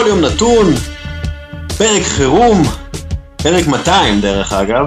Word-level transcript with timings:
בכל 0.00 0.08
יום 0.08 0.20
נתון, 0.20 0.74
פרק 1.78 2.02
חירום, 2.02 2.62
פרק 3.36 3.66
200 3.66 4.20
דרך 4.20 4.52
אגב, 4.52 4.84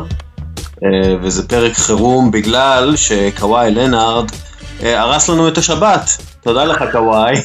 אה, 0.84 1.16
וזה 1.22 1.48
פרק 1.48 1.74
חירום 1.74 2.32
בגלל 2.32 2.96
שקוואי 2.96 3.72
לנארד 3.72 4.32
אה, 4.84 5.02
הרס 5.02 5.30
לנו 5.30 5.48
את 5.48 5.58
השבת. 5.58 6.10
תודה 6.42 6.66
לך 6.66 6.84
קוואי. 6.92 7.36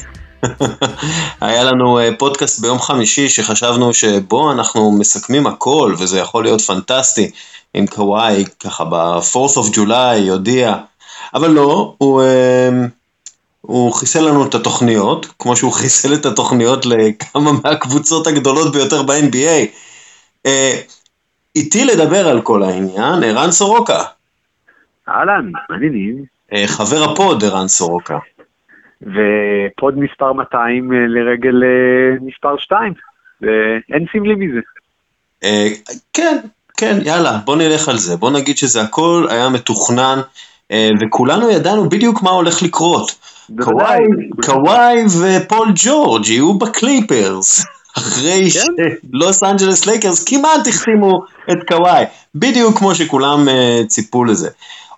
היה 1.40 1.64
לנו 1.64 1.98
אה, 1.98 2.08
פודקאסט 2.18 2.60
ביום 2.60 2.80
חמישי 2.80 3.28
שחשבנו 3.28 3.94
שבו 3.94 4.52
אנחנו 4.52 4.92
מסכמים 4.92 5.46
הכל 5.46 5.94
וזה 5.98 6.18
יכול 6.18 6.44
להיות 6.44 6.60
פנטסטי 6.60 7.30
אם 7.74 7.86
קוואי 7.86 8.44
ככה 8.60 8.84
ב-4th 8.84 9.58
of 9.58 9.74
July 9.74 10.16
יודיע, 10.16 10.74
אבל 11.34 11.50
לא, 11.50 11.94
הוא, 11.98 12.22
הוא 13.68 13.92
חיסל 13.92 14.28
לנו 14.28 14.46
את 14.46 14.54
התוכניות, 14.54 15.26
כמו 15.38 15.56
שהוא 15.56 15.72
חיסל 15.72 16.14
את 16.14 16.26
התוכניות 16.26 16.86
לכמה 16.86 17.50
מהקבוצות 17.64 18.26
הגדולות 18.26 18.72
ביותר 18.72 19.02
ב-NBA. 19.02 19.68
איתי 21.56 21.84
לדבר 21.84 22.28
על 22.28 22.40
כל 22.40 22.62
העניין, 22.62 23.22
ערן 23.24 23.50
סורוקה. 23.50 24.02
אהלן, 25.08 25.52
מעניינים. 25.70 26.24
אה, 26.52 26.64
חבר 26.66 27.02
הפוד, 27.04 27.44
ערן 27.44 27.68
סורוקה. 27.68 28.18
ופוד 29.02 29.98
מספר 29.98 30.32
200 30.32 30.92
אה, 30.92 30.98
לרגל 31.06 31.62
אה, 31.64 32.16
מספר 32.20 32.58
2, 32.58 32.92
ואין 33.40 34.06
סמלי 34.12 34.34
מזה. 34.34 34.60
כן, 36.12 36.36
כן, 36.76 36.98
יאללה, 37.04 37.38
בוא 37.44 37.56
נלך 37.56 37.88
על 37.88 37.96
זה. 37.96 38.16
בוא 38.16 38.30
נגיד 38.30 38.56
שזה 38.56 38.82
הכל 38.82 39.26
היה 39.30 39.48
מתוכנן, 39.48 40.18
וכולנו 41.00 41.50
ידענו 41.50 41.88
בדיוק 41.88 42.22
מה 42.22 42.30
הולך 42.30 42.62
לקרות. 42.62 43.37
קוואי 44.44 45.04
ופול 45.06 45.72
ג'ורג' 45.74 46.28
יהיו 46.28 46.54
בקליפרס. 46.54 47.64
אחרי 47.98 48.50
כן? 48.50 48.60
שלוס 49.12 49.42
אנג'לס 49.42 49.86
לייקרס 49.86 50.24
כמעט 50.24 50.68
החתימו 50.68 51.20
את 51.50 51.56
קוואי, 51.68 52.04
בדיוק 52.34 52.78
כמו 52.78 52.94
שכולם 52.94 53.48
uh, 53.48 53.86
ציפו 53.86 54.24
לזה. 54.24 54.48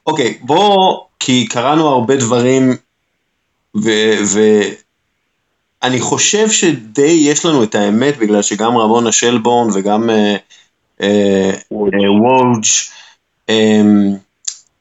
אוקיי, 0.07 0.39
בואו, 0.41 1.07
כי 1.21 1.47
קראנו 1.47 1.89
הרבה 1.89 2.17
דברים, 2.17 2.77
ואני 3.75 4.71
חושב 6.01 6.51
שדי 6.51 7.19
יש 7.21 7.45
לנו 7.45 7.63
את 7.63 7.75
האמת, 7.75 8.19
בגלל 8.19 8.43
שגם 8.43 8.77
רמונה 8.77 9.13
שלבורן 9.13 9.69
וגם 9.75 10.11
uh, 10.11 10.13
uh, 11.01 11.05
ווג' 11.71 12.65
um, 13.51 13.55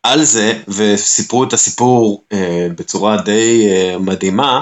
על 0.04 0.24
זה, 0.24 0.54
וסיפרו 0.68 1.44
את 1.44 1.54
הסיפור 1.54 2.24
uh, 2.34 2.38
בצורה 2.78 3.22
די 3.22 3.70
uh, 3.70 4.00
מדהימה. 4.00 4.62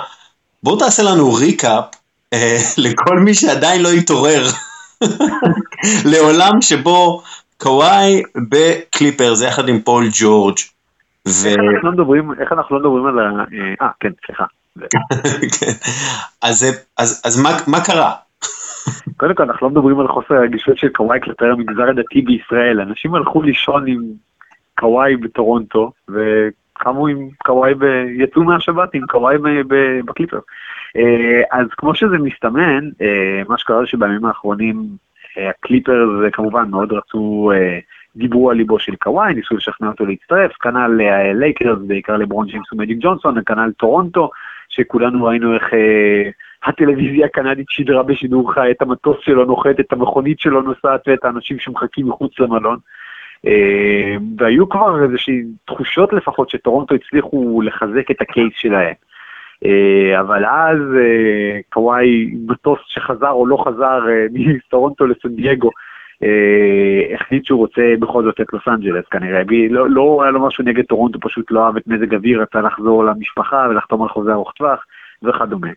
בואו 0.64 0.80
תעשה 0.80 1.04
לנו 1.04 1.34
recap 1.34 1.86
אה, 2.34 2.58
לכל 2.84 3.20
מי 3.20 3.34
שעדיין 3.34 3.82
לא 3.82 3.90
התעורר 3.90 4.44
לעולם 6.12 6.62
שבו 6.62 7.22
קוואי 7.58 8.22
בקליפרס 8.50 9.46
יחד 9.46 9.70
עם 9.70 9.80
פול 9.80 10.08
ג'ורג'. 10.20 10.58
ו... 11.28 11.48
איך 11.48 11.58
אנחנו 11.58 11.90
לא 11.90 11.92
מדברים, 11.92 12.32
איך 12.40 12.52
אנחנו 12.52 12.80
לא 12.80 12.82
מדברים 12.82 13.06
על 13.06 13.20
ה... 13.20 13.40
אה, 13.40 13.86
אה 13.88 13.92
כן, 14.00 14.10
סליחה. 14.26 14.46
כן. 15.60 15.72
אז, 16.42 16.66
אז, 16.98 17.22
אז 17.26 17.40
מה, 17.40 17.50
מה 17.68 17.86
קרה? 17.86 18.14
קודם 19.18 19.36
כל 19.36 19.44
אנחנו 19.44 19.68
לא 19.68 19.72
מדברים 19.72 20.00
על 20.00 20.08
חוסר 20.08 20.34
הרגישות 20.34 20.78
של 20.78 20.90
קוואי 20.90 21.20
כלפי 21.24 21.46
המגזר 21.46 21.90
הדתי 21.90 22.22
בישראל, 22.22 22.82
אנשים 22.82 23.16
הלכו 23.16 23.42
לישון 23.42 23.88
עם 23.88 24.04
קוואי 24.78 25.16
בטורונטו 25.16 25.92
וקמו 26.10 27.08
עם 27.08 27.30
קוואי, 27.38 27.74
ב... 27.74 27.84
יצאו 28.18 28.44
מהשבת 28.44 28.94
עם 28.94 29.02
קוואי 29.08 29.38
בקליפר. 30.06 30.40
אה, 30.98 31.42
אז 31.52 31.68
כמו 31.78 31.96
שזה 31.96 32.18
מסתמן, 32.18 32.90
אה, 33.02 33.42
מה 33.48 33.58
שקרה 33.58 33.80
זה 33.80 33.88
שבימים 33.88 34.26
האחרונים 34.26 34.86
אה, 35.38 35.50
הקליפרס 35.50 36.34
כמובן 36.34 36.70
מאוד 36.70 36.94
רצו, 36.94 37.52
דיברו 38.16 38.50
על 38.50 38.58
ליבו 38.58 38.80
של 38.80 38.96
קוואי, 38.96 39.34
ניסו 39.34 39.56
לשכנע 39.56 39.88
אותו 39.88 40.06
להצטרף, 40.06 40.52
כנ"ל 40.54 41.02
לייקרס, 41.34 41.78
בעיקר 41.88 42.18
לברון 42.18 42.48
ג'יימס 42.48 42.74
ומג'יק 42.74 42.98
ג'ונסון, 43.02 43.36
כנ"ל 43.46 43.72
טורונטו, 43.78 44.30
שכולנו 44.70 45.26
ראינו 45.26 45.54
איך 45.56 45.64
הטלוויזיה 46.64 47.26
הקנדית 47.26 47.66
שידרה 47.70 48.04
בשידור 48.04 48.54
חי 48.54 48.72
את 48.72 48.82
המטוס 48.82 49.18
שלו 49.22 49.46
נוחת, 49.46 49.80
את 49.80 49.94
המכונית 49.94 50.40
שלו 50.40 50.62
נוסעת 50.62 51.08
ואת 51.08 51.26
האנשים 51.26 51.60
שמחכים 51.60 52.08
מחוץ 52.08 52.40
למלון. 52.40 52.78
והיו 54.38 54.70
כבר 54.70 55.04
איזושהי 55.04 55.44
תחושות 55.66 56.14
לפחות 56.14 56.50
שטורונטו 56.50 56.96
הצליחו 56.96 57.62
לחזק 57.62 58.12
את 58.12 58.22
הקייס 58.22 58.54
שלהם. 58.56 58.94
אה, 59.66 60.20
אבל 60.20 60.46
אז 60.46 60.80
אה, 60.96 61.60
קוואי, 61.70 62.34
מטוס 62.48 62.80
שחזר 62.88 63.30
או 63.30 63.46
לא 63.48 63.58
חזר 63.68 64.10
אה, 64.10 64.26
מטורונטו 64.34 65.08
לסן 65.08 65.36
דייגו, 65.36 65.70
החליט 67.14 67.46
שהוא 67.46 67.60
רוצה 67.60 67.82
בכל 68.00 68.24
זאת 68.24 68.42
את 68.42 68.54
לוס 68.54 68.68
אנג'לס 68.68 69.06
כנראה, 69.12 69.42
לא, 69.70 69.90
לא 69.90 70.20
היה 70.22 70.32
לו 70.32 70.48
משהו 70.48 70.64
נגד 70.64 70.84
טורונטו, 70.86 71.20
פשוט 71.20 71.52
לא 71.52 71.66
אהב 71.66 71.78
את 71.78 71.88
מזג 71.88 72.14
אוויר, 72.14 72.42
רצה 72.42 72.62
לחזור 72.62 73.06
למשפחה 73.06 73.68
ולחתום 73.70 74.02
על 74.02 74.10
חוזה 74.10 74.34
ארוך 74.34 74.52
טווח 74.52 74.86
וכדומה. 75.24 75.68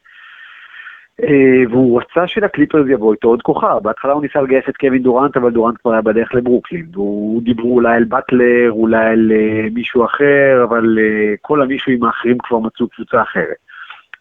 והוא 1.71 2.01
רצה 2.01 2.27
שלקליפרס 2.27 2.87
יבוא 2.89 3.13
איתו 3.13 3.29
עוד 3.29 3.43
כוכב, 3.43 3.79
בהתחלה 3.83 4.13
הוא 4.13 4.23
ניסה 4.23 4.43
לגייס 4.43 4.65
את 4.69 4.77
קווין 4.77 5.03
דורנט, 5.03 5.37
אבל 5.37 5.51
דורנט 5.51 5.77
כבר 5.81 5.93
היה 5.93 6.03
בדרך 6.03 6.35
לברוקלין, 6.35 6.87
והוא 6.93 7.43
דיברו 7.43 7.75
אולי 7.75 7.97
על 7.97 8.05
באטלר, 8.05 8.71
אולי 8.71 9.07
על 9.07 9.33
מישהו 9.73 10.05
אחר, 10.05 10.65
אבל 10.65 10.99
כל 11.41 11.63
המישהו 11.63 12.07
האחרים 12.07 12.39
כבר 12.39 12.59
מצאו 12.59 12.89
קבוצה 12.89 13.23
אחרת. 13.23 13.57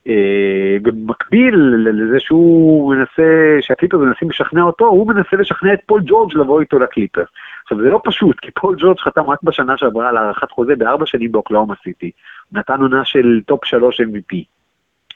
אה, 0.07 0.77
במקביל 0.81 1.55
לזה 1.89 2.19
שהוא 2.19 2.95
מנסה, 2.95 3.57
שהקליפרס 3.61 4.01
מנסים 4.01 4.29
לשכנע 4.29 4.61
אותו, 4.61 4.85
הוא 4.85 5.07
מנסה 5.07 5.37
לשכנע 5.37 5.73
את 5.73 5.79
פול 5.85 6.01
ג'ורג' 6.05 6.33
לבוא 6.37 6.61
איתו 6.61 6.79
לקליפרס. 6.79 7.27
עכשיו 7.63 7.77
זה 7.81 7.89
לא 7.89 8.01
פשוט, 8.03 8.39
כי 8.39 8.51
פול 8.51 8.75
ג'ורג' 8.79 8.99
חתם 8.99 9.21
רק 9.21 9.43
בשנה 9.43 9.77
שעברה 9.77 10.09
על 10.09 10.17
הארכת 10.17 10.51
חוזה 10.51 10.75
בארבע 10.75 11.05
שנים 11.05 11.31
באוקלהומה 11.31 11.73
סיטי. 11.83 12.11
נתן 12.51 12.81
עונה 12.81 13.05
של 13.05 13.41
top 13.45 13.65
שלוש 13.65 14.01
MVP, 14.01 14.35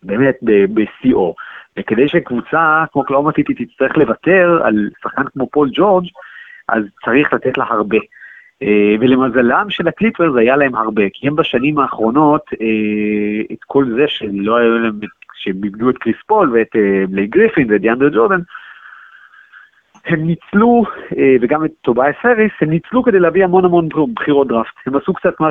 באמת 0.03 0.35
ב-CO. 0.41 1.33
וכדי 1.79 2.07
שקבוצה 2.07 2.83
כמו 2.91 3.01
אוקלהומה 3.01 3.31
סיטי 3.35 3.65
תצטרך 3.65 3.97
לוותר 3.97 4.61
על 4.63 4.89
שחקן 5.03 5.23
כמו 5.33 5.49
פול 5.51 5.69
ג'ורג', 5.73 6.05
אז 6.69 6.83
צריך 7.05 7.33
לתת 7.33 7.57
לה 7.57 7.65
הרבה. 7.69 7.97
אה, 8.63 8.95
ולמזלם 8.99 9.69
של 9.69 9.87
הקליפרס 9.87 10.35
היה 10.37 10.55
להם 10.55 10.75
הרבה, 10.75 11.03
כי 11.13 11.27
הם 11.27 11.35
בשנים 11.35 11.79
האחרונות, 11.79 12.41
אה, 12.61 13.55
את 13.55 13.63
כל 13.67 13.85
זה 13.95 14.07
שלא 14.07 14.57
היו 14.57 14.77
להם, 14.77 14.99
שהם 15.35 15.63
איבדו 15.63 15.89
את 15.89 15.97
קריס 15.97 16.15
פול 16.27 16.51
ואת 16.53 16.75
בלי 17.09 17.21
אה, 17.21 17.27
גריפין 17.27 17.71
ואת 17.71 17.81
דיאנדרה 17.81 18.09
ג'ורדן, 18.09 18.39
הם 20.05 20.27
ניצלו, 20.27 20.83
וגם 21.41 21.65
את 21.65 21.71
טוביאס 21.81 22.15
האריס, 22.23 22.51
הם 22.61 22.69
ניצלו 22.69 23.03
כדי 23.03 23.19
להביא 23.19 23.43
המון 23.43 23.65
המון 23.65 23.89
בחירות 24.13 24.47
דראפט. 24.47 24.73
הם 24.85 24.95
עשו 24.95 25.13
קצת 25.13 25.39
מה 25.39 25.49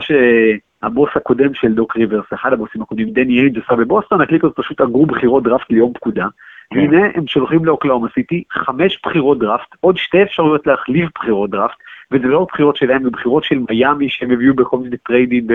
שהבוס 0.83 1.11
הקודם 1.15 1.55
של 1.55 1.75
דוק 1.75 1.97
ריברס, 1.97 2.25
אחד 2.35 2.53
הבוסים 2.53 2.83
הקודמים, 2.83 3.11
דני 3.11 3.41
אייג' 3.41 3.59
עשה 3.59 3.77
בבוסטון, 3.77 4.21
הקליפרס 4.21 4.53
פשוט 4.57 4.81
אגרו 4.81 5.07
בחירות 5.07 5.43
דראפט 5.43 5.71
ליום 5.71 5.93
פקודה. 5.93 6.27
כן. 6.71 6.79
והנה 6.79 7.07
הם 7.15 7.27
שולחים 7.27 7.65
לאוקלהומה 7.65 8.09
סיטי 8.15 8.45
חמש 8.51 9.01
בחירות 9.07 9.39
דראפט, 9.39 9.75
עוד 9.81 9.97
שתי 9.97 10.23
אפשרויות 10.23 10.67
להחליף 10.67 11.11
בחירות 11.15 11.51
דראפט, 11.51 11.77
וזה 12.11 12.27
לא 12.27 12.47
בחירות 12.53 12.77
שלהם, 12.77 13.03
זה 13.03 13.11
בחירות 13.11 13.45
של 13.45 13.59
מיאמי 13.71 14.09
שהם 14.09 14.31
הביאו 14.31 14.55
בכל 14.55 14.79
מיני 14.79 14.97
טריידים, 14.97 15.47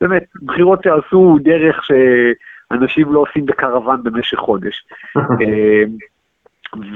באמת, 0.00 0.24
בחירות 0.42 0.82
שעשו 0.82 1.38
דרך 1.42 1.84
שאנשים 1.84 3.12
לא 3.12 3.20
עושים 3.20 3.46
בקרוון 3.46 4.02
במשך 4.02 4.38
חודש. 4.38 4.84
אה, 5.16 5.84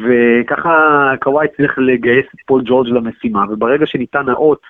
וככה 0.05 1.13
קוואי 1.21 1.47
צריך 1.57 1.79
לגייס 1.79 2.27
את 2.35 2.41
פול 2.47 2.63
ג'ורג' 2.65 2.89
למשימה, 2.89 3.45
וברגע 3.51 3.87
שניתן 3.87 4.29
האות, 4.29 4.61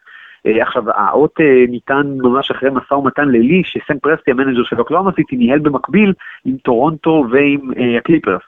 עכשיו 0.60 0.90
האות 0.90 1.40
אה, 1.40 1.64
ניתן 1.68 2.02
ממש 2.06 2.50
אחרי 2.50 2.70
משא 2.70 2.94
ומתן 2.94 3.28
לילי, 3.28 3.62
שסם 3.64 3.98
פרסטי 3.98 4.30
ה 4.30 4.34
manager 4.35 4.64
של 4.64 4.78
אוקלהומה 4.78 5.10
סיטי 5.12 5.36
ניהל 5.36 5.58
במקביל 5.58 6.12
עם 6.44 6.56
טורונטו 6.56 7.24
ועם 7.30 7.70
הקליפרס. 7.98 8.42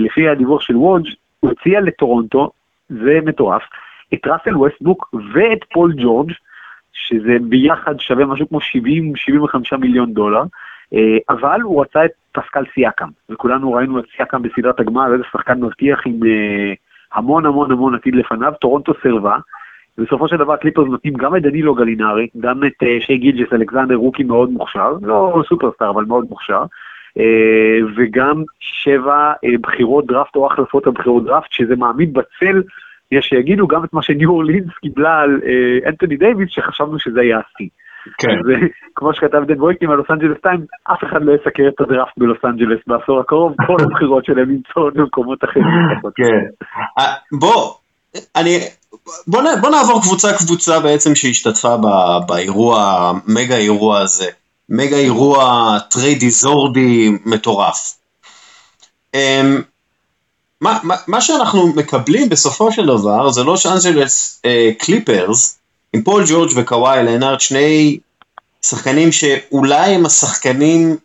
לפי 0.00 0.28
הדיווח 0.28 0.60
של 0.60 0.76
ווג' 0.76 1.10
הוא 1.40 1.50
הציע 1.50 1.80
לטורונטו, 1.80 2.50
זה 2.88 3.18
מטורף, 3.24 3.62
את 4.14 4.26
ראסל 4.26 4.56
ווסטבוק 4.56 5.14
ואת 5.34 5.64
פול 5.72 5.94
ג'ורג', 5.96 6.32
שזה 6.92 7.36
ביחד 7.40 8.00
שווה 8.00 8.26
משהו 8.26 8.48
כמו 8.48 8.58
70-75 8.58 9.76
מיליון 9.76 10.12
דולר, 10.12 10.42
אה, 10.94 11.18
אבל 11.28 11.60
הוא 11.60 11.82
רצה 11.82 12.04
את 12.04 12.10
פסקל 12.32 12.64
סיאקם, 12.74 13.08
וכולנו 13.30 13.72
ראינו 13.72 13.98
את 13.98 14.04
סיאקם 14.16 14.42
בסדרת 14.42 14.80
הגמר, 14.80 15.12
איזה 15.12 15.24
שחקן 15.32 15.60
מבטיח 15.60 16.06
עם 16.06 16.20
אה, 16.26 16.72
המון 17.12 17.46
המון 17.46 17.72
המון 17.72 17.94
עתיד 17.94 18.14
לפניו, 18.14 18.52
טורונטו 18.60 18.92
סירבה, 19.02 19.36
בסופו 19.98 20.28
של 20.28 20.36
דבר 20.36 20.56
קליפרס 20.56 20.88
נותנים 20.88 21.14
גם 21.14 21.36
את 21.36 21.42
דנילו 21.42 21.74
גלינרי, 21.74 22.28
גם 22.40 22.64
את 22.64 22.82
אה, 22.82 22.96
שי 23.00 23.16
גילג'ס 23.16 23.52
אלכסנדר 23.52 23.94
rookie 23.94 24.22
מאוד 24.22 24.50
מוכשר, 24.50 24.92
לא 25.02 25.42
סופרסטאר 25.48 25.90
אבל 25.90 26.04
מאוד 26.04 26.26
מוכשר, 26.30 26.64
וגם 27.96 28.42
שבע 28.60 29.32
בחירות 29.60 30.06
דראפט 30.06 30.36
או 30.36 30.46
החלפות 30.46 30.86
על 30.86 30.92
בחירות 30.92 31.24
דראפט, 31.24 31.52
שזה 31.52 31.76
מעמיד 31.76 32.12
בצל 32.12 32.62
יש 33.12 33.26
שיגידו 33.26 33.66
גם 33.66 33.84
את 33.84 33.92
מה 33.92 34.02
שניו 34.02 34.30
אורלינס 34.30 34.72
קיבלה 34.80 35.20
על 35.20 35.40
אה, 35.44 35.88
אנטוני 35.88 36.16
דייוויס, 36.16 36.48
שחשבנו 36.50 36.98
שזה 36.98 37.20
היה 37.20 37.38
השיא. 37.38 37.68
כן. 38.18 38.30
אז 38.30 38.50
אה, 38.50 38.66
כמו 38.94 39.14
שכתב 39.14 39.42
דן 39.46 39.60
וויקטים 39.60 39.90
על 39.90 39.96
לוס 39.96 40.10
אנג'לס 40.10 40.38
2, 40.38 40.60
אף 40.92 41.04
אחד 41.04 41.22
לא 41.22 41.32
יסקר 41.32 41.68
את 41.68 41.80
הדראפט 41.80 42.12
בלוס 42.16 42.38
אנג'לס 42.44 42.80
בעשור 42.86 43.20
הקרוב, 43.20 43.54
כל 43.66 43.76
הבחירות 43.84 44.24
שלהם 44.24 44.50
נמצאות 44.50 44.94
במקומות 44.94 45.44
אחרים. 45.44 45.64
כן. 46.14 46.40
אה, 46.98 47.04
בוא, 47.40 47.74
אני, 48.36 48.60
בוא, 49.26 49.42
בוא 49.60 49.70
נעבור 49.70 50.02
קבוצה 50.02 50.32
קבוצה 50.38 50.80
בעצם 50.80 51.14
שהשתתפה 51.14 51.76
באירוע, 52.26 53.12
מגה 53.26 53.56
אירוע 53.56 54.00
הזה. 54.00 54.28
מגה 54.68 54.96
אירוע 54.96 55.78
טריידי 55.90 56.30
זורדי 56.30 57.10
מטורף. 57.24 57.94
אמ, 59.14 59.62
מה, 60.60 60.78
מה, 60.82 60.96
מה 61.06 61.20
שאנחנו 61.20 61.66
מקבלים 61.66 62.28
בסופו 62.28 62.72
של 62.72 62.86
דבר 62.86 63.30
זה 63.30 63.42
לוס 63.42 63.66
אנג'לס 63.66 64.40
אה, 64.44 64.70
קליפרס 64.78 65.58
עם 65.92 66.02
פול 66.02 66.24
ג'ורג' 66.28 66.50
וקוואי 66.56 67.04
לנארד, 67.04 67.40
שני 67.40 67.98
שחקנים 68.62 69.12
שאולי 69.12 69.94
הם 69.94 70.06
השחקנים 70.06 70.96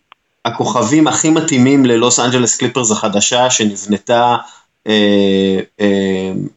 הכוכבים 0.46 1.08
הכי 1.08 1.30
מתאימים 1.30 1.86
ללוס 1.86 2.20
אנג'לס 2.20 2.56
קליפרס 2.56 2.92
החדשה 2.92 3.50
שנבנתה 3.50 4.38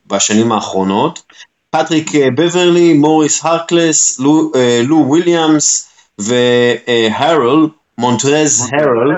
בשנים 0.06 0.52
האחרונות. 0.52 1.22
פטריק 1.70 2.14
אה, 2.14 2.30
בברלי, 2.30 2.92
מוריס 2.92 3.44
הרקלס, 3.44 4.20
לו, 4.20 4.52
אה, 4.56 4.80
לו 4.88 4.96
וויליאמס 4.96 5.90
והרול, 6.18 7.68
מונטרז 7.98 8.70
הרול. 8.72 9.16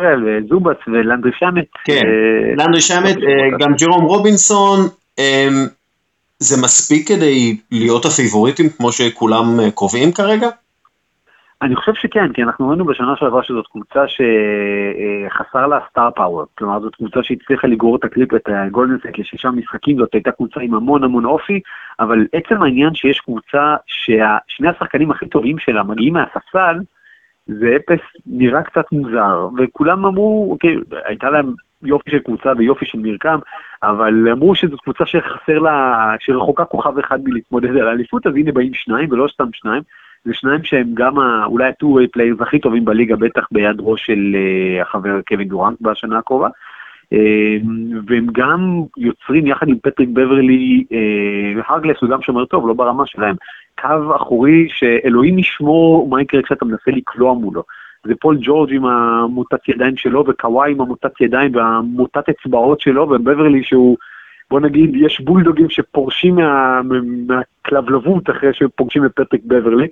זובס 0.48 0.76
ולנדרי 0.86 1.30
שמט. 1.38 1.64
כן, 1.84 1.92
אה, 1.92 2.64
לנדרי 2.64 2.80
שמט, 2.80 3.16
אה, 3.16 3.58
גם 3.58 3.74
ג'רום 3.74 4.04
רובינסון. 4.04 4.80
אה, 5.18 5.48
זה 6.38 6.62
מספיק 6.62 7.08
כדי 7.08 7.56
להיות 7.70 8.04
הפיבוריטים 8.04 8.68
כמו 8.68 8.92
שכולם 8.92 9.60
אה, 9.60 9.70
קובעים 9.70 10.12
כרגע? 10.12 10.48
אני 11.62 11.76
חושב 11.76 11.94
שכן, 11.94 12.32
כי 12.32 12.42
אנחנו 12.42 12.68
ראינו 12.68 12.84
בשנה 12.84 13.16
שעברה 13.16 13.42
שזאת 13.42 13.66
קבוצה 13.66 14.04
שחסר 14.08 15.66
לה 15.66 15.78
סטאר 15.90 16.10
פאוור, 16.10 16.44
כלומר 16.58 16.80
זאת 16.80 16.94
קבוצה 16.94 17.22
שהצליחה 17.22 17.66
לגרור 17.66 17.96
את 17.96 18.04
הקליפ, 18.04 18.34
את 18.34 18.48
הגולדנסט 18.48 19.18
לשישה 19.18 19.50
משחקים, 19.50 19.98
זאת 19.98 20.14
הייתה 20.14 20.32
קבוצה 20.32 20.60
עם 20.60 20.74
המון 20.74 21.04
המון 21.04 21.24
אופי, 21.24 21.60
אבל 22.00 22.26
עצם 22.32 22.62
העניין 22.62 22.94
שיש 22.94 23.20
קבוצה 23.20 23.76
ששני 23.86 24.68
השחקנים 24.68 25.10
הכי 25.10 25.26
טובים 25.26 25.58
שלה 25.58 25.82
מגיעים 25.82 26.12
מהספסל, 26.12 26.78
זה 27.46 27.76
אפס 27.76 28.00
נראה 28.26 28.62
קצת 28.62 28.84
מוזר, 28.92 29.48
וכולם 29.58 30.06
אמרו, 30.06 30.48
אוקיי, 30.50 30.76
הייתה 31.04 31.30
להם 31.30 31.52
יופי 31.82 32.10
של 32.10 32.18
קבוצה 32.18 32.52
ויופי 32.58 32.86
של 32.86 32.98
מרקם, 32.98 33.38
אבל 33.82 34.28
אמרו 34.32 34.54
שזו 34.54 34.76
קבוצה 34.76 35.06
שחסר 35.06 35.58
לה, 35.58 36.14
שרחוקה 36.20 36.64
כוכב 36.64 36.98
אחד 36.98 37.18
מלהתמודד 37.24 37.76
על 37.76 37.88
האליפות, 37.88 38.26
אז 38.26 38.34
הנה 38.36 38.52
באים 38.52 38.74
שניים 38.74 39.08
ולא 39.12 39.28
סתם 39.34 39.48
שניים. 39.52 39.82
זה 40.24 40.34
שניים 40.34 40.64
שהם 40.64 40.90
גם 40.94 41.18
ה, 41.18 41.44
אולי 41.46 41.64
ה-2-way 41.64 42.18
players 42.18 42.42
הכי 42.42 42.58
טובים 42.58 42.84
בליגה, 42.84 43.16
בטח 43.16 43.46
ביד 43.52 43.76
ראש 43.78 44.06
של 44.06 44.36
uh, 44.36 44.82
החבר 44.82 45.20
קווין 45.28 45.48
דורנט 45.48 45.80
בשנה 45.80 46.18
הקרובה. 46.18 46.48
Uh, 47.14 47.66
והם 48.06 48.26
גם 48.32 48.82
יוצרים 48.96 49.46
יחד 49.46 49.68
עם 49.68 49.78
פטריק 49.82 50.08
בברלי, 50.08 50.84
uh, 50.88 51.62
הרגלס 51.68 51.96
הוא 52.00 52.10
גם 52.10 52.22
שומר 52.22 52.44
טוב, 52.44 52.68
לא 52.68 52.74
ברמה 52.74 53.06
שלהם, 53.06 53.36
קו 53.80 54.16
אחורי 54.16 54.68
שאלוהים 54.68 55.38
ישמור 55.38 56.08
מה 56.08 56.22
יקרה 56.22 56.42
כשאתה 56.42 56.64
מנסה 56.64 56.90
לקלוע 56.90 57.34
מולו. 57.34 57.62
זה 58.06 58.14
פול 58.20 58.38
ג'ורג' 58.40 58.74
עם 58.74 58.86
המוטת 58.86 59.68
ידיים 59.68 59.96
שלו, 59.96 60.24
וקוואי 60.28 60.72
עם 60.72 60.80
המוטת 60.80 61.20
ידיים 61.20 61.54
והמוטת 61.54 62.28
אצבעות 62.28 62.80
שלו, 62.80 63.02
ובברלי 63.02 63.64
שהוא, 63.64 63.96
בוא 64.50 64.60
נגיד, 64.60 64.90
יש 64.96 65.20
בולדוגים 65.20 65.70
שפורשים 65.70 66.34
מה, 66.34 66.80
מהכלבלבות 67.26 68.30
אחרי 68.30 68.52
שפוגשים 68.52 69.04
את 69.04 69.12
פטריק 69.14 69.42
בברלי. 69.46 69.88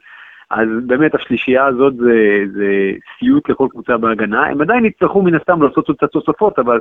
אז 0.50 0.68
באמת 0.86 1.14
השלישייה 1.14 1.66
הזאת 1.66 1.96
זה, 1.96 2.44
זה 2.52 2.66
סיוט 3.18 3.48
לכל 3.48 3.66
קבוצה 3.70 3.96
בהגנה. 3.96 4.46
הם 4.46 4.60
עדיין 4.60 4.84
יצטרכו 4.84 5.22
מן 5.22 5.34
הסתם 5.34 5.62
לעשות 5.62 5.90
קצת 5.90 6.10
תוספות, 6.10 6.58
אבל 6.58 6.80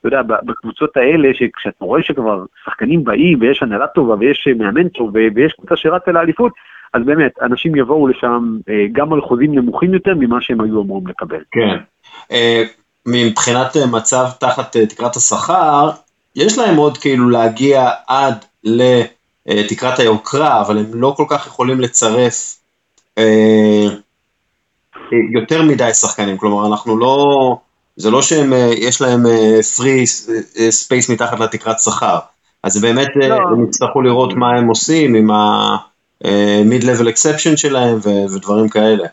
אתה 0.00 0.08
יודע, 0.08 0.22
בקבוצות 0.22 0.96
האלה, 0.96 1.28
שכשאתה 1.34 1.84
רואה 1.84 2.02
שכבר 2.02 2.44
שחקנים 2.64 3.04
באים 3.04 3.40
ויש 3.40 3.62
הנהלה 3.62 3.86
טובה 3.86 4.14
ויש 4.14 4.48
מאמן 4.58 4.88
טוב 4.88 5.10
ויש 5.34 5.52
קבוצה 5.52 5.76
שרצה 5.76 6.12
לאליפות, 6.12 6.52
אז 6.94 7.02
באמת, 7.04 7.32
אנשים 7.42 7.76
יבואו 7.76 8.08
לשם 8.08 8.56
אה, 8.68 8.86
גם 8.92 9.12
על 9.12 9.20
חוזים 9.20 9.54
נמוכים 9.54 9.94
יותר 9.94 10.14
ממה 10.14 10.40
שהם 10.40 10.60
היו 10.60 10.82
אמורים 10.82 11.06
לקבל. 11.06 11.40
כן. 11.52 11.76
אה, 12.32 12.62
מבחינת 13.06 13.76
אה, 13.76 13.86
מצב 13.92 14.24
תחת 14.40 14.76
תקרת 14.76 15.16
השכר, 15.16 15.90
יש 16.36 16.58
להם 16.58 16.76
עוד 16.76 16.98
כאילו 16.98 17.28
להגיע 17.28 17.90
עד 18.08 18.44
לתקרת 18.64 19.98
היוקרה, 19.98 20.60
אבל 20.60 20.78
הם 20.78 20.84
לא 20.94 21.14
כל 21.16 21.24
כך 21.28 21.46
יכולים 21.46 21.80
לצרף 21.80 22.59
יותר 25.32 25.62
מדי 25.62 25.94
שחקנים, 25.94 26.36
כלומר 26.38 26.66
אנחנו 26.66 26.98
לא, 26.98 27.56
זה 27.96 28.10
לא 28.10 28.22
שהם, 28.22 28.52
יש 28.76 29.02
להם 29.02 29.26
free 29.76 30.28
space 30.68 31.12
מתחת 31.12 31.40
לתקרת 31.40 31.80
שכר, 31.80 32.18
אז 32.62 32.80
באמת 32.80 33.08
לא. 33.16 33.34
הם 33.34 33.64
יצטרכו 33.64 34.02
לראות 34.02 34.34
מה 34.34 34.50
הם 34.58 34.68
עושים 34.68 35.14
עם 35.14 35.30
ה... 35.30 35.76
mid-level 36.64 37.08
exception 37.08 37.56
שלהם 37.56 37.98
ודברים 38.04 38.68
כאלה. 38.68 39.06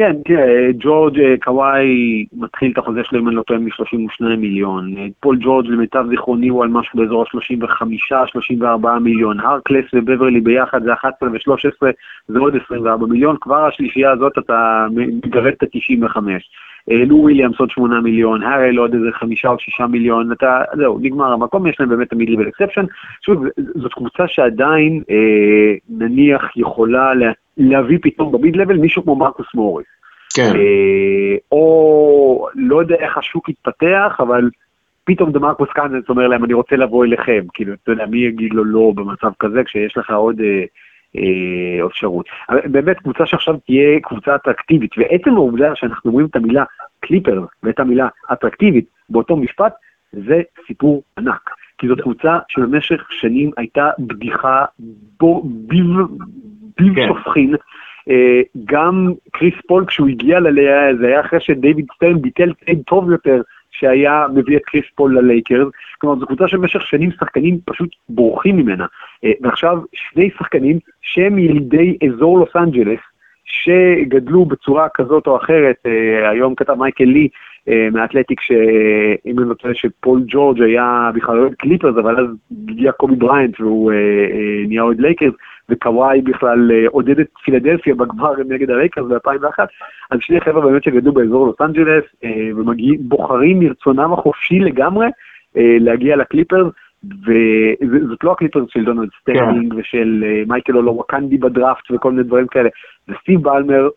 כן, 0.00 0.16
תראה, 0.24 0.68
ג'ורג' 0.78 1.20
אה, 1.20 1.34
קוואי 1.42 2.24
מתחיל 2.32 2.72
את 2.72 2.78
החוזה 2.78 3.00
שלו, 3.04 3.20
אם 3.20 3.28
אני 3.28 3.36
לא 3.36 3.42
טועה, 3.42 3.60
מ-32 3.60 4.36
מיליון. 4.38 4.94
אה, 4.98 5.06
פול 5.20 5.38
ג'ורג' 5.40 5.66
למיטב 5.66 6.04
זיכרוני 6.10 6.48
הוא 6.48 6.62
על 6.62 6.68
משהו 6.68 6.98
באזור 6.98 7.22
ה-35-34 7.22 8.98
מיליון. 9.00 9.40
הארקלס 9.40 9.84
ובברלי 9.94 10.40
ביחד 10.40 10.82
זה 10.82 10.92
11 10.92 11.28
ו-13, 11.28 11.92
זה 12.28 12.38
עוד 12.38 12.56
24 12.64 13.06
מיליון. 13.06 13.36
כבר 13.40 13.66
השלישייה 13.66 14.10
הזאת 14.10 14.38
אתה 14.38 14.86
מגרד 14.90 15.52
את 15.52 15.62
ה-95. 15.62 16.16
אה, 16.90 17.04
לו 17.04 17.16
וויליאמס 17.16 17.58
עוד 17.58 17.70
8 17.70 18.00
מיליון, 18.00 18.42
הארל 18.42 18.78
עוד 18.78 18.94
איזה 18.94 19.06
5 19.12 19.44
או 19.44 19.58
6 19.58 19.80
מיליון, 19.80 20.32
אתה, 20.32 20.62
זהו, 20.76 20.98
נגמר 21.02 21.32
המקום, 21.32 21.66
יש 21.66 21.80
להם 21.80 21.88
באמת 21.88 22.06
את 22.06 22.12
ה 22.12 22.16
mid-level 22.16 22.48
exception. 22.48 22.84
שוב, 23.26 23.44
זאת 23.74 23.92
קבוצה 23.92 24.28
שעדיין, 24.28 25.02
אה, 25.10 25.74
נניח, 25.88 26.56
יכולה 26.56 27.14
לה, 27.14 27.32
להביא 27.56 27.98
פתאום 28.02 28.32
במיד-לבל 28.32 28.76
מישהו 28.76 29.02
כמו 29.02 29.16
מרקוס 29.16 29.46
מוריס. 29.54 29.86
כן. 30.34 30.52
אה, 30.56 31.36
או 31.52 32.48
לא 32.54 32.80
יודע 32.80 32.94
איך 32.94 33.18
השוק 33.18 33.48
יתפתח, 33.48 34.16
אבל 34.18 34.50
פתאום 35.04 35.32
דה 35.32 35.38
מרקוס 35.38 35.68
קאנזנס 35.74 36.08
אומר 36.08 36.28
להם, 36.28 36.44
אני 36.44 36.54
רוצה 36.54 36.76
לבוא 36.76 37.04
אליכם. 37.04 37.44
כאילו, 37.54 37.74
אתה 37.82 37.92
יודע, 37.92 38.06
מי 38.06 38.18
יגיד 38.18 38.52
לו 38.52 38.64
לא 38.64 38.92
במצב 38.94 39.30
כזה, 39.40 39.64
כשיש 39.64 39.96
לך 39.96 40.10
עוד... 40.10 40.40
אה, 40.40 40.64
אפשרות. 41.86 42.26
באמת 42.64 42.98
קבוצה 42.98 43.26
שעכשיו 43.26 43.56
תהיה 43.66 44.00
קבוצה 44.00 44.34
אטרקטיבית, 44.34 44.90
ועצם 44.98 45.30
העובדה 45.30 45.72
שאנחנו 45.74 46.10
אומרים 46.10 46.26
את 46.26 46.36
המילה 46.36 46.64
קליפר 47.00 47.44
ואת 47.62 47.80
המילה 47.80 48.08
אטרקטיבית 48.32 48.84
באותו 49.08 49.36
משפט, 49.36 49.72
זה 50.12 50.42
סיפור 50.66 51.02
ענק. 51.18 51.50
כי 51.78 51.88
זאת 51.88 52.00
קבוצה 52.00 52.38
שבמשך 52.48 53.06
שנים 53.10 53.50
הייתה 53.56 53.90
בדיחה 53.98 54.64
בו, 55.20 55.42
ביב, 55.44 55.96
ביב 56.78 56.94
כן. 56.94 57.08
שופכין. 57.08 57.54
אה, 58.10 58.40
גם 58.64 59.12
קריס 59.30 59.54
פול 59.68 59.86
כשהוא 59.86 60.08
הגיע 60.08 60.40
ל-LA, 60.40 60.96
זה 61.00 61.06
היה 61.06 61.20
אחרי 61.20 61.40
שדייוויד 61.40 61.86
סטרן 61.94 62.22
ביטל 62.22 62.52
טרייד 62.52 62.82
טוב 62.86 63.10
יותר 63.10 63.42
שהיה 63.80 64.26
מביא 64.34 64.56
את 64.56 64.62
קריס 64.64 64.84
פול 64.94 65.18
ללייקרס. 65.18 65.68
כלומר, 65.98 66.18
זו 66.20 66.26
קבוצה 66.26 66.48
שבמשך 66.48 66.82
שנים 66.86 67.10
שחקנים 67.10 67.58
פשוט 67.64 67.96
בורחים 68.08 68.56
ממנה. 68.56 68.86
אה, 69.24 69.32
ועכשיו 69.40 69.78
שני 69.92 70.30
שחקנים 70.38 70.78
שהם 71.02 71.38
ילידי 71.38 71.98
אזור 72.08 72.38
לוס 72.38 72.56
אנג'לס, 72.56 73.00
שגדלו 73.44 74.44
בצורה 74.44 74.88
כזאת 74.94 75.26
או 75.26 75.36
אחרת, 75.36 75.76
אה, 75.86 76.30
היום 76.30 76.54
כתב 76.54 76.74
מייקל 76.74 77.04
לי 77.04 77.28
אה, 77.68 77.88
מאתלטיק, 77.92 78.40
שאם 78.40 79.38
אני 79.38 79.48
רוצה 79.48 79.68
שפול 79.74 80.22
ג'ורג' 80.26 80.62
היה 80.62 81.10
בכלל 81.14 81.38
אוהד 81.38 81.54
קליפרס, 81.54 81.96
אבל 81.96 82.18
אז 82.18 82.26
הגיע 82.68 82.92
קובי 82.92 83.16
בריינט 83.16 83.60
והוא 83.60 83.92
נהיה 84.66 84.82
אוהד 84.82 85.00
לייקרס, 85.00 85.34
וקוואי 85.70 86.20
בכלל 86.20 86.70
עודד 86.86 87.20
את 87.20 87.26
פילדלפיה 87.44 87.94
בגמר 87.94 88.32
נגד 88.48 88.70
הלייקרס 88.70 89.06
ב-2001, 89.06 89.64
אז 90.10 90.18
שני 90.20 90.40
חבר'ה 90.40 90.60
באמת 90.60 90.84
שגדלו 90.84 91.12
באזור 91.12 91.46
לוס 91.46 91.60
אנג'לס, 91.60 92.04
ובוחרים 92.56 93.60
מרצונם 93.60 94.12
החופשי 94.12 94.58
לגמרי 94.58 95.06
להגיע 95.56 96.16
לקליפרס. 96.16 96.66
וזאת 97.04 98.24
לא 98.24 98.32
הקליפרס 98.32 98.64
של 98.68 98.84
דונלד 98.84 99.08
כן. 99.26 99.74
ושל 99.76 100.24
אה, 100.26 100.42
מייקל 100.46 100.76
אולוווקאנדי 100.76 101.38
בדראפט 101.38 101.90
וכל 101.90 102.10
מיני 102.10 102.22
דברים 102.22 102.46
כאלה, 102.46 102.68
זה 103.06 103.14
סטיב 103.22 103.42
בלמר 103.42 103.88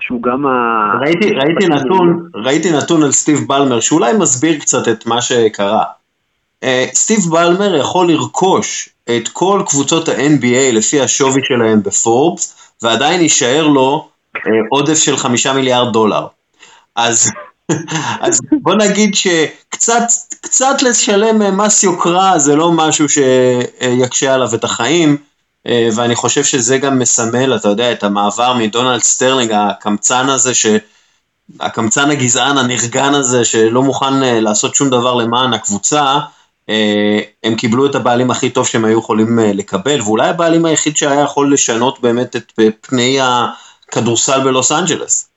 שהוא 0.00 0.22
גם 0.22 0.46
ה... 0.46 0.92
ראיתי, 1.00 1.30
ראיתי, 1.30 1.66
נתון, 1.68 2.28
ראיתי 2.34 2.68
נתון 2.76 3.02
על 3.02 3.10
סטיב 3.10 3.38
בלמר 3.48 3.80
שאולי 3.80 4.12
מסביר 4.20 4.58
קצת 4.60 4.88
את 4.92 5.06
מה 5.06 5.22
שקרה. 5.22 5.84
Uh, 6.62 6.64
סטיב 6.94 7.30
בלמר 7.30 7.76
יכול 7.76 8.12
לרכוש 8.12 8.88
את 9.16 9.28
כל 9.28 9.62
קבוצות 9.66 10.08
ה-NBA 10.08 10.72
לפי 10.72 11.00
השווי 11.00 11.42
שלהם 11.44 11.82
בפורבס 11.82 12.54
ועדיין 12.82 13.20
יישאר 13.20 13.66
לו 13.66 14.08
uh, 14.36 14.40
עודף 14.70 14.98
של 14.98 15.16
חמישה 15.16 15.52
מיליארד 15.52 15.92
דולר. 15.92 16.26
אז 16.96 17.30
אז 18.26 18.40
בוא 18.62 18.74
נגיד 18.74 19.14
שקצת 19.14 20.02
קצת 20.40 20.82
לשלם 20.82 21.56
מס 21.56 21.82
יוקרה 21.82 22.38
זה 22.38 22.56
לא 22.56 22.72
משהו 22.72 23.06
שיקשה 23.08 24.34
עליו 24.34 24.54
את 24.54 24.64
החיים, 24.64 25.16
ואני 25.94 26.14
חושב 26.14 26.44
שזה 26.44 26.78
גם 26.78 26.98
מסמל, 26.98 27.56
אתה 27.56 27.68
יודע, 27.68 27.92
את 27.92 28.04
המעבר 28.04 28.54
מדונלד 28.54 29.02
סטרלינג, 29.02 29.52
הקמצן 29.52 30.28
הזה, 30.28 30.54
ש... 30.54 30.66
הקמצן 31.60 32.10
הגזען 32.10 32.58
הנרגן 32.58 33.14
הזה, 33.14 33.44
שלא 33.44 33.82
מוכן 33.82 34.14
לעשות 34.20 34.74
שום 34.74 34.90
דבר 34.90 35.14
למען 35.14 35.52
הקבוצה, 35.52 36.18
הם 37.44 37.54
קיבלו 37.56 37.86
את 37.86 37.94
הבעלים 37.94 38.30
הכי 38.30 38.50
טוב 38.50 38.66
שהם 38.66 38.84
היו 38.84 38.98
יכולים 38.98 39.28
לקבל, 39.54 40.00
ואולי 40.06 40.28
הבעלים 40.28 40.64
היחיד 40.64 40.96
שהיה 40.96 41.20
יכול 41.20 41.52
לשנות 41.52 42.02
באמת 42.02 42.36
את 42.36 42.52
פני 42.88 43.18
הכדורסל 43.20 44.44
בלוס 44.44 44.72
אנג'לס. 44.72 45.32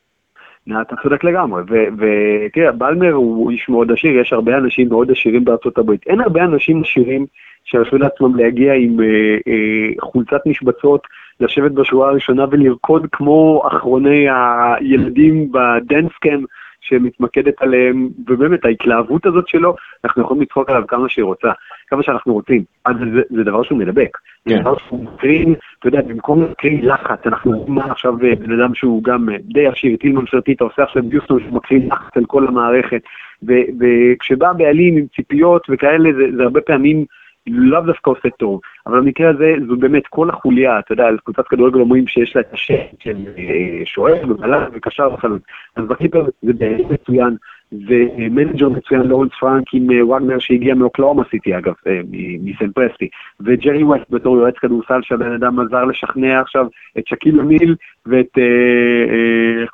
אתה 0.81 0.95
צודק 1.03 1.23
לגמרי, 1.23 1.63
ותראה, 1.97 2.71
בלמר 2.71 3.11
הוא 3.11 3.51
איש 3.51 3.69
מאוד 3.69 3.91
עשיר, 3.91 4.19
יש 4.19 4.33
הרבה 4.33 4.57
אנשים 4.57 4.89
מאוד 4.89 5.11
עשירים 5.11 5.45
בארצות 5.45 5.77
הברית. 5.77 6.01
אין 6.07 6.21
הרבה 6.21 6.43
אנשים 6.43 6.83
עשירים 6.83 7.25
שירשו 7.65 7.97
לעצמם 7.97 8.35
להגיע 8.35 8.73
עם 8.73 8.99
אה, 8.99 9.05
אה, 9.47 9.89
חולצת 10.01 10.45
משבצות, 10.45 11.07
לשבת 11.39 11.71
בשורה 11.71 12.09
הראשונה 12.09 12.45
ולרקוד 12.51 13.07
כמו 13.11 13.63
אחרוני 13.67 14.25
הילדים 14.29 15.51
בדנסקאם 15.51 16.43
שמתמקדת 16.87 17.61
עליהם, 17.61 18.09
ובאמת 18.27 18.65
ההתלהבות 18.65 19.25
הזאת 19.25 19.47
שלו, 19.47 19.75
אנחנו 20.03 20.21
יכולים 20.21 20.41
לצחוק 20.43 20.69
עליו 20.69 20.83
כמה 20.87 21.09
שהיא 21.09 21.25
רוצה, 21.25 21.47
כמה 21.87 22.03
שאנחנו 22.03 22.33
רוצים. 22.33 22.63
אז 22.85 22.95
זה, 23.13 23.21
זה 23.29 23.43
דבר 23.43 23.63
שהוא 23.63 23.77
מדבק. 23.77 24.17
זה 24.45 24.55
כן. 24.55 24.61
דבר 24.61 24.77
שהוא 24.77 25.03
מקרין, 25.03 25.55
אתה 25.79 25.87
יודע, 25.87 26.01
במקום 26.01 26.41
להקרין 26.41 26.85
לחץ, 26.85 27.19
אנחנו 27.25 27.51
רואים 27.51 27.75
מה 27.75 27.85
עכשיו 27.85 28.13
אה, 28.23 28.35
בן 28.35 28.61
אדם 28.61 28.75
שהוא 28.75 29.03
גם 29.03 29.29
אה, 29.29 29.35
די 29.41 29.67
עשיר, 29.67 29.97
טילמן 29.97 30.25
פרטיטה 30.25 30.63
עושה 30.63 30.83
עכשיו 30.83 31.03
ביוסטון 31.03 31.39
שהוא 31.39 31.53
מקרין 31.53 31.87
לחץ 31.87 32.17
על 32.17 32.25
כל 32.25 32.47
המערכת, 32.47 33.01
וכשבא 33.43 34.53
בעלים 34.53 34.97
עם 34.97 35.05
ציפיות 35.15 35.67
וכאלה, 35.69 36.09
זה, 36.13 36.37
זה 36.37 36.43
הרבה 36.43 36.61
פעמים... 36.61 37.05
לאו 37.47 37.81
דווקא 37.81 38.09
עושה 38.09 38.29
טוב, 38.29 38.59
אבל 38.87 39.01
במקרה 39.01 39.29
הזה 39.29 39.53
זו 39.67 39.75
באמת 39.75 40.07
כל 40.07 40.29
החוליה, 40.29 40.79
אתה 40.79 40.93
יודע, 40.93 41.05
על 41.05 41.17
קבוצת 41.23 41.47
כדורגל 41.47 41.79
אומרים 41.79 42.07
שיש 42.07 42.35
לה 42.35 42.41
את 42.41 42.53
השם 42.53 42.73
של 42.99 43.15
אה, 43.37 43.85
שוער 43.85 44.29
ובלם 44.29 44.61
וקשר 44.73 45.09
וחלוץ, 45.13 45.41
אז 45.75 45.85
בקליפרס 45.87 46.25
זה 46.41 46.53
באמת 46.53 46.91
מצוין, 46.91 47.35
ומנג'ר 47.71 48.69
מצוין 48.69 49.01
לורנס 49.01 49.31
פרנק 49.39 49.73
עם 49.73 49.91
אה, 49.91 50.05
ווינגר 50.05 50.39
שהגיע 50.39 50.75
מאוקלהומה 50.75 51.23
סיטי 51.31 51.57
אגב, 51.57 51.73
אה, 51.87 52.01
מסם 52.43 52.71
פרסטי, 52.71 53.09
וג'רי 53.39 53.83
ווסט 53.83 54.09
בתור 54.09 54.37
יועץ 54.37 54.55
כדורסל 54.57 54.99
שהבן 55.01 55.31
אדם 55.31 55.59
עזר 55.59 55.83
לשכנע 55.83 56.41
עכשיו 56.41 56.67
את 56.97 57.07
שאקיל 57.07 57.39
או'ניל 57.39 57.75
ואת 58.05 58.37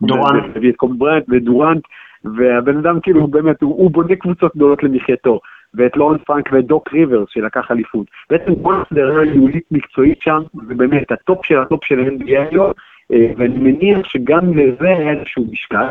דורנט, 0.01 0.43
ואת 0.61 0.75
קובי 0.75 0.97
בריינט 0.97 1.25
ודורנט, 1.29 1.83
והבן 2.23 2.77
אדם 2.77 2.99
כאילו 2.99 3.27
באמת, 3.27 3.61
הוא 3.61 3.91
בונה 3.91 4.15
קבוצות 4.15 4.55
גדולות 4.55 4.83
למחייתו. 4.83 5.39
ואת 5.73 5.97
לורנס 5.97 6.21
פרנק 6.25 6.49
ואת 6.51 6.65
דוק 6.65 6.93
ריברס 6.93 7.29
שלקח 7.29 7.71
אליפות. 7.71 8.07
בעצם 8.29 8.55
כל 8.63 8.75
השדרה 8.81 9.21
הניהולית 9.21 9.63
מקצועית 9.71 10.21
שם, 10.21 10.41
זה 10.67 10.75
באמת 10.75 11.11
הטופ 11.11 11.45
של 11.45 11.59
הטופ 11.59 11.85
של 11.85 11.99
ה-NBA 11.99 12.51
היום, 12.51 12.71
אה, 13.13 13.31
ואני 13.37 13.57
מניח 13.57 14.07
שגם 14.07 14.57
לזה 14.57 14.89
היה 14.89 15.11
איזשהו 15.11 15.45
משקל. 15.51 15.87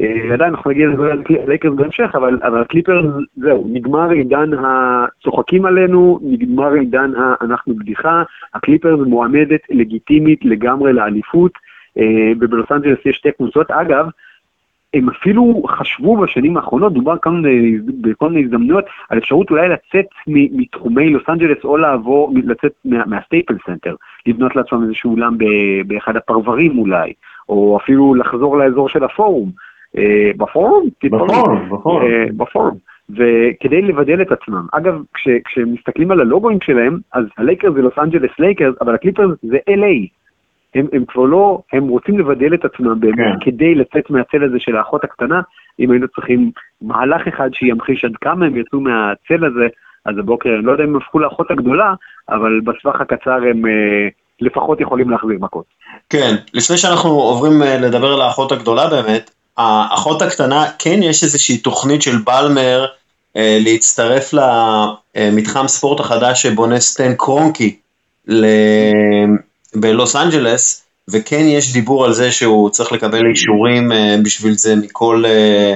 אה, 0.00 0.34
עדיין 0.34 0.54
אנחנו 0.54 0.70
נגיע 0.70 0.88
ללייקרס 1.44 1.74
בהמשך, 1.74 2.10
אבל, 2.14 2.38
אבל 2.42 2.60
הקליפרס 2.60 3.18
זהו, 3.36 3.66
נגמר 3.72 4.10
עידן 4.10 4.50
הצוחקים 4.58 5.64
עלינו, 5.64 6.20
נגמר 6.22 6.72
עידן 6.72 7.12
אנחנו 7.40 7.74
בדיחה, 7.74 8.22
הקליפרס 8.54 8.96
מועמדת 8.96 9.60
לגיטימית 9.70 10.44
לגמרי 10.44 10.92
לאליפות, 10.92 11.52
אה, 11.98 12.32
ובלוס 12.40 12.72
אנג'לס 12.72 12.98
יש 13.04 13.16
שתי 13.16 13.32
קבוצות. 13.32 13.70
אגב, 13.70 14.06
הם 14.94 15.08
אפילו 15.08 15.62
חשבו 15.68 16.16
בשנים 16.16 16.56
האחרונות, 16.56 16.92
דובר 16.92 17.18
כאן 17.22 17.42
בכל 18.00 18.28
מיני 18.28 18.44
הזדמנויות, 18.44 18.84
על 19.08 19.18
אפשרות 19.18 19.50
אולי 19.50 19.68
לצאת 19.68 20.06
מתחומי 20.28 21.10
לוס 21.10 21.22
אנג'לס 21.28 21.64
או 21.64 21.76
לעבור, 21.76 22.32
לצאת 22.44 22.72
מה, 22.84 23.06
מהסטייפלס 23.06 23.54
סנטר, 23.66 23.94
לבנות 24.26 24.56
לעצמם 24.56 24.82
איזשהו 24.82 25.10
אולם 25.10 25.36
באחד 25.86 26.16
הפרברים 26.16 26.78
אולי, 26.78 27.12
או 27.48 27.78
אפילו 27.82 28.14
לחזור 28.14 28.58
לאזור 28.58 28.88
של 28.88 29.04
הפורום. 29.04 29.50
אה, 29.98 30.30
בפורום? 30.36 30.88
בפורום, 31.04 31.68
בפורום. 31.70 32.02
אה, 32.02 32.24
בפורום. 32.36 32.76
וכדי 33.10 33.82
לבדל 33.82 34.22
את 34.22 34.32
עצמם. 34.32 34.66
אגב, 34.72 35.02
כש, 35.14 35.28
כשמסתכלים 35.44 36.10
על 36.10 36.20
הלוגוים 36.20 36.58
שלהם, 36.62 36.98
אז 37.12 37.24
הלייקרס 37.38 37.74
זה 37.74 37.82
לוס 37.82 37.98
אנג'לס 37.98 38.30
לייקרס, 38.38 38.74
אבל 38.80 38.94
הקליפרס 38.94 39.30
זה 39.42 39.58
LA. 39.70 40.19
הם, 40.74 40.86
הם 40.92 41.04
כבר 41.08 41.22
לא, 41.22 41.60
הם 41.72 41.88
רוצים 41.88 42.18
לבדל 42.18 42.54
את 42.54 42.64
עצמם 42.64 43.00
באמת 43.00 43.38
כן. 43.44 43.50
כדי 43.50 43.74
לצאת 43.74 44.10
מהצל 44.10 44.44
הזה 44.44 44.56
של 44.58 44.76
האחות 44.76 45.04
הקטנה, 45.04 45.40
אם 45.80 45.90
היינו 45.90 46.08
צריכים 46.08 46.50
מהלך 46.82 47.26
אחד 47.28 47.50
שימחיש 47.54 48.04
עד 48.04 48.16
כמה 48.20 48.46
הם 48.46 48.56
יצאו 48.56 48.80
מהצל 48.80 49.44
הזה, 49.44 49.66
אז 50.04 50.18
הבוקר, 50.18 50.48
אני 50.48 50.64
לא 50.64 50.72
יודע 50.72 50.84
אם 50.84 50.88
הם 50.88 50.96
הפכו 50.96 51.18
לאחות 51.18 51.50
הגדולה, 51.50 51.94
אבל 52.28 52.60
בטווח 52.64 53.00
הקצר 53.00 53.30
הם 53.50 53.66
אה, 53.66 54.08
לפחות 54.40 54.80
יכולים 54.80 55.10
להחזיר 55.10 55.36
מכות. 55.40 55.64
כן, 56.10 56.34
לפני 56.54 56.76
שאנחנו 56.76 57.10
עוברים 57.10 57.62
אה, 57.62 57.78
לדבר 57.78 58.12
על 58.12 58.20
האחות 58.20 58.52
הגדולה 58.52 58.88
באמת, 58.90 59.30
האחות 59.56 60.22
הקטנה, 60.22 60.64
כן 60.78 61.02
יש 61.02 61.22
איזושהי 61.22 61.58
תוכנית 61.58 62.02
של 62.02 62.16
בלמר 62.26 62.86
אה, 63.36 63.58
להצטרף 63.64 64.30
למתחם 64.34 65.66
ספורט 65.66 66.00
החדש 66.00 66.42
שבונה 66.42 66.80
סטן 66.80 67.14
קרונקי. 67.16 67.76
בלוס 69.74 70.16
אנג'לס, 70.16 70.82
וכן 71.08 71.44
יש 71.48 71.72
דיבור 71.72 72.04
על 72.04 72.12
זה 72.12 72.32
שהוא 72.32 72.70
צריך 72.70 72.92
לקבל 72.92 73.26
אישורים 73.30 73.92
אה, 73.92 74.16
בשביל 74.22 74.52
זה 74.52 74.76
מכל, 74.76 75.24
אה, 75.26 75.74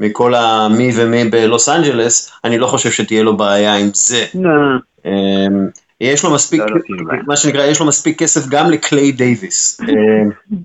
מכל 0.00 0.34
המי 0.34 0.92
ומי 0.96 1.24
בלוס 1.24 1.68
אנג'לס, 1.68 2.30
אני 2.44 2.58
לא 2.58 2.66
חושב 2.66 2.90
שתהיה 2.90 3.22
לו 3.22 3.36
בעיה 3.36 3.74
עם 3.74 3.90
זה. 3.94 4.26
אמ, 5.06 5.68
יש 6.00 6.24
לו 6.24 6.34
מספיק, 6.34 6.60
לא, 6.60 6.66
לא 6.88 7.14
מה 7.26 7.36
שנקרא, 7.36 7.64
יש 7.64 7.80
לו 7.80 7.86
מספיק 7.86 8.18
כסף 8.18 8.46
גם 8.48 8.70
לקליי 8.70 9.12
דייוויס. 9.12 9.80
אמ. 9.80 10.56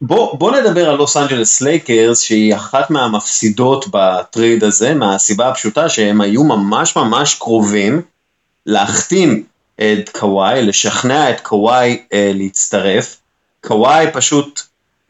בוא, 0.00 0.38
בוא 0.38 0.56
נדבר 0.56 0.90
על 0.90 0.96
לוס 0.96 1.16
אנג'לס 1.16 1.62
לייקרס 1.62 2.20
שהיא 2.20 2.54
אחת 2.54 2.90
מהמפסידות 2.90 3.84
בטרייד 3.92 4.64
הזה 4.64 4.94
מהסיבה 4.94 5.48
הפשוטה 5.48 5.88
שהם 5.88 6.20
היו 6.20 6.44
ממש 6.44 6.96
ממש 6.96 7.34
קרובים 7.34 8.02
להחתים 8.66 9.42
את 9.80 10.08
קוואי, 10.08 10.62
לשכנע 10.62 11.30
את 11.30 11.40
קוואי 11.40 12.02
אה, 12.12 12.30
להצטרף. 12.34 13.16
קוואי 13.66 14.06
פשוט 14.12 14.60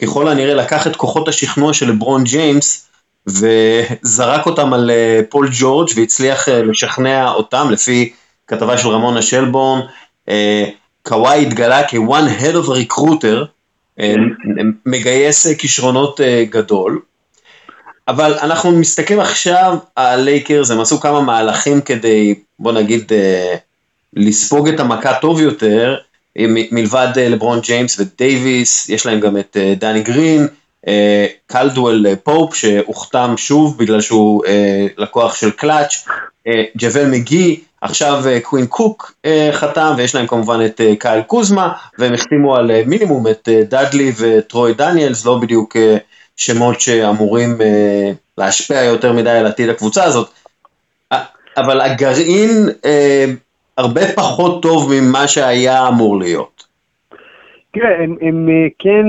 ככל 0.02 0.28
הנראה 0.28 0.54
לקח 0.54 0.86
את 0.86 0.96
כוחות 0.96 1.28
השכנוע 1.28 1.74
של 1.74 1.88
לברון 1.88 2.24
ג'יימס 2.24 2.88
וזרק 3.26 4.46
אותם 4.46 4.72
על 4.72 4.90
אה, 4.90 5.20
פול 5.28 5.48
ג'ורג' 5.52 5.88
והצליח 5.96 6.48
אה, 6.48 6.62
לשכנע 6.62 7.32
אותם 7.32 7.70
לפי 7.70 8.12
כתבה 8.46 8.78
של 8.78 8.88
רמונה 8.88 9.22
שלבורן. 9.22 9.80
אה, 10.28 10.64
קוואי 11.02 11.42
התגלה 11.42 11.88
כ- 11.88 12.14
one 12.14 12.40
hell 12.40 12.54
of 12.54 12.63
a 12.63 12.68
recruiter, 12.68 13.44
אה, 14.00 14.14
מגייס 14.86 15.46
אה, 15.46 15.54
כישרונות 15.54 16.20
אה, 16.20 16.44
גדול. 16.50 17.00
אבל 18.08 18.34
אנחנו 18.38 18.72
מסתכלים 18.72 19.20
עכשיו 19.20 19.76
על 19.96 20.20
לייקרס, 20.20 20.70
הם 20.70 20.80
עשו 20.80 21.00
כמה 21.00 21.20
מהלכים 21.20 21.80
כדי, 21.80 22.34
בוא 22.58 22.72
נגיד, 22.72 23.12
אה, 23.12 23.54
לספוג 24.16 24.68
את 24.68 24.80
המכה 24.80 25.14
טוב 25.14 25.40
יותר, 25.40 25.96
מלבד 26.70 27.08
אה, 27.16 27.28
לברון 27.28 27.60
ג'יימס 27.60 28.00
ודייוויס, 28.00 28.88
יש 28.88 29.06
להם 29.06 29.20
גם 29.20 29.38
את 29.38 29.56
אה, 29.60 29.74
דני 29.78 30.02
גרין, 30.02 30.48
אה, 30.88 31.26
קולדוול 31.46 32.16
פופ 32.22 32.54
שהוחתם 32.54 33.34
שוב 33.36 33.78
בגלל 33.78 34.00
שהוא 34.00 34.42
לקוח 34.98 35.34
של 35.34 35.50
קלאץ', 35.50 36.04
ג'וול 36.76 37.06
מגי, 37.06 37.60
עכשיו 37.80 38.24
קווין 38.42 38.66
קוק 38.66 39.12
חתם 39.52 39.94
ויש 39.96 40.14
להם 40.14 40.26
כמובן 40.26 40.64
את 40.64 40.80
קייל 40.98 41.22
קוזמה 41.22 41.72
והם 41.98 42.14
החתימו 42.14 42.56
על 42.56 42.70
מינימום 42.86 43.26
את 43.26 43.48
דאדלי 43.68 44.12
וטרוי 44.16 44.74
דניאלס, 44.74 45.24
לא 45.24 45.38
בדיוק 45.38 45.76
שמות 46.36 46.80
שאמורים 46.80 47.58
להשפיע 48.38 48.82
יותר 48.82 49.12
מדי 49.12 49.30
על 49.30 49.46
עתיד 49.46 49.68
הקבוצה 49.68 50.04
הזאת, 50.04 50.30
אבל 51.56 51.80
הגרעין 51.80 52.68
הרבה 53.78 54.00
פחות 54.16 54.62
טוב 54.62 54.92
ממה 54.92 55.28
שהיה 55.28 55.88
אמור 55.88 56.18
להיות. 56.18 56.66
תראה, 57.72 58.02
הם, 58.02 58.16
הם 58.20 58.48
אה, 58.48 58.66
כן 58.78 59.06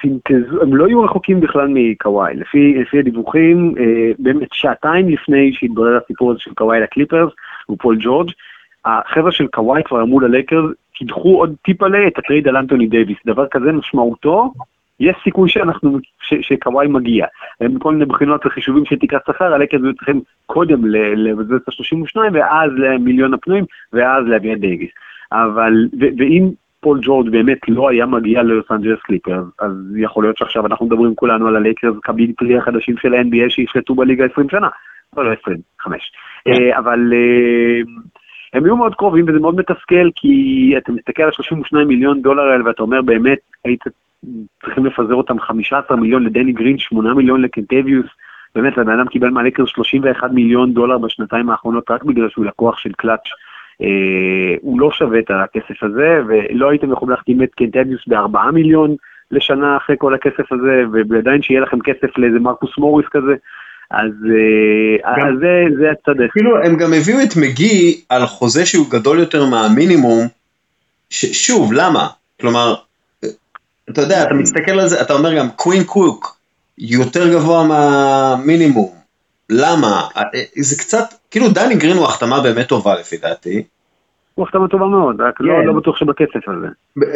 סינטזו, 0.00 0.62
הם 0.62 0.76
לא 0.76 0.86
היו 0.86 1.02
רחוקים 1.02 1.40
בכלל 1.40 1.68
מקוואי. 1.74 2.34
לפי, 2.34 2.74
לפי 2.78 2.98
הדיווחים, 2.98 3.74
אה, 3.78 4.12
באמת 4.18 4.48
שעתיים 4.52 5.08
לפני 5.08 5.52
שהתברר 5.52 5.98
הסיפור 6.04 6.30
הזה 6.30 6.40
של 6.40 6.54
קוואי 6.54 6.80
לקליפרס, 6.80 7.32
ופול 7.70 7.96
ג'ורג', 8.00 8.30
החבר'ה 8.84 9.32
של 9.32 9.46
קוואי 9.46 9.82
כבר 9.84 10.02
אמרו 10.02 10.20
ללייקרס, 10.20 10.70
תדחו 10.94 11.38
עוד 11.38 11.54
טיפה 11.64 11.86
את 12.06 12.18
הטרייד 12.18 12.48
על 12.48 12.56
אנטוני 12.56 12.86
דייוויס. 12.86 13.18
דבר 13.26 13.46
כזה 13.50 13.72
משמעותו 13.72 14.52
יש 15.00 15.16
סיכוי 15.24 15.48
שאנחנו, 15.48 15.98
שקוואי 16.20 16.88
מגיע. 16.88 17.26
כל 17.78 17.92
מיני 17.92 18.04
בחינות 18.04 18.46
וחישובים 18.46 18.84
של 18.84 18.98
תקרת 18.98 19.20
שכר, 19.26 19.54
הלקט 19.54 19.74
היו 19.74 19.94
צריכים 19.94 20.20
קודם 20.46 20.86
לבזבז 21.16 21.54
את 21.54 21.68
ה-32 21.68 22.20
ואז 22.32 22.70
למיליון 22.76 23.34
הפנויים 23.34 23.64
ואז 23.92 24.24
להביא 24.26 24.52
את 24.52 24.60
דייגיס. 24.60 24.90
אבל, 25.32 25.88
ואם 26.18 26.50
פול 26.80 26.98
ג'ורג' 27.02 27.30
באמת 27.30 27.58
לא 27.68 27.88
היה 27.88 28.06
מגיע 28.06 28.42
ללוס 28.42 28.70
אנג'לס 28.70 29.00
קליפרס, 29.02 29.44
אז 29.60 29.72
יכול 29.96 30.24
להיות 30.24 30.36
שעכשיו 30.36 30.66
אנחנו 30.66 30.86
מדברים 30.86 31.14
כולנו 31.14 31.48
על 31.48 31.56
הלייקרס 31.56 31.94
קביל 32.02 32.32
פרי 32.36 32.58
החדשים 32.58 32.96
של 32.96 33.14
ה-NBA 33.14 33.50
שישלטו 33.50 33.94
בליגה 33.94 34.24
20 34.32 34.48
שנה. 34.50 34.68
לא, 35.16 35.24
לא 35.24 35.32
20, 35.42 35.58
5. 35.80 36.12
Yeah. 36.48 36.78
אבל... 36.78 37.12
Uh, 37.12 38.10
הם 38.52 38.64
היו 38.64 38.76
מאוד 38.76 38.94
קרובים 38.94 39.24
וזה 39.28 39.38
מאוד 39.38 39.56
מתסכל, 39.56 40.10
כי 40.14 40.74
אתה 40.76 40.92
מסתכל 40.92 41.22
על 41.22 41.32
32 41.32 41.88
מיליון 41.88 42.22
דולר 42.22 42.42
האלה 42.42 42.64
ואתה 42.64 42.82
אומר 42.82 43.02
באמת, 43.02 43.38
היית 43.64 43.84
צריכים 44.64 44.86
לפזר 44.86 45.14
אותם 45.14 45.40
15 45.40 45.96
מיליון 45.96 46.24
לדני 46.24 46.52
גרין, 46.52 46.78
8 46.78 47.14
מיליון 47.14 47.42
לקנטביוס, 47.42 48.06
באמת 48.54 48.78
הבן 48.78 48.92
אדם 48.92 49.06
קיבל 49.06 49.30
מהלקר 49.30 49.66
31 49.66 50.30
מיליון 50.30 50.74
דולר 50.74 50.98
בשנתיים 50.98 51.50
האחרונות 51.50 51.90
רק 51.90 52.04
בגלל 52.04 52.28
שהוא 52.28 52.44
לקוח 52.44 52.78
של 52.78 52.92
קלאץ'. 52.92 53.28
אה, 53.82 54.56
הוא 54.60 54.80
לא 54.80 54.92
שווה 54.92 55.18
את 55.18 55.30
הכסף 55.30 55.82
הזה, 55.82 56.20
ולא 56.28 56.70
הייתם 56.70 56.92
יכולים 56.92 57.10
להחתים 57.10 57.42
את 57.42 57.54
קנטביוס 57.54 58.00
בארבעה 58.06 58.50
מיליון 58.50 58.96
לשנה 59.30 59.76
אחרי 59.76 59.96
כל 59.98 60.14
הכסף 60.14 60.52
הזה, 60.52 60.82
ועדיין 61.08 61.42
שיהיה 61.42 61.60
לכם 61.60 61.80
כסף 61.80 62.18
לאיזה 62.18 62.38
מרקוס 62.38 62.78
מוריס 62.78 63.06
כזה. 63.10 63.34
אז, 63.90 64.12
אה, 64.30 65.16
גם, 65.16 65.28
אז 65.28 65.34
זה, 65.40 65.64
זה 65.78 65.90
הצד 65.90 66.30
כאילו 66.32 66.62
הם 66.64 66.76
גם 66.76 66.92
הביאו 66.92 67.18
את 67.22 67.36
מגי 67.36 68.00
על 68.08 68.26
חוזה 68.26 68.66
שהוא 68.66 68.90
גדול 68.90 69.18
יותר 69.18 69.46
מהמינימום, 69.46 70.26
שוב, 71.10 71.72
למה? 71.72 72.06
כלומר, 72.40 72.74
אתה 73.92 74.00
יודע, 74.00 74.22
אתה 74.22 74.34
מסתכל 74.34 74.80
על 74.80 74.88
זה, 74.88 75.00
אתה 75.00 75.12
אומר 75.12 75.34
גם 75.36 75.50
קווין 75.50 75.84
קוק 75.84 76.36
יותר 76.78 77.32
גבוה 77.32 77.64
מהמינימום, 77.64 78.94
למה? 79.50 80.08
זה 80.56 80.76
קצת, 80.76 81.14
כאילו 81.30 81.48
דני 81.48 81.74
גרין 81.74 81.96
הוא 81.96 82.04
החתמה 82.04 82.40
באמת 82.40 82.68
טובה 82.68 82.94
לפי 83.00 83.16
דעתי. 83.16 83.62
הוא 84.34 84.46
החתמה 84.46 84.68
טובה 84.68 84.86
מאוד, 84.86 85.20
רק 85.20 85.40
לא, 85.40 85.52
כן. 85.60 85.66
לא 85.66 85.72
בטוח 85.72 85.96
שבכסף 85.96 86.48
הזה. 86.48 86.66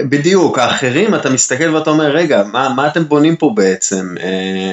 בדיוק, 0.08 0.58
האחרים 0.58 1.14
אתה 1.14 1.30
מסתכל 1.30 1.68
ואתה 1.68 1.90
אומר, 1.90 2.04
רגע, 2.04 2.42
מה, 2.52 2.68
מה 2.76 2.86
אתם 2.86 3.04
בונים 3.04 3.36
פה 3.36 3.52
בעצם? 3.56 4.14
אה, 4.20 4.72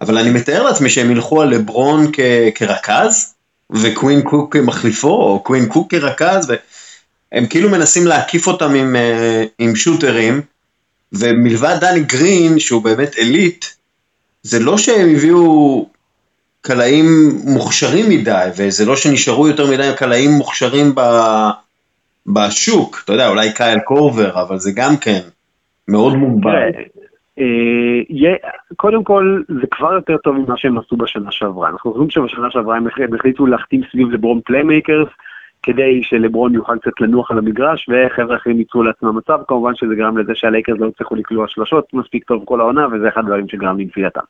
אבל 0.00 0.18
אני 0.18 0.30
מתאר 0.30 0.62
לעצמי 0.62 0.90
שהם 0.90 1.10
ילכו 1.10 1.42
על 1.42 1.48
לברון 1.48 2.06
כ- 2.12 2.54
כרכז, 2.54 3.34
וקווין 3.70 4.22
קוק 4.22 4.56
כמחליפו, 4.56 5.08
או 5.08 5.40
קווין 5.40 5.66
קוק 5.66 5.90
כרכז, 5.90 6.52
והם 7.32 7.46
כאילו 7.46 7.70
מנסים 7.70 8.06
להקיף 8.06 8.46
אותם 8.46 8.74
עם, 8.74 8.96
אה, 8.96 9.44
עם 9.58 9.76
שוטרים, 9.76 10.40
ומלבד 11.18 11.76
דני 11.80 12.00
גרין, 12.00 12.58
שהוא 12.58 12.82
באמת 12.82 13.18
אליט, 13.18 13.64
זה 14.42 14.64
לא 14.64 14.78
שהם 14.78 15.08
הביאו 15.16 15.88
קלעים 16.60 17.04
מוכשרים 17.44 18.10
מדי, 18.10 18.48
וזה 18.56 18.86
לא 18.86 18.96
שנשארו 18.96 19.48
יותר 19.48 19.70
מדי 19.70 19.90
קלעים 19.96 20.30
מוכשרים 20.30 20.94
ב... 20.94 21.00
בשוק, 22.26 23.02
אתה 23.04 23.12
יודע, 23.12 23.28
אולי 23.28 23.54
קייל 23.54 23.78
קורבר, 23.78 24.42
אבל 24.42 24.58
זה 24.58 24.70
גם 24.76 24.96
כן 24.96 25.20
מאוד 25.88 26.16
מוגבל. 26.16 26.70
אה, 27.38 28.34
קודם 28.76 29.04
כל, 29.04 29.42
זה 29.48 29.66
כבר 29.70 29.92
יותר 29.92 30.16
טוב 30.16 30.36
ממה 30.36 30.56
שהם 30.56 30.78
עשו 30.78 30.96
בשנה 30.96 31.30
שעברה. 31.30 31.68
אנחנו 31.68 31.92
חושבים 31.92 32.10
שבשנה 32.10 32.50
שעברה 32.50 32.76
הם 32.76 32.86
החליטו 33.14 33.46
להחתים 33.46 33.80
סביב 33.92 34.10
לברון 34.10 34.40
playmakers, 34.44 35.08
כדי 35.64 36.02
שלברון 36.02 36.54
יוכל 36.54 36.78
קצת 36.78 37.00
לנוח 37.00 37.30
על 37.30 37.38
המגרש, 37.38 37.88
וחבר'ה 37.88 38.36
אחרים 38.36 38.58
ייצרו 38.58 38.82
לעצמם 38.82 39.16
מצב, 39.16 39.38
כמובן 39.48 39.72
שזה 39.74 39.94
גרם 39.94 40.18
לזה 40.18 40.32
שהלייקרס 40.34 40.78
לא 40.78 40.86
הצליחו 40.86 41.14
לקלוע 41.14 41.48
שלושות 41.48 41.94
מספיק 41.94 42.24
טוב 42.24 42.42
כל 42.44 42.60
העונה, 42.60 42.86
וזה 42.92 43.08
אחד 43.08 43.20
הדברים 43.20 43.48
שגרם 43.48 43.78
לנפילתם. 43.78 44.20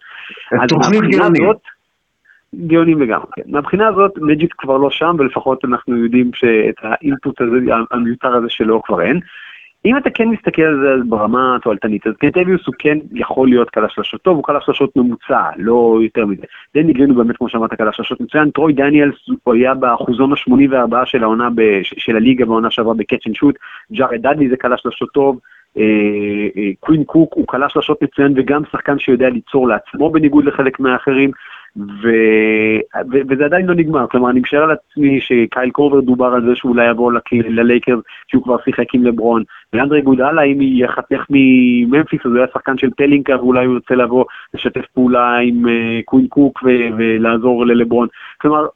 אז 0.63 0.73
מהבחינה 0.73 1.27
הזאת, 1.27 1.61
גאונים 2.67 3.03
לגמרי, 3.03 3.27
כן. 3.37 3.43
מהבחינה 3.47 3.89
הזאת 3.89 4.13
מג'יק 4.17 4.55
כבר 4.59 4.77
לא 4.77 4.91
שם, 4.91 5.17
ולפחות 5.19 5.65
אנחנו 5.65 5.97
יודעים 5.97 6.31
שאת 6.35 6.75
ה 6.83 6.92
input 6.92 7.41
הזה, 7.41 7.57
המיותר 7.91 8.35
הזה 8.35 8.47
שלו 8.49 8.83
כבר 8.83 9.03
אין. 9.03 9.21
אם 9.87 9.97
אתה 9.97 10.11
כן 10.11 10.29
מסתכל 10.29 10.63
על 10.63 10.81
זה 10.81 11.05
ברמה 11.09 11.57
התועלתנית, 11.57 12.07
אז 12.07 12.13
קנטביוס 12.19 12.67
הוא 12.67 12.75
כן 12.79 12.99
יכול 13.13 13.49
להיות 13.49 13.71
קלע 13.71 13.89
שלשות 13.89 14.23
טוב, 14.23 14.37
הוא 14.37 14.45
קלע 14.45 14.61
שלשות 14.61 14.97
ממוצע, 14.97 15.51
לא 15.57 15.99
יותר 16.03 16.27
מזה. 16.27 16.43
דני 16.75 16.93
גרין 16.93 17.11
הוא 17.11 17.19
באמת, 17.19 17.37
כמו 17.37 17.49
שאמרת, 17.49 17.75
קלע 17.75 17.93
שלשות 17.93 18.21
מצוין. 18.21 18.51
טרוי 18.51 18.73
דניאלס 18.73 19.15
הוא 19.43 19.55
היה 19.55 19.75
באחוזון 19.75 20.33
ה-84 20.33 20.95
של 21.05 21.23
העונה, 21.23 21.49
של 21.83 22.17
הליגה 22.17 22.45
בעונה 22.45 22.71
שעברה 22.71 22.95
ב 22.95 23.00
catch 23.00 23.27
and 23.27 23.35
shoot. 23.35 23.55
ג'ארד 23.93 24.23
דאדלי 24.23 24.49
זה 24.49 24.57
קלע 24.57 24.77
שלשות 24.77 25.09
טוב. 25.15 25.39
אה, 25.79 25.83
אה, 26.57 26.71
קווין 26.81 27.05
קוק 27.05 27.35
הוא 27.35 27.45
קלע 27.49 27.69
שלשות 27.69 28.03
מצוין 28.03 28.33
וגם 28.37 28.63
שחקן 28.73 28.99
שיודע 28.99 29.29
ליצור 29.29 29.69
לעצמו 29.69 30.11
בניגוד 30.11 30.45
לחלק 30.45 30.81
מהאחרים. 30.81 31.31
ו... 31.77 32.09
ו... 33.13 33.17
וזה 33.29 33.45
עדיין 33.45 33.67
לא 33.67 33.75
נגמר, 33.75 34.07
כלומר 34.11 34.31
אני 34.31 34.41
משער 34.41 34.63
על 34.63 34.71
עצמי 34.71 35.21
שקייל 35.21 35.71
קורבר 35.71 36.01
דובר 36.01 36.27
על 36.27 36.47
זה 36.47 36.55
שאולי 36.55 36.91
יבוא 36.91 37.13
ללייקרס, 37.33 38.01
שהוא 38.29 38.43
כבר 38.43 38.57
שיחק 38.65 38.95
עם 38.95 39.05
לברון, 39.05 39.43
ואנדרה 39.73 40.03
איגודלה 40.03 40.43
אם 40.43 40.59
יחתך 40.61 41.27
מממפיס 41.31 42.21
אז 42.25 42.31
הוא 42.31 42.39
היה 42.39 42.47
שחקן 42.53 42.79
של 42.79 42.91
פלינקה 42.97 43.37
ואולי 43.37 43.67
הוא 43.67 43.75
ירצה 43.75 43.95
לבוא 43.95 44.25
לשתף 44.55 44.87
פעולה 44.95 45.37
עם 45.39 45.67
אה, 45.67 45.71
קווין 46.05 46.27
קוק 46.29 46.63
ו... 46.63 46.69
ולעזור 46.97 47.67
ללברון, 47.67 48.09
כלומר 48.41 48.67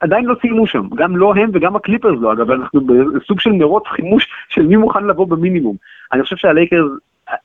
עדיין 0.00 0.24
לא 0.24 0.34
סיימו 0.40 0.66
שם, 0.66 0.88
גם 0.94 1.16
לא 1.16 1.34
הם 1.34 1.50
וגם 1.52 1.76
הקליפרס 1.76 2.18
לא, 2.20 2.32
אגב, 2.32 2.50
אנחנו 2.50 2.80
בסוג 2.80 3.40
של 3.40 3.52
מרוץ 3.52 3.84
חימוש 3.86 4.28
של 4.48 4.66
מי 4.66 4.76
מוכן 4.76 5.04
לבוא 5.04 5.26
במינימום. 5.26 5.76
אני 6.12 6.22
חושב 6.22 6.36
שהלייקרס 6.36 6.90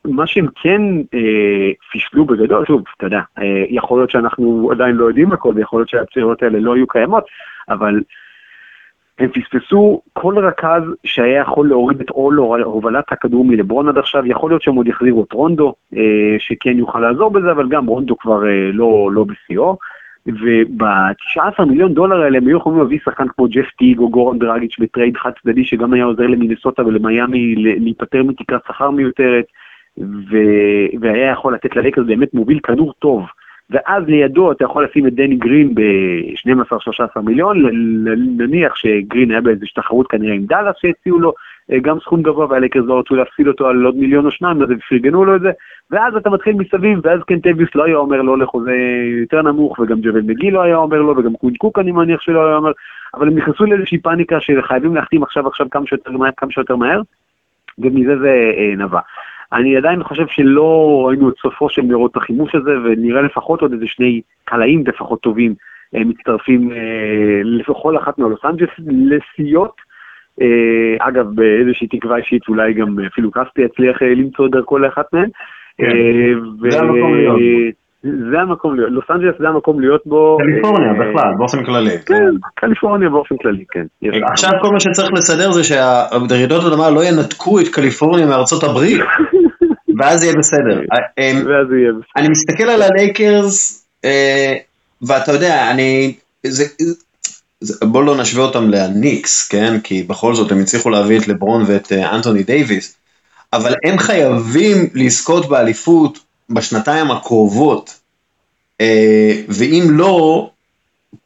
מה 0.05 0.27
שהם 0.27 0.47
כן 0.55 0.81
אה, 1.13 1.71
פישלו 1.91 2.25
בגדול, 2.25 2.65
שוב, 2.65 2.83
אתה 2.97 3.05
יודע, 3.05 3.21
אה, 3.39 3.63
יכול 3.69 3.99
להיות 3.99 4.11
שאנחנו 4.11 4.69
עדיין 4.71 4.95
לא 4.95 5.05
יודעים 5.05 5.31
הכל, 5.31 5.53
ויכול 5.55 5.79
להיות 5.79 5.89
שהצעירות 5.89 6.43
האלה 6.43 6.59
לא 6.59 6.75
יהיו 6.75 6.87
קיימות, 6.87 7.23
אבל 7.69 8.01
הם 9.19 9.29
פספסו 9.29 10.01
כל 10.13 10.37
רכז 10.37 10.83
שהיה 11.03 11.41
יכול 11.41 11.67
להוריד 11.67 12.01
את 12.01 12.09
עול 12.09 12.37
הובלת 12.63 13.11
הכדור 13.11 13.45
מלברון 13.45 13.89
עד 13.89 13.97
עכשיו, 13.97 14.25
יכול 14.25 14.51
להיות 14.51 14.61
שהם 14.61 14.75
עוד 14.75 14.87
יחזירו 14.87 15.23
את 15.23 15.33
רונדו, 15.33 15.73
אה, 15.95 16.35
שכן 16.39 16.77
יוכל 16.77 16.99
לעזור 16.99 17.31
בזה, 17.31 17.51
אבל 17.51 17.69
גם 17.69 17.85
רונדו 17.85 18.17
כבר 18.17 18.47
אה, 18.47 18.71
לא, 18.73 19.09
לא 19.13 19.23
בשיאו. 19.23 19.77
וב-19 20.27 21.65
מיליון 21.65 21.93
דולר 21.93 22.21
האלה 22.21 22.37
הם 22.37 22.47
היו 22.47 22.57
יכולים 22.57 22.79
להביא 22.79 22.99
שחקן 23.05 23.27
כמו 23.27 23.47
ג'ף 23.47 23.69
טיג 23.77 23.99
או 23.99 24.09
גורן 24.09 24.39
דרגיץ' 24.39 24.75
בטרייד 24.79 25.17
חד 25.17 25.31
צדדי 25.41 25.65
שגם 25.65 25.93
היה 25.93 26.05
עוזר 26.05 26.27
למינסוטה 26.27 26.85
ולמיאמי 26.85 27.55
להיפטר 27.55 28.23
מתקרת 28.23 28.61
שכר 28.67 28.91
מיותרת. 28.91 29.45
ו- 30.01 30.99
והיה 31.01 31.31
יכול 31.31 31.53
לתת 31.53 31.75
ללייקרס 31.75 32.05
באמת 32.05 32.33
מוביל 32.33 32.59
כדור 32.59 32.93
טוב. 32.99 33.25
ואז 33.69 34.03
לידו 34.07 34.51
אתה 34.51 34.63
יכול 34.63 34.85
לשים 34.85 35.07
את 35.07 35.13
דני 35.13 35.35
גרין 35.35 35.75
ב-12-13 35.75 37.21
מיליון, 37.21 37.63
נניח 38.37 38.75
שגרין 38.75 39.31
היה 39.31 39.41
באיזושהי 39.41 39.73
תחרות 39.75 40.07
כנראה 40.07 40.33
עם 40.33 40.45
דאלאס 40.45 40.75
שהציעו 40.79 41.19
לו 41.19 41.33
אה, 41.71 41.79
גם 41.79 41.99
סכום 41.99 42.21
גבוה 42.21 42.45
והלקרס 42.49 42.85
לא 42.85 42.99
רצו 42.99 43.15
להפסיד 43.15 43.47
אותו 43.47 43.67
על 43.67 43.85
עוד 43.85 43.95
מיליון 43.95 44.25
או 44.25 44.31
שניים, 44.31 44.61
אז 44.61 44.71
הם 44.71 44.77
פרגנו 44.89 45.25
לו 45.25 45.35
את 45.35 45.41
זה, 45.41 45.51
ואז 45.91 46.15
אתה 46.15 46.29
מתחיל 46.29 46.55
מסביב, 46.55 46.99
ואז 47.03 47.19
קנטביוס 47.27 47.69
לא 47.75 47.83
היה 47.83 47.95
אומר 47.95 48.21
לא 48.21 48.37
לחוזה 48.37 48.75
יותר 49.21 49.41
נמוך, 49.41 49.79
וגם 49.79 50.01
ג'בל 50.01 50.21
מגי 50.21 50.51
לא 50.51 50.61
היה 50.61 50.75
אומר 50.75 51.01
לו, 51.01 51.17
וגם 51.17 51.33
קווין 51.33 51.55
קוק 51.55 51.79
אני 51.79 51.91
מניח 51.91 52.21
שלא 52.21 52.47
היה 52.47 52.55
אומר, 52.55 52.71
אבל 53.13 53.27
הם 53.27 53.37
נכנסו 53.37 53.65
לאיזושהי 53.65 53.97
פאניקה 53.97 54.39
שחייבים 54.39 54.95
להחתים 54.95 55.23
עכשיו 55.23 55.47
עכשיו 55.47 55.69
כמה 55.71 55.87
שיותר 55.87 56.11
מהר, 56.11 56.31
כמה 56.37 56.51
שיותר 56.51 56.75
מהר, 56.75 57.01
ומזה 57.79 58.19
זה 58.19 58.51
אה, 58.57 58.73
נבע. 58.77 58.99
אני 59.53 59.77
עדיין 59.77 60.03
חושב 60.03 60.27
שלא 60.27 61.03
ראינו 61.07 61.29
את 61.29 61.33
סופו 61.41 61.69
של 61.69 61.81
מרוץ 61.81 62.11
החימוש 62.15 62.55
הזה, 62.55 62.71
ונראה 62.83 63.21
לפחות 63.21 63.61
עוד 63.61 63.73
איזה 63.73 63.85
שני 63.87 64.21
קלעים 64.45 64.83
לפחות 64.87 65.21
טובים 65.21 65.53
אה, 65.95 66.03
מצטרפים 66.03 66.71
אה, 66.71 67.41
לכל 67.43 67.97
אחת 67.97 68.17
מהלוס 68.17 68.45
אנג'לס 68.45 68.69
לסיעות. 68.79 69.75
אה, 70.41 71.07
אגב, 71.07 71.25
באיזושהי 71.35 71.87
תקווה 71.87 72.17
אישית, 72.17 72.47
אולי 72.47 72.73
גם 72.73 72.99
אפילו 73.07 73.31
קסטי 73.31 73.61
יצליח 73.61 74.01
למצוא 74.01 74.47
דרכו 74.47 74.77
לאחת 74.77 75.13
מהן. 75.13 75.29
כן, 75.77 76.69
זה 76.71 76.79
המקום 76.79 77.15
להיות. 77.15 77.39
זה 78.03 78.39
המקום 78.39 78.75
להיות, 78.75 78.91
לוס 78.91 79.05
אנג'לס 79.11 79.35
זה 79.39 79.49
המקום 79.49 79.79
להיות 79.79 80.01
בו. 80.05 80.37
קליפורניה 80.39 80.93
בכלל, 80.93 81.31
באופן 81.37 81.63
כללי. 81.63 81.97
כן, 82.05 82.29
קליפורניה 82.55 83.09
באופן 83.09 83.35
כללי, 83.37 83.63
כן. 83.71 83.85
עכשיו 84.31 84.49
כל 84.61 84.69
מה 84.73 84.79
שצריך 84.79 85.09
לסדר 85.13 85.51
זה 85.51 85.63
שהרעידות 85.63 86.63
אדמה 86.73 86.89
לא 86.89 87.01
ינתקו 87.03 87.59
את 87.59 87.67
קליפורניה 87.67 88.25
מארצות 88.25 88.63
הברית, 88.63 89.01
ואז 89.99 90.23
יהיה 90.23 90.33
בסדר. 90.37 90.79
אמ, 91.17 91.35
ואז 91.37 91.67
יהיה 91.71 91.91
בסדר. 91.91 92.11
אני 92.15 92.29
מסתכל 92.29 92.63
על 92.63 92.81
הלייקרס, 92.81 93.85
אה, 94.05 94.55
ואתה 95.01 95.31
יודע, 95.31 95.71
אני... 95.71 96.13
בוא 97.81 98.03
לא 98.03 98.17
נשווה 98.17 98.43
אותם 98.43 98.69
לניקס, 98.69 99.47
כן? 99.47 99.79
כי 99.79 100.03
בכל 100.03 100.35
זאת 100.35 100.51
הם 100.51 100.61
הצליחו 100.61 100.89
להביא 100.89 101.19
את 101.19 101.27
לברון 101.27 101.63
ואת 101.67 101.91
אה, 101.91 102.15
אנטוני 102.15 102.43
דייוויס, 102.43 102.95
אבל 103.53 103.73
הם 103.85 103.97
חייבים 103.97 104.89
לזכות 104.93 105.49
באליפות 105.49 106.19
בשנתיים 106.49 107.11
הקרובות, 107.11 107.99
אה, 108.81 109.41
ואם 109.49 109.87
לא, 109.89 110.49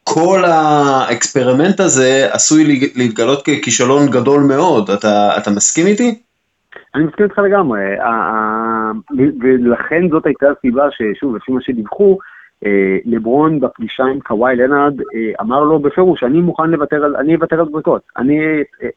כל 0.04 0.46
ה 0.46 0.58
experiment 0.58 1.80
הזה 1.80 2.28
עשוי 2.32 2.92
להתגלות 2.96 3.46
ככישלון 3.46 4.10
גדול 4.10 4.42
מאוד. 4.42 4.90
אתה, 4.90 5.38
אתה 5.38 5.52
מסכים 5.52 5.88
איתי? 5.88 6.16
אני 6.95 7.04
מסכים 7.04 7.25
איתך 7.25 7.38
לגמרי, 7.38 7.82
ולכן 9.41 10.10
זאת 10.10 10.25
הייתה 10.25 10.45
הסיבה 10.49 10.88
ששוב, 10.91 11.36
לפי 11.36 11.51
מה 11.51 11.62
שדיווחו, 11.62 12.17
אה, 12.65 12.97
לברון 13.06 13.60
בפגישה 13.60 14.04
עם 14.04 14.19
קוואי 14.19 14.56
לנארד 14.56 15.01
אה, 15.01 15.32
אמר 15.41 15.63
לו 15.63 15.80
בפירוש, 15.80 16.23
אני 16.23 16.41
מוכן 16.41 16.69
לוותר 16.69 17.04
על, 17.06 17.15
אני 17.15 17.36
אוותר 17.36 17.60
על 17.60 17.65
זריקות, 17.71 18.01
אני 18.17 18.39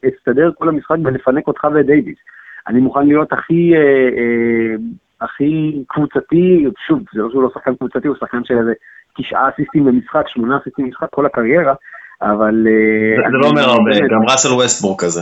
אסתדר 0.09 0.51
כל 0.59 0.69
המשחק 0.69 0.97
ולפנק 1.05 1.47
אותך 1.47 1.65
ואת 1.75 1.87
דייוויס. 1.87 2.19
אני 2.69 2.81
מוכן 2.81 3.07
להיות 3.07 3.33
הכי, 3.33 3.73
הכי 5.21 5.83
קבוצתי, 5.89 6.67
שוב, 6.87 6.99
זה 7.15 7.23
לא 7.23 7.31
שהוא 7.31 7.43
לא 7.43 7.51
שחקן 7.55 7.75
קבוצתי, 7.75 8.09
הוא 8.09 8.17
שחקן 8.21 8.45
של 8.45 8.59
איזה 8.59 8.73
תשעה 9.19 9.49
אסיסטים 9.49 9.85
במשחק, 9.85 10.29
שמונה 10.29 10.57
אסיסטים 10.57 10.85
במשחק, 10.85 11.07
כל 11.11 11.27
הקריירה, 11.27 11.75
אבל... 12.23 12.67
זה 13.31 13.39
לא 13.39 13.47
אומר 13.47 13.63
הרבה, 13.63 13.91
גם 14.11 14.23
ראסל 14.31 14.53
ווסטברוק 14.53 15.01
כזה. 15.01 15.21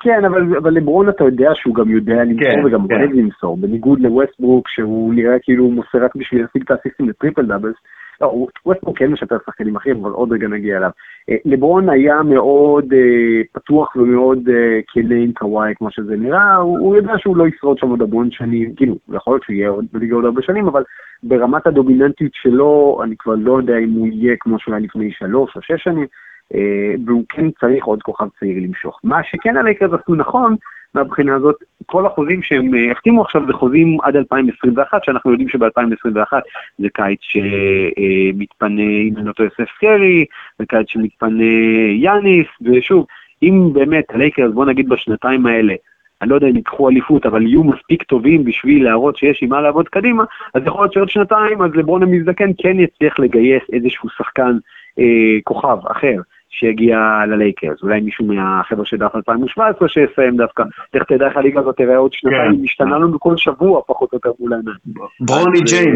כן, 0.00 0.24
אבל, 0.24 0.56
אבל 0.56 0.74
לברון 0.74 1.08
אתה 1.08 1.24
יודע 1.24 1.50
שהוא 1.54 1.74
גם 1.74 1.90
יודע 1.90 2.24
למסור 2.24 2.50
כן, 2.50 2.64
וגם 2.64 2.88
כן. 2.88 2.94
אוהב 2.94 3.12
למסור, 3.12 3.56
בניגוד 3.56 4.00
לווסטברוק 4.00 4.68
שהוא 4.68 5.14
נראה 5.14 5.38
כאילו 5.42 5.64
הוא 5.64 5.72
מוסר 5.72 6.04
רק 6.04 6.16
בשביל 6.16 6.42
להשיג 6.42 6.62
את 6.62 6.70
האסיסטים 6.70 7.08
ל 7.08 7.13
triple 7.13 7.46
doubles. 7.46 7.76
לא, 8.20 8.46
ווסטברוק 8.66 8.98
כן 8.98 9.06
משפר 9.06 9.36
שחקנים 9.46 9.76
אחרים, 9.76 9.96
אבל 10.04 10.10
עוד 10.10 10.32
רגע 10.32 10.48
נגיע 10.48 10.76
אליו. 10.76 10.90
אה, 11.30 11.36
לברון 11.44 11.88
היה 11.88 12.22
מאוד 12.22 12.92
אה, 12.92 13.42
פתוח 13.52 13.96
ומאוד 13.96 14.48
אה, 14.48 14.80
כנה 14.86 15.14
עם 15.14 15.32
קוואי 15.32 15.72
כמו 15.76 15.90
שזה 15.90 16.16
נראה, 16.16 16.54
הוא, 16.56 16.78
הוא 16.78 16.96
יודע 16.96 17.12
שהוא 17.18 17.36
לא 17.36 17.46
ישרוד 17.48 17.78
שם 17.78 17.88
עוד 17.88 18.02
המון 18.02 18.30
שנים, 18.30 18.74
כאילו, 18.74 18.96
יכול 19.14 19.32
להיות 19.32 19.42
שהוא 19.42 19.54
יהיה 19.54 19.68
עוד 19.68 19.84
בליגה 19.92 20.14
עוד 20.14 20.24
הרבה 20.24 20.42
שנים, 20.42 20.66
אבל 20.66 20.82
ברמת 21.22 21.66
הדומיננטיות 21.66 22.32
שלו, 22.34 23.00
אני 23.04 23.14
כבר 23.18 23.34
לא 23.34 23.56
יודע 23.58 23.78
אם 23.78 23.90
הוא 23.90 24.06
יהיה 24.06 24.36
כמו 24.40 24.58
שהוא 24.58 24.74
היה 24.74 24.84
לפני 24.84 25.12
שלוש 25.12 25.56
או 25.56 25.62
שש 25.62 25.82
שנים. 25.84 26.06
אה, 26.54 26.94
והוא 27.06 27.24
כן 27.28 27.50
צריך 27.50 27.84
עוד 27.84 28.02
כוכב 28.02 28.26
צעיר 28.40 28.62
למשוך. 28.62 29.00
מה 29.04 29.20
שכן 29.24 29.56
הלייקרס 29.56 29.90
עשו 30.02 30.14
נכון, 30.14 30.56
מהבחינה 30.94 31.34
הזאת, 31.34 31.56
כל 31.86 32.06
החוזים 32.06 32.42
שהם 32.42 32.74
אה, 32.74 32.92
החתימו 32.92 33.22
עכשיו 33.22 33.46
זה 33.46 33.52
חוזים 33.52 33.98
עד 34.02 34.16
2021, 34.16 35.04
שאנחנו 35.04 35.30
יודעים 35.30 35.48
שב-2021 35.48 36.32
זה 36.78 36.88
קיץ 36.94 37.18
שמתפנה, 37.20 38.82
אם 38.82 39.14
אני 39.16 39.26
לא 39.26 39.32
טועה, 39.32 39.48
סטף 39.48 39.70
קרי, 39.80 40.24
זה 40.58 40.66
קיץ 40.66 40.88
שמתפנה 40.88 41.52
יאניס, 41.94 42.46
ושוב, 42.62 43.06
אם 43.42 43.70
באמת 43.72 44.04
הלייקרס, 44.08 44.52
בוא 44.52 44.64
נגיד 44.64 44.88
בשנתיים 44.88 45.46
האלה, 45.46 45.74
אני 46.22 46.30
לא 46.30 46.34
יודע 46.34 46.46
אם 46.46 46.56
ייקחו 46.56 46.88
אליפות, 46.88 47.26
אבל 47.26 47.46
יהיו 47.46 47.64
מספיק 47.64 48.02
טובים 48.02 48.44
בשביל 48.44 48.84
להראות 48.84 49.16
שיש 49.16 49.42
עם 49.42 49.48
מה 49.48 49.60
לעבוד 49.60 49.88
קדימה, 49.88 50.24
אז 50.54 50.62
יכול 50.66 50.82
להיות 50.82 50.92
שעוד 50.92 51.08
שנתיים, 51.08 51.62
אז 51.62 51.70
לברון 51.74 52.02
המזדקן 52.02 52.50
כן 52.58 52.80
יצליח 52.80 53.18
לגייס 53.18 53.62
איזשהו 53.72 54.08
שחקן 54.08 54.58
אה, 54.98 55.38
כוכב 55.44 55.78
אחר. 55.86 56.16
שיגיע 56.50 56.96
ללייקרס, 57.28 57.82
אולי 57.82 58.00
מישהו 58.00 58.24
מהחבר'ה 58.24 58.84
של 58.86 58.96
דף 58.96 59.14
2017 59.16 59.88
שיסיים 59.88 60.36
דווקא, 60.36 60.62
איך 60.94 61.02
תדע 61.02 61.26
איך 61.26 61.36
הליגה 61.36 61.60
הזאת 61.60 61.76
תראה 61.76 61.96
עוד 61.96 62.12
שנתיים, 62.12 62.56
כן. 62.56 62.62
משתנה 62.62 62.98
לנו 62.98 63.20
כל 63.20 63.36
שבוע 63.36 63.80
פחות 63.86 64.12
או 64.12 64.16
יותר 64.16 64.30
מול 64.40 64.52
העיניים. 64.52 64.76
ברוני 65.20 65.58
אה, 65.58 65.64
ג'יין, 65.64 65.94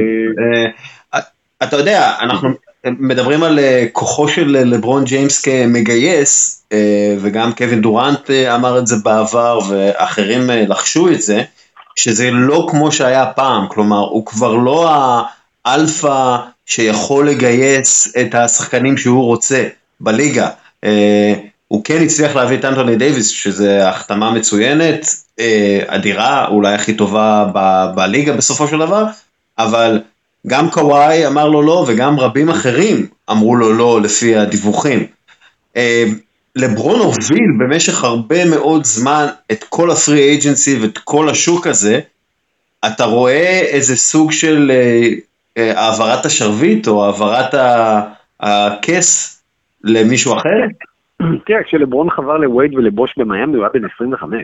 אה, 1.15 1.21
אתה 1.63 1.77
יודע, 1.77 2.13
אנחנו 2.21 2.49
מדברים 2.85 3.43
על 3.43 3.59
אה, 3.59 3.85
כוחו 3.93 4.29
של 4.29 4.49
לברון 4.49 5.05
ג'יימס 5.05 5.43
כמגייס, 5.43 6.67
וגם 7.21 7.53
קווין 7.53 7.81
דורנט 7.81 8.31
אמר 8.31 8.79
את 8.79 8.87
זה 8.87 8.97
בעבר, 9.05 9.59
ואחרים 9.71 10.41
לחשו 10.69 11.09
את 11.09 11.23
זה, 11.23 11.43
שזה 11.97 12.31
לא 12.31 12.67
כמו 12.71 12.93
שהיה 12.93 13.27
פעם, 13.27 13.67
כלומר, 13.69 13.99
הוא 13.99 14.27
כבר 14.27 14.55
לא 14.55 14.91
האלפא 15.65 16.37
שיכול 16.67 17.29
לגייס 17.29 18.17
את 18.21 18.35
השחקנים 18.35 18.97
שהוא 18.97 19.25
רוצה. 19.25 19.69
בליגה. 20.05 20.49
אה, 20.85 21.35
הוא 21.69 21.85
כן 21.85 22.03
הצליח 22.03 22.37
להביא 22.37 22.59
את 22.59 22.65
אנטוני 22.65 22.97
דייוויס, 22.97 23.29
שזה 23.29 23.89
החתמה 23.89 24.31
מצוינת, 24.31 25.07
אה, 25.41 25.81
אדירה, 25.87 26.47
אולי 26.49 26.75
הכי 26.75 26.95
טובה 26.95 27.51
ב- 27.55 27.87
בליגה 27.95 28.33
בסופו 28.33 28.69
של 28.69 28.79
דבר, 28.79 29.05
אבל 29.59 30.01
גם 30.47 30.71
קוואי 30.71 31.27
אמר 31.27 31.49
לו 31.49 31.63
לא, 31.63 31.85
וגם 31.89 32.21
רבים 32.21 32.49
אחרים 32.49 33.07
אמרו 33.31 33.57
לו 33.57 33.73
לא 33.73 34.01
לפי 34.01 34.37
הדיווחים. 34.37 35.07
אה, 35.77 36.05
לברון 36.57 37.01
הוביל 37.01 37.51
במשך 37.61 38.05
הרבה 38.05 38.45
מאוד 38.45 38.85
זמן 38.85 39.27
את 39.53 39.65
כל 39.69 39.91
ה 39.91 39.97
free 39.97 40.21
agency 40.29 40.79
ואת 40.79 40.99
כל 40.99 41.29
השוק 41.29 41.67
הזה, 41.67 42.01
אתה 42.87 43.05
רואה 43.05 43.61
איזה 43.61 43.97
סוג 43.97 44.33
של 44.33 44.73
העברת 45.57 46.27
השרביט 46.27 46.89
או 46.89 47.05
העברת 47.05 47.55
הכס 48.41 49.34
למישהו 49.85 50.33
אחר? 50.33 50.67
תראה, 51.47 51.63
כשלברון 51.63 52.11
חבר 52.11 52.37
לווייד 52.37 52.75
ולבוש 52.75 53.15
במיאמי 53.19 53.57
הוא 53.57 53.65
היה 53.65 53.73
בן 53.75 53.89
25. 53.95 54.39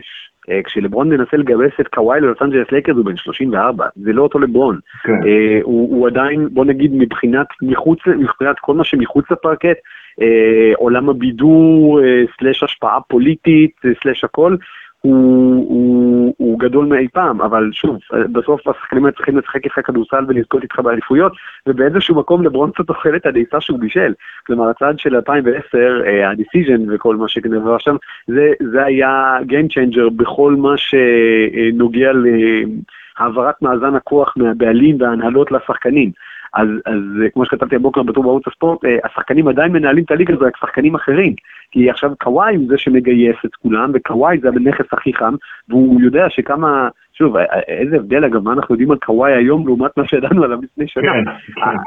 אה, 0.49 0.63
כשלברון 0.63 1.09
מנסה 1.09 1.37
לגייס 1.37 1.71
את 1.81 1.87
קוואי 1.87 2.21
ללוס 2.21 2.41
אנג'לס 2.41 2.71
לייקרס 2.71 2.95
הוא 2.95 3.05
בן 3.05 3.17
34, 3.17 3.85
זה 3.95 4.13
לא 4.13 4.21
אותו 4.21 4.39
לברון. 4.39 4.79
כן. 5.03 5.11
אה, 5.11 5.59
הוא, 5.63 5.97
הוא 5.97 6.07
עדיין, 6.07 6.47
בוא 6.51 6.65
נגיד, 6.65 6.91
מבחינת 6.93 7.47
מחוץ, 7.61 7.99
מבחינת 8.07 8.55
כל 8.59 8.73
מה 8.73 8.83
שמחוץ 8.83 9.25
לפרקט, 9.31 9.77
אה, 10.21 10.71
עולם 10.75 11.09
הבידור, 11.09 11.99
סלאש 12.39 12.63
השפעה 12.63 12.99
פוליטית, 13.07 13.75
סלאש 14.03 14.23
הכל, 14.23 14.55
הוא, 15.01 15.65
הוא, 15.69 16.33
הוא 16.37 16.59
גדול 16.59 16.85
מאי 16.85 17.07
פעם, 17.07 17.41
אבל 17.41 17.69
שוב, 17.73 17.97
בסוף 18.31 18.67
השחקנים 18.67 19.05
האלה 19.05 19.15
צריכים 19.15 19.37
לשחק 19.37 19.65
איתך 19.65 19.79
כדורסל 19.85 20.25
ולזכות 20.27 20.63
איתך 20.63 20.79
באליפויות, 20.79 21.33
ובאיזשהו 21.67 22.15
מקום 22.15 22.43
לברון 22.43 22.71
קצת 22.71 22.89
אוכל 22.89 23.15
את 23.15 23.25
הדייסה 23.25 23.61
שהוא 23.61 23.79
בישל. 23.79 24.13
כלומר, 24.45 24.69
הצעד 24.69 24.99
של 24.99 25.15
2010, 25.15 26.01
ה-decision 26.25 26.81
וכל 26.89 27.15
מה 27.15 27.27
שכנראה 27.27 27.79
שם, 27.79 27.95
זה, 28.27 28.51
זה 28.71 28.83
היה 28.85 29.37
Game 29.47 29.71
Changer 29.73 30.09
בכל 30.15 30.55
מה 30.55 30.73
שנוגע 30.77 32.11
להעברת 33.19 33.61
מאזן 33.61 33.95
הכוח 33.95 34.33
מהבעלים 34.37 35.01
וההנהלות 35.01 35.51
לשחקנים. 35.51 36.11
אז, 36.53 36.67
אז 36.85 37.01
כמו 37.33 37.45
שכתבתי 37.45 37.75
הבוקר 37.75 38.03
בטור 38.03 38.23
בערוץ 38.23 38.47
הספורט, 38.47 38.85
אה, 38.85 38.97
השחקנים 39.03 39.47
עדיין 39.47 39.71
מנהלים 39.71 40.03
את 40.03 40.11
הליגה 40.11 40.33
הזו, 40.33 40.45
רק 40.45 40.57
שחקנים 40.57 40.95
אחרים. 40.95 41.33
כי 41.71 41.89
עכשיו 41.89 42.11
קוואי 42.19 42.55
הוא 42.55 42.65
זה 42.67 42.77
שמגייס 42.77 43.35
את 43.45 43.55
כולם, 43.55 43.91
וקוואי 43.93 44.37
זה 44.41 44.47
הנכס 44.47 44.85
הכי 44.91 45.13
חם, 45.13 45.35
והוא 45.69 46.01
יודע 46.01 46.29
שכמה, 46.29 46.89
שוב, 47.21 47.37
אה, 47.37 47.43
אה, 47.43 47.59
איזה 47.67 47.95
הבדל 47.95 48.25
אגב, 48.25 48.43
מה 48.43 48.53
אנחנו 48.53 48.75
יודעים 48.75 48.91
על 48.91 48.97
קוואי 48.97 49.33
היום 49.33 49.67
לעומת 49.67 49.97
מה 49.97 50.07
שידענו 50.07 50.43
עליו 50.43 50.59
לפני 50.61 50.87
שנה. 50.87 51.03
כן, 51.03 51.31
כן. 51.55 51.77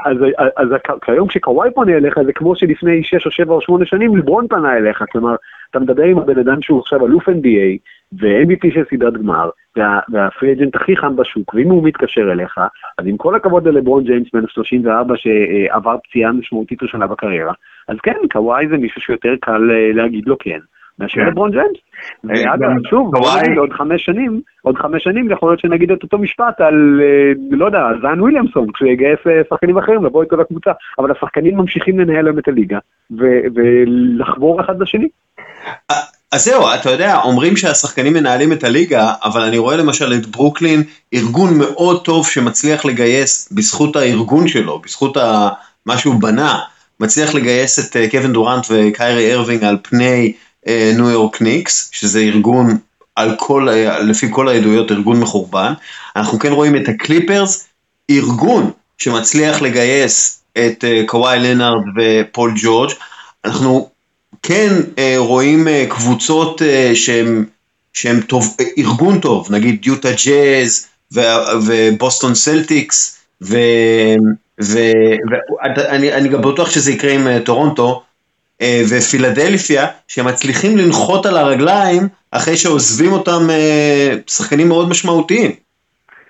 אז, 0.55 0.69
כיום 1.05 1.27
כשקוואי 1.27 1.69
פונה 1.75 1.91
אליך 1.91 2.19
זה 2.25 2.33
כמו 2.33 2.55
שלפני 2.55 3.03
6 3.03 3.25
או 3.25 3.31
7 3.31 3.53
או 3.53 3.61
8 3.61 3.85
שנים 3.85 4.17
לברון 4.17 4.47
פנה 4.47 4.77
אליך, 4.77 5.03
כלומר, 5.11 5.35
אתה 5.71 5.79
מדבר 5.79 6.03
עם 6.03 6.17
הבן 6.17 6.39
אדם 6.39 6.61
שהוא 6.61 6.79
עכשיו 6.79 7.05
אלוף 7.05 7.29
NBA, 7.29 7.77
ו-MVP 8.19 8.73
של 8.73 8.83
סדרת 8.89 9.13
גמר, 9.13 9.49
וה, 9.77 9.99
והפרי 10.09 10.51
אג'נט 10.51 10.75
הכי 10.75 10.97
חם 10.97 11.15
בשוק, 11.15 11.53
ואם 11.53 11.69
הוא 11.69 11.83
מתקשר 11.83 12.31
אליך, 12.31 12.57
אז 12.97 13.07
עם 13.07 13.17
כל 13.17 13.35
הכבוד 13.35 13.67
ללברון 13.67 14.03
ג'יימס 14.03 14.27
בן 14.33 14.47
34 14.47 15.15
שעבר 15.17 15.95
פציעה 16.03 16.31
משמעותית 16.31 16.83
ראשונה 16.83 17.07
בקריירה, 17.07 17.53
אז 17.87 17.97
כן, 18.03 18.17
קוואי 18.31 18.67
זה 18.67 18.77
מישהו 18.77 19.01
שיותר 19.01 19.35
קל 19.41 19.71
אה, 19.71 19.91
להגיד 19.93 20.27
לו 20.27 20.37
כן. 20.39 20.59
מאשר 20.99 21.21
כן. 21.21 21.27
לברון 21.27 21.51
ג'יימס. 21.51 21.77
אה, 22.25 22.51
ואגב, 22.51 22.69
שוב, 22.89 23.11
עוד 23.57 23.73
חמש 23.73 24.05
שנים, 24.05 24.41
עוד 24.61 24.75
חמש 24.77 25.03
שנים 25.03 25.31
יכול 25.31 25.49
להיות 25.49 25.59
שנגיד 25.59 25.91
את 25.91 26.03
אותו 26.03 26.17
משפט 26.17 26.61
על, 26.61 27.01
אה, 27.03 27.31
לא 27.51 27.65
יודע, 27.65 27.79
זן 28.01 28.21
וויליאמסון, 28.21 28.67
כשיגייס 28.73 29.19
שחקנים 29.49 29.77
אחרים 29.77 30.05
לבוא 30.05 30.23
איתו 30.23 30.37
לקבוצה, 30.37 30.71
אבל 30.99 31.11
השחקנים 31.11 31.57
ממשיכים 31.57 31.99
לנהל 31.99 32.25
להם 32.25 32.39
את 32.39 32.47
הליגה, 32.47 32.77
ולחבור 33.55 34.61
אחד 34.61 34.81
לשני. 34.81 35.07
אז 36.31 36.45
זהו, 36.45 36.63
אתה 36.81 36.89
יודע, 36.89 37.17
אומרים 37.23 37.55
שהשחקנים 37.55 38.13
מנהלים 38.13 38.51
את 38.51 38.63
הליגה, 38.63 39.13
אבל 39.23 39.41
אני 39.41 39.57
רואה 39.57 39.77
למשל 39.77 40.13
את 40.13 40.25
ברוקלין, 40.25 40.81
ארגון 41.13 41.49
מאוד 41.59 42.05
טוב 42.05 42.27
שמצליח 42.27 42.85
לגייס, 42.85 43.53
בזכות 43.53 43.95
הארגון 43.95 44.47
שלו, 44.47 44.79
בזכות 44.79 45.17
מה 45.85 45.97
שהוא 45.97 46.21
בנה, 46.21 46.59
מצליח 46.99 47.35
לגייס 47.35 47.79
את 47.79 47.95
אה, 47.95 48.09
קווין 48.09 48.33
דורנט 48.33 48.65
וקיירי 48.69 49.33
ארווינג 49.33 49.63
על 49.63 49.77
פני 49.81 50.33
אה, 50.33 50.39
ניו 50.67 51.09
יורק 51.09 51.41
ניקס, 51.41 51.89
שזה 51.91 52.19
ארגון, 52.19 52.77
על 53.15 53.35
כל, 53.39 53.69
אה, 53.69 53.99
לפי 53.99 54.27
כל 54.31 54.49
העדויות, 54.49 54.91
ארגון 54.91 55.19
מחורבן. 55.19 55.73
אנחנו 56.15 56.39
כן 56.39 56.51
רואים 56.51 56.75
את 56.75 56.89
הקליפרס, 56.89 57.67
ארגון 58.11 58.71
שמצליח 58.97 59.61
לגייס 59.61 60.41
את 60.57 60.83
קוואי 61.05 61.39
לנארד 61.39 61.83
ופול 61.97 62.53
ג'ורג'. 62.55 62.91
אנחנו 63.45 63.89
כן 64.43 64.73
אה, 64.97 65.15
רואים 65.17 65.67
אה, 65.67 65.85
קבוצות 65.89 66.61
אה, 66.61 66.91
שהן, 66.95 67.45
שהן 67.93 68.21
טוב, 68.21 68.57
ארגון 68.77 69.19
טוב, 69.19 69.47
נגיד 69.51 69.85
יוטה 69.85 70.09
ג'אז 70.25 70.87
ובוסטון 71.65 72.35
סלטיקס, 72.35 73.17
ואני 73.41 74.19
גם 76.31 76.41
בטוח 76.41 76.69
שזה 76.69 76.91
יקרה 76.91 77.13
עם 77.13 77.39
טורונטו, 77.39 78.03
ופילדלפיה, 78.63 79.85
שמצליחים 80.07 80.77
לנחות 80.77 81.25
על 81.25 81.37
הרגליים 81.37 82.01
אחרי 82.31 82.55
שעוזבים 82.55 83.11
אותם 83.11 83.41
שחקנים 84.27 84.67
מאוד 84.67 84.89
משמעותיים. 84.89 85.51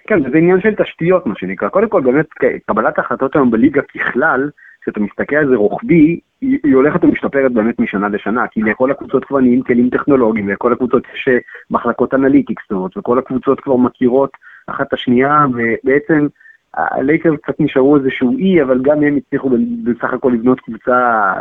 כן, 0.08 0.32
זה 0.32 0.38
עניין 0.38 0.62
של 0.62 0.76
תשתיות 0.76 1.26
מה 1.26 1.34
שנקרא. 1.38 1.70
קודם 1.70 1.90
כל 1.90 2.02
באמת 2.02 2.26
קבלת 2.68 2.98
ההחלטות 2.98 3.36
היום 3.36 3.52
בליגה 3.52 3.82
ככלל, 3.82 4.50
כשאתה 4.82 5.00
מסתכל 5.00 5.36
על 5.36 5.50
זה 5.50 5.56
רוחבי, 5.56 6.20
היא, 6.42 6.74
הולכת 6.74 7.04
ומשתפרת 7.04 7.52
באמת 7.52 7.80
משנה 7.80 8.10
לשנה, 8.10 8.48
כי 8.48 8.62
לכל 8.62 8.92
הקבוצות 8.92 9.26
כבר 9.26 9.40
נהיים 9.40 9.62
כלים 9.62 9.90
טכנולוגיים, 9.90 10.50
לכל 10.50 10.74
הקבוצות 10.74 11.04
יש 11.16 11.28
אה, 11.28 11.38
מחלקות 11.72 12.14
analytics 12.14 12.64
וכל 12.98 13.20
הקבוצות 13.20 13.60
כבר 13.60 13.76
מכירות 13.76 14.30
אחת 14.68 14.88
את 14.88 14.94
השנייה, 14.94 15.46
ובעצם 15.54 16.28
הלייקרס 16.76 17.40
קצת 17.42 17.60
נשארו 17.60 17.98
איזשהו 17.98 18.38
אי, 18.38 18.62
אבל 18.62 18.82
גם 18.82 19.04
הם 19.04 19.16
הצליחו 19.16 19.50
בסך 19.84 20.14
הכל 20.14 20.32
לבנות 20.34 20.60
קבוצה, 20.60 21.34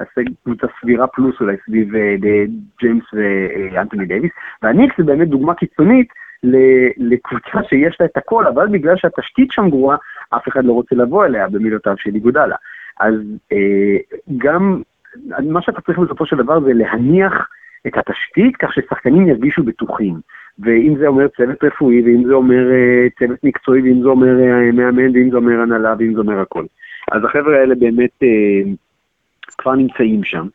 קבוצה 0.44 0.66
סבירה 0.81 1.07
פלוס 1.07 1.40
אולי 1.40 1.57
סביב 1.66 1.97
אה, 1.97 2.14
ג'יימס 2.81 3.05
ואנטוני 3.12 4.07
דייוויס, 4.07 4.33
והניקס 4.62 4.94
זה 4.99 5.05
באמת 5.05 5.29
דוגמה 5.29 5.55
קיצונית 5.55 6.09
לקבוצה 6.97 7.68
שיש 7.68 7.97
לה 8.01 8.07
את 8.07 8.16
הכל, 8.16 8.47
אבל 8.47 8.68
בגלל 8.68 8.97
שהתשתית 8.97 9.53
שם 9.53 9.70
גרועה, 9.70 9.97
אף 10.31 10.49
אחד 10.49 10.64
לא 10.64 10.73
רוצה 10.73 10.97
לבוא 10.97 11.25
אליה 11.25 11.49
במילותיו 11.49 11.94
של 11.99 12.14
איגודלה. 12.14 12.57
אז 13.01 13.14
אה, 13.53 13.97
גם 14.38 14.83
מה 15.42 15.62
שאתה 15.62 15.81
צריך 15.81 15.99
בסופו 15.99 16.27
של 16.27 16.37
דבר 16.37 16.61
זה 16.61 16.73
להניח 16.73 17.49
את 17.87 17.92
התשתית 17.97 18.57
כך 18.57 18.73
ששחקנים 18.73 19.29
ירגישו 19.29 19.62
בטוחים. 19.62 20.14
ואם 20.59 20.95
זה 20.99 21.07
אומר 21.07 21.29
צוות 21.29 21.64
רפואי, 21.64 22.03
ואם 22.03 22.25
זה 22.27 22.33
אומר 22.35 22.67
uh, 22.71 23.19
צוות 23.19 23.45
מקצועי, 23.45 23.83
ואם 23.83 24.03
זה 24.03 24.09
אומר 24.09 24.37
uh, 24.38 24.77
מאמן, 24.77 25.17
ואם 25.17 25.31
זה 25.31 25.37
אומר 25.37 25.61
הנהלה, 25.61 25.95
ואם 25.99 26.14
זה 26.14 26.21
אומר 26.21 26.40
הכל. 26.40 26.64
אז 27.12 27.25
החבר'ה 27.25 27.59
האלה 27.59 27.75
באמת 27.75 28.11
uh, 28.23 28.69
כבר 29.59 29.75
נמצאים 29.75 30.25
שם. 30.25 30.47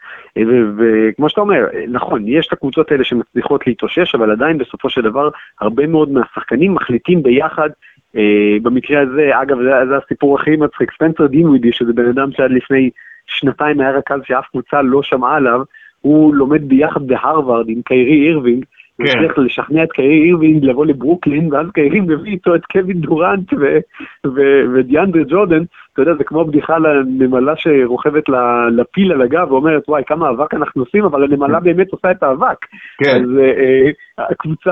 וכמו 0.77 1.29
שאתה 1.29 1.41
אומר, 1.41 1.65
נכון, 1.87 2.27
יש 2.27 2.47
את 2.47 2.53
הקבוצות 2.53 2.91
האלה 2.91 3.03
שמצליחות 3.03 3.67
להתאושש, 3.67 4.15
אבל 4.15 4.31
עדיין 4.31 4.57
בסופו 4.57 4.89
של 4.89 5.01
דבר, 5.01 5.29
הרבה 5.61 5.87
מאוד 5.87 6.11
מהשחקנים 6.11 6.73
מחליטים 6.73 7.23
ביחד 7.23 7.69
Uh, 8.15 8.61
במקרה 8.61 9.01
הזה, 9.01 9.41
אגב, 9.41 9.57
זה, 9.57 9.71
זה 9.89 9.97
הסיפור 9.97 10.39
הכי 10.39 10.55
מצחיק, 10.55 10.91
ספנסר 10.93 11.27
דינווידי, 11.27 11.71
שזה 11.71 11.93
בן 11.93 12.09
אדם 12.09 12.31
שעד 12.31 12.51
לפני 12.51 12.89
שנתיים 13.25 13.79
היה 13.79 13.91
רכז 13.91 14.19
שאף 14.23 14.45
קבוצה 14.51 14.81
לא 14.81 15.03
שמעה 15.03 15.35
עליו, 15.35 15.61
הוא 16.01 16.35
לומד 16.35 16.69
ביחד 16.69 17.07
בהרווארד 17.07 17.69
עם 17.69 17.81
קיירי 17.81 18.27
אירווינג, 18.27 18.65
הוא 18.99 19.07
כן. 19.07 19.17
הצליח 19.17 19.37
לשכנע 19.37 19.83
את 19.83 19.91
קיירי 19.91 20.23
אירווינג 20.27 20.65
לבוא 20.65 20.85
לברוקלין, 20.85 21.53
ואז 21.53 21.67
קיירי 21.73 21.99
מביא 21.99 22.31
איתו 22.31 22.55
את 22.55 22.65
קווין 22.65 23.01
דורנט 23.01 23.53
ודיאנדרי 24.73 25.23
ג'ורדן, 25.29 25.63
אתה 25.93 26.01
יודע, 26.01 26.13
זה 26.17 26.23
כמו 26.23 26.45
בדיחה 26.45 26.77
לנמלה 26.77 27.53
שרוכבת 27.55 28.23
לפיל 28.71 29.11
על 29.11 29.21
הגב 29.21 29.51
ואומרת, 29.51 29.89
וואי, 29.89 30.03
כמה 30.07 30.29
אבק 30.29 30.53
אנחנו 30.53 30.81
עושים, 30.81 31.03
אבל 31.03 31.23
הנמלה 31.23 31.59
כן. 31.59 31.63
באמת 31.63 31.91
עושה 31.91 32.11
את 32.11 32.23
האבק. 32.23 32.65
כן. 33.03 33.15
אז 33.15 33.29
אה, 33.39 34.25
הקבוצה, 34.31 34.71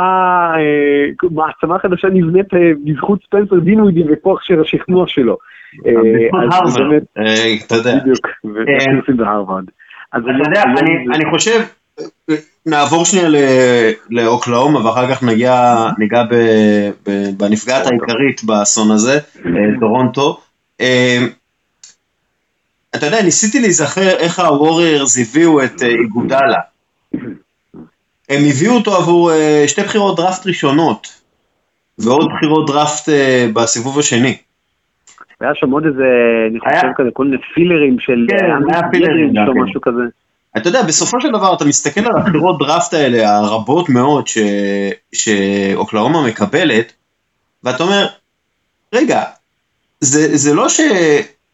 אה, 0.56 1.30
מעצמה 1.32 1.80
חדשה 1.80 2.08
נבנית 2.08 2.54
אה, 2.54 2.72
בזכות 2.86 3.20
ספנסר 3.24 3.60
דינווידי 3.60 4.04
וכוח 4.10 4.42
של 4.42 4.62
השכנוע 4.62 5.08
שלו. 5.08 5.38
אז 6.66 6.78
באמת, 6.78 7.04
אתה 7.66 7.76
יודע. 7.76 8.00
בדיוק, 8.02 8.28
בהרווארד. 9.16 9.66
אז 10.14 10.24
אתה 10.24 10.50
יודע, 10.50 10.64
אני 11.16 11.32
חושב, 11.32 11.60
נעבור 12.66 13.06
שנייה 13.06 13.30
לאוקלאומה 14.10 14.86
ואחר 14.86 15.16
כך 15.16 15.24
נגיע, 15.24 15.76
ניגע 15.98 16.24
בנפגעת 17.38 17.86
העיקרית 17.86 18.44
באסון 18.44 18.92
הזה, 18.92 19.20
טורונטו. 19.80 20.40
אה, 20.82 21.18
אתה 22.96 23.06
יודע, 23.06 23.24
ניסיתי 23.24 23.60
להיזכר 23.60 24.18
איך 24.18 24.40
הווריירס 24.40 25.18
הביאו 25.20 25.64
את 25.64 25.84
אה, 25.84 25.88
איגודלה. 25.88 26.60
הם 28.30 28.42
הביאו 28.50 28.74
אותו 28.74 28.96
עבור 28.96 29.32
אה, 29.32 29.64
שתי 29.68 29.82
בחירות 29.82 30.18
דראפט 30.18 30.48
ראשונות, 30.48 31.22
ועוד 32.00 32.28
בחירות 32.36 32.68
דראפט 32.68 33.10
בסיבוב 33.54 34.00
השני. 34.00 34.38
היה 35.42 35.52
שם 35.56 35.72
עוד 35.72 35.86
איזה, 35.86 36.04
אני 36.50 36.60
חושב 36.60 36.88
כזה, 36.96 37.10
כל 37.14 37.26
מיני 37.26 37.38
פילרים 37.54 38.00
של... 38.00 38.26
כן, 38.30 38.46
היה 38.72 38.82
פילרים 38.92 39.34
או 39.48 39.64
משהו 39.64 39.82
כזה. 39.82 40.04
אתה 40.58 40.70
יודע, 40.70 40.82
בסופו 40.82 41.22
של 41.22 41.30
דבר 41.30 41.54
אתה 41.54 41.66
מסתכל 41.66 42.02
על 42.02 42.18
הבחירות 42.18 42.60
דראפט 42.60 42.94
האלה, 42.94 43.38
הרבות 43.38 43.90
מאוד 43.90 44.28
ש... 44.28 44.38
שאוקלאומה 45.14 46.22
מקבלת, 46.22 46.94
ואתה 47.64 47.84
אומר, 47.84 48.08
רגע, 48.94 49.24
זה, 50.02 50.38
זה 50.38 50.54
לא 50.54 50.68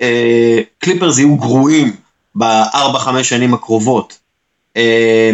שקליפרס 0.01 1.17
יהיו 1.17 1.37
גרועים 1.37 1.95
בארבע, 2.35 2.99
חמש 2.99 3.29
שנים 3.29 3.53
הקרובות. 3.53 4.19
אה, 4.77 5.31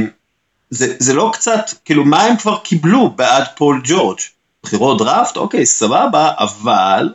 זה, 0.70 0.96
זה 1.00 1.14
לא 1.14 1.30
קצת, 1.34 1.70
כאילו, 1.86 2.06
מה 2.06 2.24
הם 2.24 2.38
כבר 2.38 2.58
קיבלו 2.58 3.10
בעד 3.10 3.44
פול 3.56 3.82
ג'ורג'? 3.84 4.20
בחירות 4.64 4.98
דראפט? 4.98 5.38
אוקיי, 5.38 5.66
סבבה, 5.66 6.32
אבל... 6.38 7.14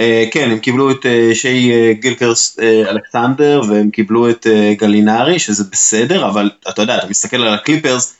אה, 0.00 0.02
כן, 0.30 0.50
הם 0.50 0.58
קיבלו 0.58 0.90
את 0.90 1.06
אה, 1.06 1.34
שיי 1.34 1.72
אה, 1.72 2.00
גילג'ס 2.00 2.58
אלכסנדר 2.88 3.60
והם 3.68 3.90
קיבלו 3.90 4.30
את 4.30 4.46
גלינרי, 4.78 5.38
שזה 5.38 5.64
בסדר, 5.72 6.28
אבל 6.28 6.50
אתה 6.68 6.82
יודע, 6.82 6.98
אתה 6.98 7.06
מסתכל 7.06 7.36
על 7.36 7.54
הקליפרס, 7.54 8.16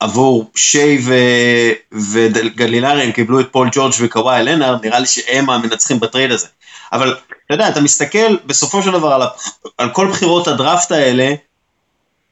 עבור 0.00 0.50
שיי 0.54 0.98
ו... 1.04 1.14
וגלינרי 2.12 3.02
הם 3.02 3.12
קיבלו 3.12 3.40
את 3.40 3.46
פול 3.50 3.68
ג'ורג' 3.72 3.92
וקוואי 4.00 4.42
לנארד, 4.42 4.84
נראה 4.86 4.98
לי 4.98 5.06
שהם 5.06 5.50
המנצחים 5.50 6.00
ב 6.00 6.05
trade 6.05 6.32
הזה. 6.32 6.46
אבל 6.92 7.16
אתה 7.46 7.54
יודע, 7.54 7.68
אתה 7.68 7.80
מסתכל 7.80 8.36
בסופו 8.46 8.82
של 8.82 8.90
דבר 8.90 9.12
על, 9.12 9.22
על 9.78 9.90
כל 9.90 10.08
בחירות 10.10 10.48
הדראפט 10.48 10.92
האלה, 10.92 11.34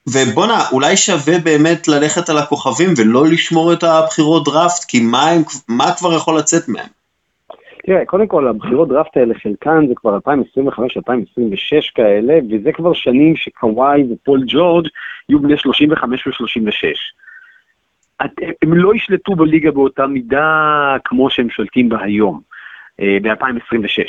ובואנה, 0.07 0.69
אולי 0.73 0.97
שווה 0.97 1.39
באמת 1.39 1.89
ללכת 1.89 2.29
על 2.29 2.39
הכוכבים 2.39 2.95
ולא 2.97 3.27
לשמור 3.27 3.73
את 3.73 3.83
הבחירות 3.83 4.45
דראפט, 4.45 4.85
כי 4.85 5.01
מה, 5.01 5.29
הם, 5.29 5.43
מה 5.69 5.95
כבר 5.95 6.17
יכול 6.17 6.39
לצאת 6.39 6.69
מהם? 6.69 7.00
תראה, 7.87 8.05
קודם 8.07 8.27
כל, 8.27 8.49
הבחירות 8.49 8.89
דראפט 8.89 9.17
האלה, 9.17 9.35
חלקן 9.35 9.87
זה 9.89 9.95
כבר 9.97 10.19
2025-2026 10.19 10.21
כאלה, 11.95 12.39
וזה 12.51 12.73
כבר 12.73 12.93
שנים 12.93 13.37
שקוואי 13.37 14.05
ופול 14.13 14.43
ג'ורג' 14.47 14.87
יהיו 15.29 15.41
בני 15.41 15.57
35 15.57 16.27
ו-36. 16.27 16.85
הם 18.63 18.75
לא 18.75 18.95
ישלטו 18.95 19.35
בליגה 19.35 19.71
באותה 19.71 20.07
מידה 20.07 20.97
כמו 21.05 21.31
שהם 21.31 21.51
שולטים 21.51 21.89
בה 21.89 22.03
היום, 22.03 22.41
אה, 23.01 23.19
ב-2026. 23.23 24.05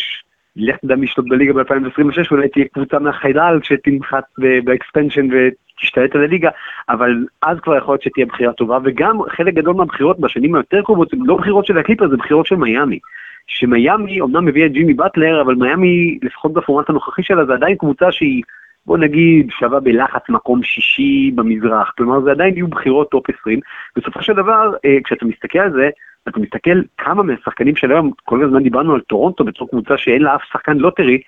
לך 0.55 0.77
תדע 0.77 0.95
מי 0.95 1.05
ישלוט 1.05 1.29
בליגה 1.29 1.53
ב-2026, 1.53 2.31
אולי 2.31 2.49
תהיה 2.49 2.65
קבוצה 2.73 2.99
מהחלל 2.99 3.59
שתנחת 3.63 4.23
ב 4.63 4.70
expansion 4.70 5.27
ותשתלט 5.31 6.15
על 6.15 6.23
הליגה, 6.23 6.49
אבל 6.89 7.25
אז 7.41 7.59
כבר 7.59 7.77
יכול 7.77 7.93
להיות 7.93 8.01
שתהיה 8.01 8.25
בחירה 8.25 8.53
טובה, 8.53 8.77
וגם 8.83 9.19
חלק 9.29 9.53
גדול 9.53 9.75
מהבחירות 9.75 10.19
בשנים 10.19 10.55
היותר 10.55 10.81
קרובות, 10.81 11.13
הן 11.13 11.19
לא 11.25 11.35
בחירות 11.35 11.65
של 11.65 11.77
הקליפרס, 11.77 12.09
זה 12.09 12.17
בחירות 12.17 12.45
של 12.45 12.55
מיאמי. 12.55 12.99
שמיאמי 13.47 14.21
אמנם 14.21 14.45
מביאה 14.45 14.65
את 14.65 14.71
ג'ימי 14.71 14.93
באטלר, 14.93 15.41
אבל 15.41 15.55
מיאמי, 15.55 16.19
לפחות 16.21 16.53
בפורמט 16.53 16.89
הנוכחי 16.89 17.23
שלה, 17.23 17.45
זה 17.45 17.53
עדיין 17.53 17.75
קבוצה 17.75 18.11
שהיא 18.11 18.43
בוא 18.85 18.97
נגיד, 18.97 19.49
שווה 19.59 19.79
בלחץ 19.79 20.29
מקום 20.29 20.63
שישי 20.63 21.31
במזרח, 21.35 21.93
כלומר 21.97 22.21
זה 22.21 22.31
עדיין 22.31 22.53
יהיו 22.53 22.67
בחירות 22.67 23.09
top 23.09 23.25
20. 23.39 23.59
בסופו 23.95 24.21
של 24.21 24.33
דבר, 24.33 24.71
אה, 24.85 24.97
כשאתה 25.03 25.25
מסתכל 25.25 25.59
על 25.59 25.71
זה, 25.71 25.89
אתה 26.29 26.39
מסתכל 26.39 26.81
כמה 26.97 27.23
מהשחקנים 27.23 27.75
של 27.75 27.91
היום, 27.91 28.11
כל 28.23 28.43
הזמן 28.43 28.63
דיברנו 28.63 28.93
על 28.93 29.01
טורונטו 29.01 29.43
בתור 29.43 29.69
קבוצה 29.69 29.97
שאין 29.97 30.21
לה 30.21 30.35
אף 30.35 30.41
שחקן 30.51 30.77
lottery, 30.77 31.21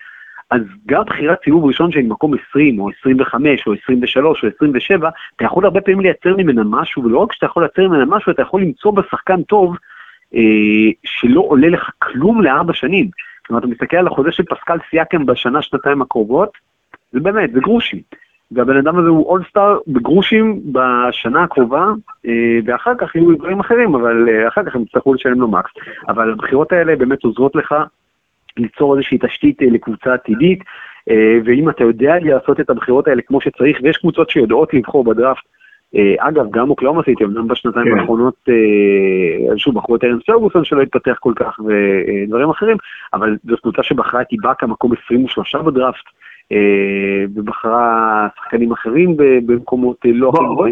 אז 0.52 0.62
גם 0.86 1.04
בחירת 1.04 1.38
סיבוב 1.44 1.66
ראשון 1.66 1.92
של 1.92 2.02
מקום 2.02 2.34
20 2.50 2.80
או 2.80 2.90
25 3.00 3.68
או 3.68 3.74
23 3.84 4.44
או 4.44 4.50
27, 4.56 5.10
אתה 5.36 5.46
יכול 5.46 5.66
הרבה 5.66 5.82
פעמים 5.82 6.00
לייצר 6.00 6.36
ממנה 6.38 6.62
משהו, 6.66 7.04
ולא 7.04 7.18
רק 7.18 7.34
שאתה 7.34 7.46
יכול 7.46 7.64
לייצר 7.64 7.88
ממנה 7.88 8.06
משהו, 8.06 8.32
אתה 8.32 8.42
יכול 8.42 8.62
למצוא 8.62 8.92
בה 8.92 9.07
שחקן 9.07 9.44
טוב 9.44 9.76
שלא 11.04 11.42
עולה 11.42 11.70
לך 11.70 11.90
כלום 12.00 12.42
לארבע 12.42 12.74
שנים. 12.74 13.10
כלומר, 13.48 13.60
אתה 13.60 13.68
מסתכל 13.68 13.98
על 13.98 14.08
החוזה 14.08 14.32
של 14.32 14.44
פסקל 14.44 14.78
סיאקם 14.90 15.26
בשנה, 15.26 15.62
שנתיים 15.62 16.02
הקרובות, 16.02 16.50
זה 17.12 17.20
באמת, 17.20 17.52
זה 17.54 17.60
גרושים. 17.60 18.00
והבן 18.52 18.78
אדם 18.78 19.00
הזה 19.00 19.10
הוא 19.10 19.26
אולסטאר 19.26 19.78
בגרושים 19.88 20.62
בשנה 20.72 21.44
הקרובה, 21.44 21.86
אה, 22.28 22.60
ואחר 22.66 22.94
כך 22.98 23.16
יהיו 23.16 23.38
דברים 23.38 23.60
אחרים, 23.60 23.96
אבל 23.96 24.30
אה, 24.30 24.48
אחר 24.48 24.64
כך 24.64 24.76
הם 24.76 24.82
יצטרכו 24.82 25.14
לשלם 25.14 25.42
לו 25.42 25.48
מקס. 25.48 25.72
אבל 26.08 26.32
הבחירות 26.32 26.72
האלה 26.72 26.96
באמת 26.96 27.24
עוזרות 27.24 27.56
לך 27.56 27.76
ליצור 28.58 28.96
איזושהי 28.96 29.18
תשתית 29.22 29.62
אה, 29.62 29.68
לקבוצה 29.72 30.14
עתידית, 30.14 30.60
ואם 31.46 31.70
אתה 31.70 31.84
יודע 31.84 32.16
לעשות 32.22 32.60
את 32.60 32.70
הבחירות 32.70 33.08
האלה 33.08 33.22
כמו 33.22 33.42
שצריך, 33.42 33.78
ויש 33.84 33.98
קבוצות 33.98 34.30
שיודעות 34.30 34.74
לבחור 34.74 35.04
בדראפט, 35.04 35.44
אגב, 36.20 36.46
גם 36.52 36.70
אוקלאומה 36.70 37.04
סיטי, 37.04 37.24
אמנם 37.24 37.48
בשנתיים 37.48 37.86
כן. 37.86 38.00
האחרונות, 38.00 38.36
שוב, 39.58 39.76
בחרו 39.76 39.96
את 39.96 40.04
ארנס 40.04 40.22
פרגוסון 40.26 40.66
שלא 40.66 40.82
התפתח 40.82 41.18
כל 41.20 41.34
כך 41.36 41.60
ודברים 41.60 42.50
אחרים, 42.50 42.78
אבל 43.14 43.38
זו 43.50 43.56
קבוצה 43.62 43.84
שבחרה 43.84 44.22
את 44.22 44.28
איבאקה 44.32 44.68
מקום 44.68 44.92
23 45.06 45.56
בדראפט, 45.56 46.06
אה, 46.52 47.26
ובחרה 47.36 48.28
שחקנים 48.38 48.72
אחרים 48.72 49.18
במקומות 49.18 49.98
אה, 50.06 50.12
לא 50.14 50.30
הכי. 50.30 50.72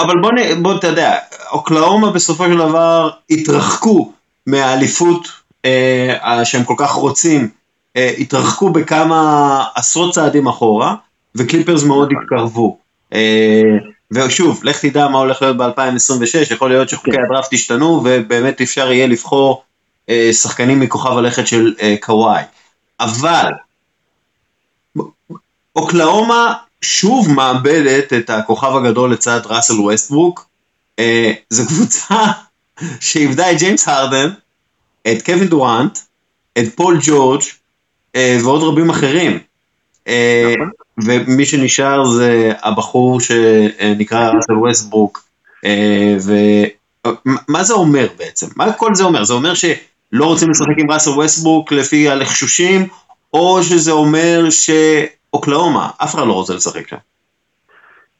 אבל 0.00 0.20
בוא, 0.62 0.78
אתה 0.78 0.86
יודע, 0.86 1.12
אוקלאומה 1.52 2.10
בסופו 2.10 2.44
של 2.44 2.58
דבר 2.58 3.10
התרחקו 3.30 4.12
מהאליפות 4.46 5.28
אה, 5.64 6.44
שהם 6.44 6.64
כל 6.64 6.74
כך 6.78 6.90
רוצים, 6.90 7.40
התרחקו 8.20 8.70
בכמה 8.70 9.64
עשרות 9.76 10.14
צעדים 10.14 10.46
אחורה, 10.46 10.94
וקליפרס 11.36 11.84
מאוד 11.84 12.12
נכון. 12.12 12.22
התקרבו. 12.22 12.78
ושוב, 14.10 14.60
לך 14.64 14.84
תדע 14.84 15.08
מה 15.08 15.18
הולך 15.18 15.42
להיות 15.42 15.56
ב-2026, 15.56 16.52
יכול 16.52 16.70
להיות 16.70 16.88
שחוקי 16.88 17.10
כן. 17.10 17.22
הדראפט 17.24 17.52
ישתנו, 17.52 18.02
ובאמת 18.04 18.60
אפשר 18.60 18.92
יהיה 18.92 19.06
לבחור 19.06 19.62
שחקנים 20.32 20.80
מכוכב 20.80 21.16
הלכת 21.16 21.46
של 21.46 21.74
קוואי. 22.00 22.42
אבל 23.00 23.50
אוקלאומה 25.76 26.54
שוב 26.80 27.30
מאבדת 27.30 28.12
את 28.12 28.30
הכוכב 28.30 28.76
הגדול 28.76 29.12
לצד 29.12 29.40
ראסל 29.44 29.80
ווסטברוק. 29.80 30.46
אה, 30.98 31.32
זו 31.50 31.66
קבוצה 31.66 32.14
שאיבדה 33.00 33.52
את 33.52 33.58
ג'יימס 33.58 33.88
הרדן, 33.88 34.30
את 35.12 35.22
קווין 35.26 35.48
דורנט, 35.48 35.98
את 36.58 36.74
פול 36.74 36.98
ג'ורג' 37.02 37.42
אה, 38.16 38.38
ועוד 38.44 38.62
רבים 38.62 38.90
אחרים. 38.90 39.38
אה, 40.08 40.54
נכון. 40.56 40.70
ומי 41.06 41.44
שנשאר 41.44 42.04
זה 42.04 42.52
הבחור 42.62 43.20
שנקרא 43.20 44.30
ראסל 44.30 44.52
ווסטברוק. 44.52 45.22
ומה 46.26 47.62
זה 47.62 47.74
אומר 47.74 48.06
בעצם? 48.18 48.46
מה 48.56 48.72
כל 48.72 48.94
זה 48.94 49.04
אומר? 49.04 49.24
זה 49.24 49.34
אומר 49.34 49.54
שלא 49.54 50.24
רוצים 50.24 50.50
לשחק 50.50 50.78
עם 50.78 50.90
ראסל 50.90 51.10
ווסטברוק 51.10 51.72
לפי 51.72 52.08
הלחשושים, 52.08 52.86
או 53.34 53.62
שזה 53.62 53.92
אומר 53.92 54.50
ש... 54.50 54.70
אוקלאומה, 55.32 55.88
אף 56.04 56.14
אחד 56.14 56.26
לא 56.26 56.32
רוצה 56.32 56.54
לשחק 56.54 56.88
שם. 56.88 56.96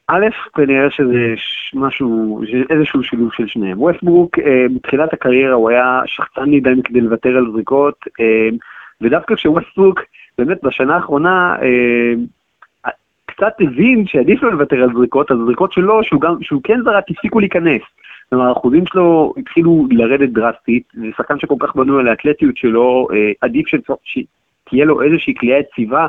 א', 0.07 0.25
כנראה 0.55 0.91
שזה 0.91 1.33
משהו, 1.73 2.41
איזשהו 2.69 3.03
שילוב 3.03 3.29
של 3.33 3.47
שניהם. 3.47 3.81
ווסטברוק, 3.81 4.39
אה, 4.39 4.65
בתחילת 4.75 5.13
הקריירה 5.13 5.53
הוא 5.53 5.69
היה 5.69 6.01
שחצן 6.05 6.49
מדי 6.49 6.69
מכדי 6.77 7.01
לוותר 7.01 7.29
על 7.29 7.45
זריקות, 7.53 7.95
אה, 8.19 8.49
ודווקא 9.01 9.35
כשווסטברוק, 9.35 9.99
באמת 10.37 10.57
בשנה 10.63 10.95
האחרונה, 10.95 11.55
אה, 11.61 12.13
קצת 13.25 13.53
הבין 13.59 14.07
שעדיף 14.07 14.43
לו 14.43 14.51
לוותר 14.51 14.75
על 14.75 14.89
זריקות, 14.95 15.31
אז 15.31 15.37
הזריקות 15.41 15.73
שלו, 15.73 16.03
שהוא, 16.03 16.21
גם, 16.21 16.35
שהוא 16.41 16.61
כן 16.63 16.79
זרק, 16.83 17.03
הפסיקו 17.09 17.39
להיכנס. 17.39 17.81
כלומר, 18.29 18.45
האחוזים 18.45 18.83
שלו 18.85 19.33
התחילו 19.37 19.87
לרדת 19.91 20.29
דרסטית, 20.29 20.83
זה 20.93 21.07
שחקן 21.17 21.39
שכל 21.39 21.55
כך 21.59 21.75
בנוי 21.75 21.99
על 21.99 22.07
האתלטיות 22.07 22.57
שלו, 22.57 23.07
עדיף 23.41 23.65
שתהיה 24.03 24.85
לו 24.85 25.01
איזושהי 25.01 25.33
קליעה 25.35 25.59
יציבה 25.59 26.07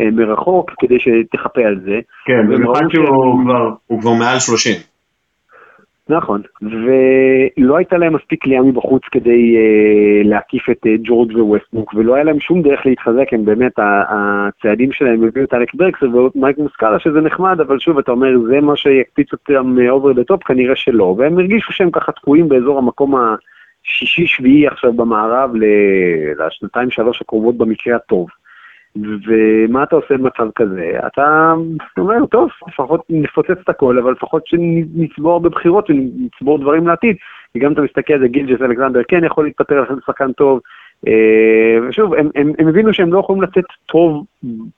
אה, 0.00 0.10
מרחוק 0.10 0.70
כדי 0.78 0.96
שתחפה 0.98 1.60
על 1.60 1.80
זה. 1.84 2.00
כן, 2.24 2.46
במיוחד 2.48 2.82
שהוא 2.92 4.00
כבר 4.00 4.12
מעל 4.18 4.38
30. 4.38 4.97
נכון, 6.08 6.42
ולא 6.62 7.76
הייתה 7.76 7.98
להם 7.98 8.14
מספיק 8.14 8.42
קליעה 8.42 8.62
מבחוץ 8.62 9.02
כדי 9.10 9.56
אה, 9.56 10.28
להקיף 10.28 10.70
את 10.70 10.86
אה, 10.86 10.88
ג'ורג' 11.02 11.36
וווסטברוק, 11.36 11.94
ולא 11.94 12.14
היה 12.14 12.24
להם 12.24 12.40
שום 12.40 12.62
דרך 12.62 12.86
להתחזק, 12.86 13.32
הם 13.32 13.44
באמת, 13.44 13.72
הצעדים 13.78 14.92
שלהם 14.92 15.24
הביאו 15.24 15.44
את 15.44 15.54
אלק 15.54 15.74
ברקס 15.74 16.02
ומייק 16.02 16.58
מוסקאלה, 16.58 16.98
שזה 16.98 17.20
נחמד, 17.20 17.60
אבל 17.60 17.78
שוב, 17.78 17.98
אתה 17.98 18.12
אומר, 18.12 18.28
זה 18.48 18.60
מה 18.60 18.76
שיקפיץ 18.76 19.32
אותם 19.32 19.76
over 19.90 20.12
the 20.12 20.24
top, 20.24 20.44
כנראה 20.44 20.76
שלא, 20.76 21.14
והם 21.18 21.38
הרגישו 21.38 21.72
שהם 21.72 21.90
ככה 21.90 22.12
תקועים 22.12 22.48
באזור 22.48 22.78
המקום 22.78 23.14
השישי-שביעי 23.14 24.66
עכשיו 24.66 24.92
במערב 24.92 25.50
לשנתיים 26.38 26.90
שלוש 26.90 27.20
הקרובות 27.20 27.56
במקרה 27.56 27.96
הטוב. 27.96 28.28
ומה 29.26 29.82
אתה 29.82 29.96
עושה 29.96 30.16
במצב 30.16 30.48
כזה? 30.54 30.92
אתה 31.06 31.54
אומר, 31.98 32.26
טוב, 32.26 32.48
לפחות 32.68 33.00
נפוצץ 33.10 33.58
את 33.64 33.68
הכל, 33.68 33.98
אבל 33.98 34.12
לפחות 34.12 34.46
שנצבור 34.46 35.40
בחירות 35.40 35.90
ונצבור 35.90 36.58
דברים 36.58 36.86
לעתיד. 36.86 37.16
כי 37.52 37.58
גם 37.58 37.72
אתה 37.72 37.80
מסתכל 37.80 38.12
על 38.12 38.20
זה, 38.20 38.28
גילג'ס 38.28 38.62
אלכסנדר 38.62 39.00
כן 39.08 39.24
יכול 39.24 39.44
להתפתח 39.44 39.80
להם 39.80 39.94
לשחקן 40.06 40.32
טוב. 40.32 40.60
אה, 41.06 41.88
ושוב, 41.88 42.14
הם, 42.14 42.30
הם, 42.34 42.52
הם 42.58 42.68
הבינו 42.68 42.94
שהם 42.94 43.12
לא 43.12 43.18
יכולים 43.18 43.42
לצאת 43.42 43.64
טוב 43.86 44.24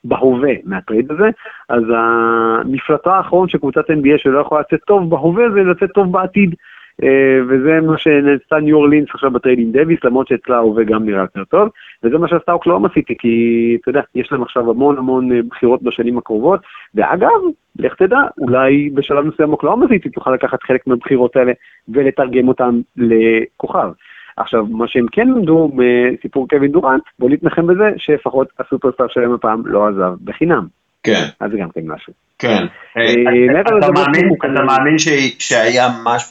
בהווה 0.04 0.52
מה 0.64 0.78
trade 0.78 1.12
הזה, 1.12 1.30
אז 1.68 1.82
המפלט 1.96 3.14
האחרון 3.14 3.48
של 3.48 3.58
קבוצת 3.58 3.90
NBA 3.90 4.18
שלא 4.18 4.38
יכולה 4.38 4.60
לצאת 4.60 4.80
טוב 4.86 5.10
בהווה 5.10 5.44
זה 5.54 5.60
לצאת 5.60 5.90
טוב 5.94 6.12
בעתיד. 6.12 6.54
אה, 7.02 7.40
וזה 7.48 7.80
מה 7.80 7.98
שעשה 7.98 8.56
ניו 8.62 8.76
אורלינס 8.76 9.08
עכשיו 9.14 9.30
ב 9.30 9.35
trade 9.35 9.58
עם 9.58 9.72
דייויס, 9.72 10.04
למרות 10.04 10.28
שאצלה 10.28 10.56
ההווה 10.56 10.84
גם 10.84 11.04
נראה 11.04 11.20
יותר 11.20 11.44
טוב, 11.44 11.68
וזה 12.04 12.18
מה 12.18 12.28
שעשתה 12.28 12.52
אוקלאומה 12.52 12.88
סיטי, 12.94 13.14
כי 13.18 13.76
אתה 13.80 13.90
יודע, 13.90 14.00
יש 14.14 14.32
להם 14.32 14.42
עכשיו 14.42 14.70
המון 14.70 14.98
המון 14.98 15.32
אה, 15.32 15.42
בחירות 15.50 15.82
בשנים 15.82 16.18
הקרובות, 16.18 16.60
ואגב, 16.94 17.40
לך 17.78 17.94
תדע, 17.94 18.18
אולי 18.38 18.90
בשלב 18.94 19.24
מסוים 19.24 19.52
אוקלאומה 19.52 19.86
סיטי 19.88 20.10
תוכל 20.10 20.34
לקחת 20.34 20.62
חלק 20.62 20.86
מהבחירות 20.86 21.36
האלה 21.36 21.52
ולתרגם 21.88 22.48
אותן 22.48 22.80
לכוכב. 22.96 23.90
עכשיו, 24.36 24.66
מה 24.66 24.88
שהם 24.88 25.06
כן 25.12 25.28
למדו 25.28 25.70
מסיפור 25.74 26.48
קווין 26.48 26.72
דורנט, 26.72 27.02
בוא 27.18 27.30
נתנחם 27.30 27.66
בזה, 27.66 27.90
שלפחות 27.96 28.48
הסופרסטאר 28.58 29.08
שלהם 29.08 29.32
הפעם 29.32 29.66
לא 29.66 29.88
עזב 29.88 30.14
בחינם. 30.24 30.79
כן. 31.02 31.24
אז 31.40 31.50
זה 31.50 31.58
גם 31.58 31.70
כן 31.70 31.80
משהו. 31.84 32.12
כן. 32.40 32.64
אה, 32.96 33.02
אה, 33.02 33.60
אתה 33.60 34.62
מאמין 34.62 34.98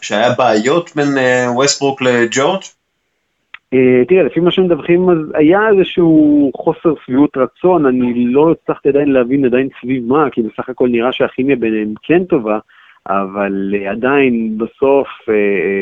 שהיה 0.02 0.30
בעיות 0.38 0.92
בין 0.96 1.08
ווסטברוק 1.56 2.02
אה, 2.02 2.08
לג'ורג'? 2.08 2.62
תראה, 4.08 4.24
לפי 4.24 4.40
מה 4.40 4.52
שמדווחים, 4.52 5.10
אז 5.10 5.18
היה 5.34 5.60
איזשהו 5.70 6.52
חוסר 6.58 6.94
שביעות 7.06 7.38
רצון, 7.38 7.86
אני 7.86 8.26
לא 8.26 8.52
הצלחתי 8.52 8.90
עדיין 8.90 9.12
להבין 9.12 9.46
עדיין 9.46 9.70
סביב 9.82 10.06
מה, 10.08 10.30
כי 10.32 10.42
בסך 10.42 10.70
הכל 10.70 10.90
נראה 10.90 11.12
שהכימיה 11.12 11.56
ביניהם 11.56 11.94
כן 12.04 12.24
טובה, 12.24 12.60
אבל 13.08 13.74
עדיין 13.90 14.58
בסוף, 14.58 15.08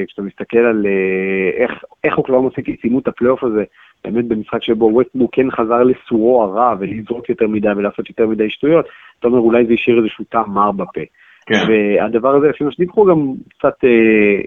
כשאתה 0.08 0.21
מסתכל 0.21 0.58
על 0.58 0.86
איך, 1.58 1.71
איך 2.04 2.17
אוקלאומה 2.17 2.50
סיטי 2.56 2.76
סיימו 2.82 3.00
את 3.00 3.08
הפלייאוף 3.08 3.43
הזה, 3.43 3.63
באמת 4.05 4.25
במשחק 4.25 4.63
שבו 4.63 4.86
ווסטברוק 4.86 5.36
כן 5.36 5.51
חזר 5.51 5.83
לסורו 5.83 6.43
הרע 6.43 6.75
ולזרוק 6.79 7.29
יותר 7.29 7.47
מדי 7.47 7.67
ולעשות 7.77 8.10
יותר 8.10 8.27
מדי 8.27 8.49
שטויות, 8.49 8.86
אתה 9.19 9.27
אומר 9.27 9.39
אולי 9.39 9.65
זה 9.65 9.73
השאיר 9.73 9.97
איזשהו 9.97 10.25
טעם 10.29 10.53
מר 10.53 10.71
בפה. 10.71 11.01
כן. 11.47 11.65
והדבר 11.67 12.36
הזה, 12.36 12.47
לפי 12.47 12.63
מה 12.63 12.71
שדיווחו, 12.71 13.05
גם 13.05 13.33
קצת 13.57 13.73
אה, 13.83 13.89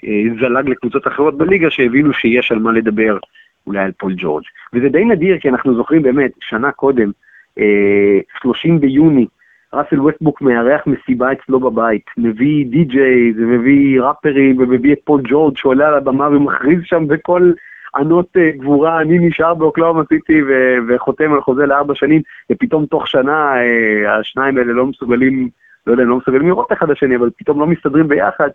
אה, 0.04 0.22
זלג 0.40 0.68
לקבוצות 0.68 1.06
אחרות 1.06 1.38
בליגה 1.38 1.70
שהבינו 1.70 2.12
שיש 2.12 2.52
על 2.52 2.58
מה 2.58 2.72
לדבר 2.72 3.18
אולי 3.66 3.78
על 3.78 3.92
פול 3.98 4.14
ג'ורג'. 4.16 4.44
וזה 4.74 4.88
די 4.88 5.04
נדיר, 5.04 5.38
כי 5.38 5.48
אנחנו 5.48 5.74
זוכרים 5.74 6.02
באמת, 6.02 6.30
שנה 6.40 6.72
קודם, 6.72 7.10
אה, 7.58 8.18
30 8.40 8.80
ביוני, 8.80 9.26
ראסל 9.74 10.00
ווסטברוק 10.00 10.42
מארח 10.42 10.86
מסיבה 10.86 11.32
אצלו 11.32 11.60
בבית, 11.60 12.04
מביא 12.18 12.66
די-ג'יי, 12.66 13.32
ומביא 13.36 14.00
ראפרים, 14.00 14.58
ומביא 14.58 14.92
את 14.92 14.98
פול 15.04 15.20
ג'ורג' 15.24 15.56
שעולה 15.56 15.88
על 15.88 15.94
הבמה 15.94 16.28
ומכריז 16.28 16.80
שם 16.84 17.06
בקול 17.08 17.52
ענות 17.96 18.26
אה, 18.37 18.50
גבורה, 18.57 19.00
אני 19.00 19.18
נשאר 19.18 19.55
באוקלאומה 19.55 20.03
סיטי 20.09 20.40
וחותם 20.88 21.33
על 21.33 21.40
חוזה 21.40 21.66
לארבע 21.66 21.94
שנים, 21.94 22.22
ופתאום 22.53 22.87
תוך 22.87 23.09
שנה 23.09 23.55
אה, 23.57 24.18
השניים 24.18 24.59
האלה 24.59 24.72
לא 24.72 24.87
מסוגלים, 24.87 25.48
לא 25.87 25.92
יודע, 25.92 26.05
לא 26.05 26.16
מסוגלים 26.16 26.48
לראות 26.48 26.72
אחד 26.72 26.90
השני, 26.90 27.16
אבל 27.16 27.31
פתאום 27.38 27.61
לא 27.61 27.66
מסתדרים 27.66 28.09
ביחד, 28.09 28.48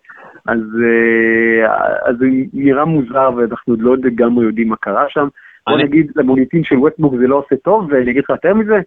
אז, 0.46 0.60
אה, 0.84 2.08
אז 2.10 2.16
זה 2.18 2.26
נראה 2.52 2.84
מוזר 2.84 3.30
ואנחנו 3.36 3.72
עוד 3.72 3.80
לא 3.80 3.96
לגמרי 3.96 4.44
יודעים 4.44 4.68
מה 4.68 4.76
קרה 4.76 5.04
שם. 5.08 5.28
בוא 5.68 5.78
נגיד, 5.78 6.12
למוניטין 6.16 6.64
של 6.64 6.76
ווסטברוק 6.76 7.14
זה 7.20 7.26
לא 7.26 7.36
עושה 7.36 7.56
טוב, 7.56 7.88
ואני 7.90 8.10
אגיד 8.10 8.22
לך 8.24 8.30
יותר 8.30 8.54
מזה, 8.54 8.78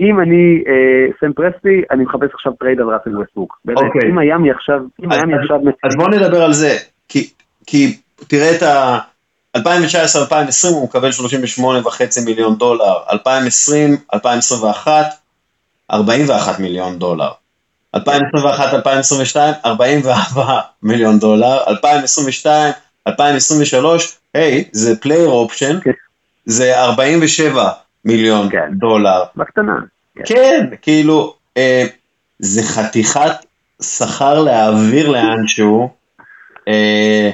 אם 0.00 0.20
אני 0.20 0.64
סם 1.20 1.32
פרסטי, 1.32 1.82
אני 1.90 2.04
מחפש 2.04 2.30
עכשיו 2.34 2.52
trade 2.52 2.80
על 2.80 2.86
ראסל 2.86 3.16
ווסטברוק. 3.16 3.60
אוקיי. 3.68 4.10
אם 4.10 4.18
מיאמי 4.18 4.50
עכשיו, 4.50 4.80
אם 5.04 5.08
מיאמי 5.08 5.34
עכשיו... 5.34 5.58
אז 5.84 5.96
בוא 5.96 6.08
נדבר 6.08 6.42
על 6.42 6.52
זה, 6.52 6.70
כי 7.66 7.96
תראה 8.28 8.56
את 8.56 8.62
ה... 8.62 8.98
2019-2020 9.56 9.60
הוא 10.70 10.84
מקבל 10.84 11.10
38.5 11.10 11.62
מיליון 12.24 12.58
דולר, 12.58 12.94
2020-2021 14.14 14.88
41 15.90 16.58
מיליון 16.58 16.98
דולר, 16.98 17.30
2021-2022 17.96 18.00
44 19.64 20.60
מיליון 20.82 21.18
דולר, 21.18 21.64
2022-2023, 23.08 23.10
היי, 24.34 24.64
זה 24.72 24.96
player 25.00 25.28
option, 25.28 25.80
כן. 25.80 25.90
זה 26.46 26.82
47 26.82 27.70
מיליון 28.04 28.50
כן. 28.50 28.74
דולר. 28.78 29.24
בקטנה. 29.36 29.76
כן, 30.14 30.24
כן 30.24 30.66
כאילו, 30.82 31.34
אה, 31.56 31.86
זה 32.38 32.62
חתיכת 32.62 33.32
שכר 33.82 34.42
להעביר 34.42 35.08
לאנשהו. 35.08 35.88
אה, 36.68 37.30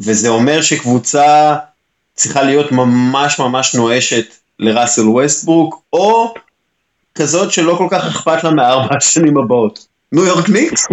וזה 0.00 0.28
אומר 0.28 0.60
שקבוצה 0.60 1.56
צריכה 2.14 2.42
להיות 2.42 2.72
ממש 2.72 3.40
ממש 3.40 3.74
נואשת 3.74 4.24
לראסל 4.58 5.08
ווסטברוק, 5.08 5.82
או 5.92 6.34
כזאת 7.14 7.52
שלא 7.52 7.74
כל 7.78 7.86
כך 7.90 8.06
אכפת 8.06 8.44
לה 8.44 8.50
מארבע 8.50 8.96
השנים 8.96 9.38
הבאות. 9.38 9.86
ניו 10.12 10.24
יורק 10.24 10.48
ניקס? 10.48 10.88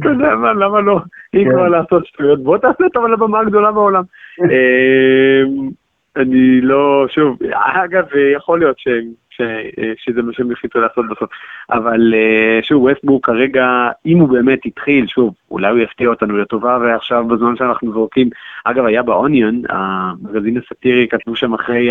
אתה 0.00 0.08
יודע 0.08 0.34
מה, 0.34 0.52
למה 0.52 0.80
לא? 0.80 0.98
אם 1.34 1.44
כבר. 1.50 1.68
לעשות 1.68 2.06
שטויות, 2.06 2.42
בוא 2.42 2.58
תעשה 2.58 2.84
את 2.86 2.96
הבמה 2.96 3.40
הגדולה 3.40 3.72
בעולם. 3.72 4.02
אני 6.16 6.60
לא, 6.60 7.06
שוב, 7.08 7.38
אגב, 7.52 8.04
יכול 8.36 8.58
להיות 8.58 8.78
שהם 8.78 9.04
אה, 9.40 9.92
שזה 9.96 10.22
מה 10.22 10.32
שהם 10.32 10.52
החליטו 10.52 10.80
לעשות 10.80 11.04
בסוף. 11.10 11.30
אבל 11.70 12.14
אה, 12.14 12.58
שוב, 12.62 12.82
ווסטבורג 12.82 13.24
כרגע, 13.24 13.88
אם 14.06 14.18
הוא 14.18 14.28
באמת 14.28 14.58
התחיל, 14.64 15.06
שוב, 15.06 15.34
אולי 15.50 15.70
הוא 15.70 15.78
יפתיע 15.78 16.08
אותנו 16.08 16.36
לטובה, 16.36 16.78
ועכשיו 16.80 17.24
בזמן 17.26 17.56
שאנחנו 17.56 17.92
זורקים, 17.92 18.30
אגב, 18.64 18.84
היה 18.84 19.02
באוניון, 19.02 19.62
המגזין 19.68 20.56
הסאטירי, 20.58 21.08
כתבו 21.08 21.36
שם 21.36 21.54
אחרי 21.54 21.90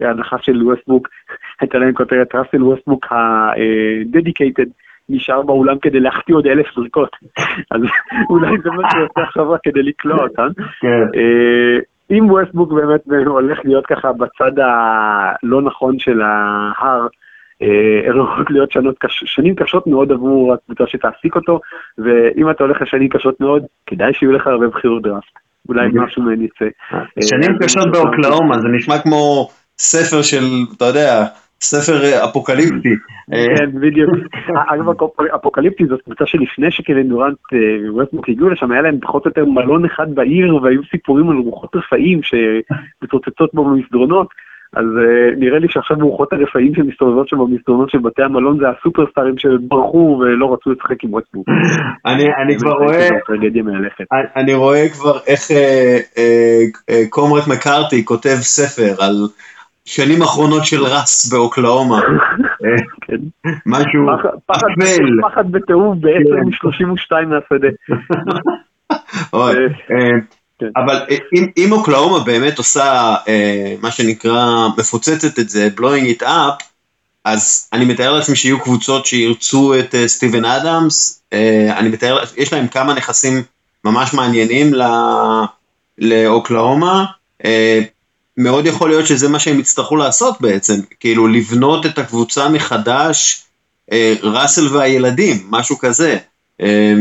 ההנחה 0.00 0.36
של 0.38 0.62
ווסטבורג, 0.62 1.06
הייתה 1.60 1.78
להם 1.78 1.92
כותרת 1.92 2.34
ראסל 2.34 2.62
ווסטבורג 2.62 3.04
ה-dedicated. 3.10 4.68
נשאר 5.08 5.42
באולם 5.42 5.78
כדי 5.78 6.00
להחטיא 6.00 6.34
עוד 6.34 6.46
אלף 6.46 6.66
זריקות. 6.74 7.16
אז 7.74 7.80
אולי 8.30 8.58
זה 8.62 8.70
מה 8.70 8.90
שהוא 8.90 9.02
עושה 9.02 9.22
עכשיו 9.22 9.46
כדי 9.62 9.82
לקלוע 9.82 10.22
אותן. 10.22 10.48
אה, 12.10 12.16
אם 12.16 12.30
ווסטברוק 12.30 12.72
באמת 12.72 13.00
הולך 13.26 13.58
להיות 13.64 13.86
ככה 13.86 14.12
בצד 14.12 14.52
הלא 14.58 15.62
נכון 15.62 15.98
של 15.98 16.20
ההר, 16.22 17.06
הולכות 18.12 18.50
להיות 18.50 18.72
שנות, 18.72 18.96
שנים 19.08 19.54
קשות 19.54 19.86
מאוד 19.86 20.12
עבור 20.12 20.54
הקבוצה 20.54 20.84
שתעסיק 20.86 21.36
אותו, 21.36 21.60
ואם 21.98 22.50
אתה 22.50 22.64
הולך 22.64 22.82
לשנים 22.82 23.08
קשות 23.08 23.40
מאוד, 23.40 23.62
כדאי 23.86 24.14
שיהיו 24.14 24.32
לך 24.32 24.46
הרבה 24.46 24.68
בחירות 24.68 25.02
דראפט. 25.02 25.32
אולי 25.68 25.88
משהו 25.94 26.22
מהן 26.22 26.42
יצא. 26.42 26.64
שנים 27.20 27.58
קשות 27.58 27.92
באוקלהומה, 27.92 28.58
זה 28.58 28.68
נשמע 28.76 28.98
כמו 28.98 29.48
ספר 29.78 30.22
של, 30.22 30.44
אתה 30.76 30.84
יודע, 30.84 31.24
ספר 31.60 32.04
אה, 32.04 32.24
אפוקליפטי. 32.24 32.94
כן, 33.30 33.80
בדיוק. 33.80 34.10
אגב, 34.68 34.88
אפוקליפטי 35.34 35.86
זאת 35.86 36.02
קבוצה 36.02 36.26
שלפני 36.26 36.70
שקווין 36.70 37.08
דורנט 37.08 37.38
אה, 37.52 37.92
וווסטברוק 37.92 38.28
הגיעו 38.28 38.48
לשם, 38.48 38.72
היה 38.72 38.82
להם 38.82 38.98
פחות 39.00 39.24
או 39.24 39.30
יותר 39.30 39.44
מלון 39.44 39.84
אחד 39.84 40.14
בעיר, 40.14 40.54
והיו 40.54 40.80
סיפורים 40.90 41.30
על 41.30 41.36
רוחות 41.36 41.76
רפאים 41.76 42.20
שמתרוצצות 42.22 43.50
בו 43.54 43.64
במסדרונות. 43.64 44.28
אז 44.76 44.84
נראה 45.36 45.58
לי 45.58 45.66
שעכשיו 45.70 45.96
רוחות 46.00 46.32
הרפאים 46.32 46.74
שמסתובבות 46.74 47.28
שם 47.28 47.38
במסדרונות 47.38 47.90
של 47.90 47.98
בתי 47.98 48.22
המלון 48.22 48.58
זה 48.60 48.66
הסופרסטארים 48.68 49.38
שברחו 49.38 50.18
ולא 50.20 50.52
רצו 50.52 50.70
לשחק 50.70 51.04
עם 51.04 51.14
ווסטבוק. 51.14 51.46
אני, 52.06 52.24
אני 52.42 52.58
כבר 52.58 52.72
רואה, 52.72 53.08
אני, 54.36 54.54
רואה 54.54 54.88
כבר 54.88 55.18
איך 55.26 55.50
אה, 55.50 55.98
אה, 56.18 56.60
אה, 56.90 57.02
קומרט 57.10 57.48
מקארתי 57.48 58.04
כותב 58.04 58.36
ספר 58.40 59.04
על 59.04 59.16
שנים 59.86 60.22
אחרונות 60.22 60.66
של 60.66 60.84
רס 60.84 61.32
באוקלאומה. 61.32 62.00
כן. 63.06 63.16
משהו 63.66 64.08
אפל. 64.14 64.28
פחד 65.22 65.52
בתיאום 65.52 66.00
בעצם 66.00 66.34
מ-32 66.34 67.08
כן. 67.08 67.28
מהשדה. 67.28 67.68
כן. 70.58 70.66
אבל 70.76 70.96
אם, 71.32 71.46
אם 71.56 71.72
אוקלאומה 71.72 72.24
באמת 72.24 72.58
עושה 72.58 73.14
אה, 73.28 73.74
מה 73.82 73.90
שנקרא, 73.90 74.68
מפוצצת 74.78 75.38
את 75.38 75.48
זה, 75.48 75.68
blowing 75.78 76.18
it 76.18 76.22
up, 76.22 76.64
אז 77.24 77.68
אני 77.72 77.84
מתאר 77.84 78.12
לעצמי 78.12 78.36
שיהיו 78.36 78.60
קבוצות 78.60 79.06
שירצו 79.06 79.74
את 79.78 79.94
אה, 79.94 80.08
סטיבן 80.08 80.44
אדמס, 80.44 81.22
אה, 81.32 81.78
אני 81.78 81.88
מתאר, 81.88 82.18
יש 82.36 82.52
להם 82.52 82.68
כמה 82.68 82.94
נכסים 82.94 83.42
ממש 83.84 84.14
מעניינים 84.14 84.74
לא, 84.74 84.86
לאוקלאומה, 85.98 87.04
אה, 87.44 87.80
מאוד 88.38 88.66
יכול 88.66 88.88
להיות 88.88 89.06
שזה 89.06 89.32
מה 89.32 89.38
שהם 89.38 89.58
יצטרכו 89.58 89.96
לעשות 89.96 90.40
בעצם, 90.40 90.74
כאילו 91.00 91.26
לבנות 91.26 91.86
את 91.86 91.98
הקבוצה 91.98 92.48
מחדש, 92.54 93.46
אה, 93.92 94.14
ראסל 94.22 94.76
והילדים, 94.76 95.36
משהו 95.50 95.78
כזה. 95.78 96.16
אה. 96.60 96.94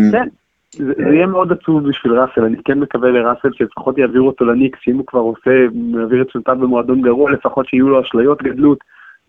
זה, 0.77 0.93
זה 0.97 1.15
יהיה 1.15 1.27
מאוד 1.27 1.51
עצוב 1.51 1.89
בשביל 1.89 2.13
ראסל, 2.13 2.41
אני 2.41 2.57
כן 2.65 2.79
מקווה 2.79 3.09
לראסל 3.09 3.49
שלפחות 3.53 3.97
יעבירו 3.97 4.27
אותו 4.27 4.45
לניקס, 4.45 4.79
שאם 4.81 4.97
הוא 4.97 5.05
כבר 5.05 5.19
עושה, 5.19 5.65
מעביר 5.73 6.21
את 6.21 6.29
שנותיו 6.31 6.55
במועדון 6.59 7.01
גרוע, 7.01 7.31
לפחות 7.31 7.67
שיהיו 7.67 7.89
לו 7.89 8.01
אשליות 8.01 8.43
גדלות, 8.43 8.77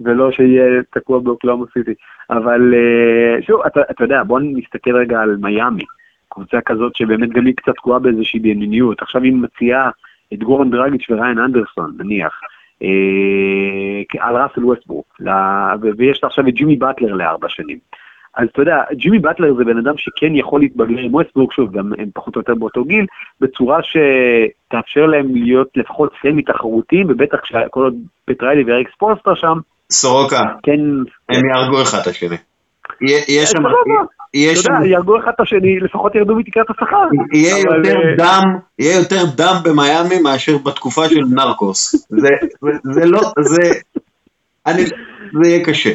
ולא 0.01 0.33
שיהיה 0.33 0.83
תקוע 0.91 1.21
באוקלאומה 1.21 1.67
סיטי. 1.73 1.95
אבל 2.31 2.75
אה, 2.75 3.43
שוב, 3.43 3.61
אתה, 3.67 3.81
אתה 3.91 4.05
יודע, 4.05 4.23
בוא 4.23 4.41
נסתכל 4.41 4.97
רגע 4.97 5.21
על 5.21 5.37
מיאמי, 5.41 5.85
קבוצה 6.29 6.61
כזאת 6.61 6.97
שבאמת 6.97 7.29
גם 7.29 7.47
היא 7.47 7.55
קצת 7.57 7.75
תקועה 7.75 7.99
באיזושהי 7.99 8.41
בענייניות. 8.41 9.03
עכשיו 9.03 9.23
היא 9.23 9.33
מציעה 9.33 9.91
את 10.35 10.39
גורן 10.39 10.71
דרגיץ' 10.71 11.11
וריין 11.11 11.39
אנדרסון, 11.39 11.93
נניח, 11.99 12.41
אה, 12.83 14.29
על 14.29 14.37
ראסל 14.37 14.65
ווסטברוק, 14.65 15.21
ויש 15.97 16.25
עכשיו 16.25 16.49
את 16.49 16.55
ג'ימי 16.55 16.77
באטלר 16.77 17.13
לארבע 17.13 17.49
שנים. 17.49 17.79
אז 18.37 18.49
אתה 18.53 18.63
יודע, 18.63 18.77
ג'ימי 18.93 19.19
באטלר 19.19 19.55
זה 19.55 19.65
בן 19.65 19.79
אדם 19.79 19.95
שכן 19.97 20.35
יכול 20.35 20.61
להתבגר 20.61 20.99
עם 20.99 21.15
ווסטברוק, 21.15 21.53
שוב, 21.53 21.73
גם 21.73 21.93
הם 21.99 22.09
פחות 22.15 22.37
או 22.37 22.41
יותר 22.41 22.55
באותו 22.55 22.85
גיל, 22.85 23.07
בצורה 23.41 23.79
שתאפשר 23.83 25.07
להם 25.07 25.35
להיות 25.35 25.69
לפחות 25.77 26.13
סמי 26.23 26.43
תחרותיים, 26.43 27.07
ובטח 27.11 27.39
כל 27.71 27.83
עוד 27.83 27.95
פט 28.25 28.36
ריילי 28.36 28.65
ואריק 28.65 28.89
ספולסטרה 28.95 29.35
שם. 29.35 29.59
סורוקה, 29.91 30.43
כן, 30.63 30.81
הם 31.29 31.43
יהרגו 31.55 31.83
אחד 31.83 31.99
את 32.03 32.07
השני. 32.07 32.37
יש 33.03 33.51
שם... 33.51 33.63
יש 34.35 34.59
שם... 34.59 34.73
אתה 34.73 34.79
יודע, 34.79 34.87
יהרגו 34.87 35.19
אחד 35.19 35.33
את 35.35 35.41
השני, 35.41 35.81
לפחות 35.81 36.15
ירדו 36.15 36.37
מתקרת 36.37 36.71
השכר. 36.71 37.09
יהיה 37.33 37.59
יותר 37.59 37.97
אה, 37.97 38.17
דם, 38.17 38.59
יהיה 38.79 38.99
יותר 38.99 39.23
דם 39.37 39.55
במיאמי 39.65 40.23
מאשר 40.23 40.59
בתקופה 40.59 41.09
של 41.09 41.25
נרקוס. 41.35 42.09
זה 42.83 43.07
לא, 43.07 43.21
זה... 43.41 43.71
אני... 44.67 44.83
זה 45.33 45.49
יהיה 45.49 45.65
קשה. 45.65 45.93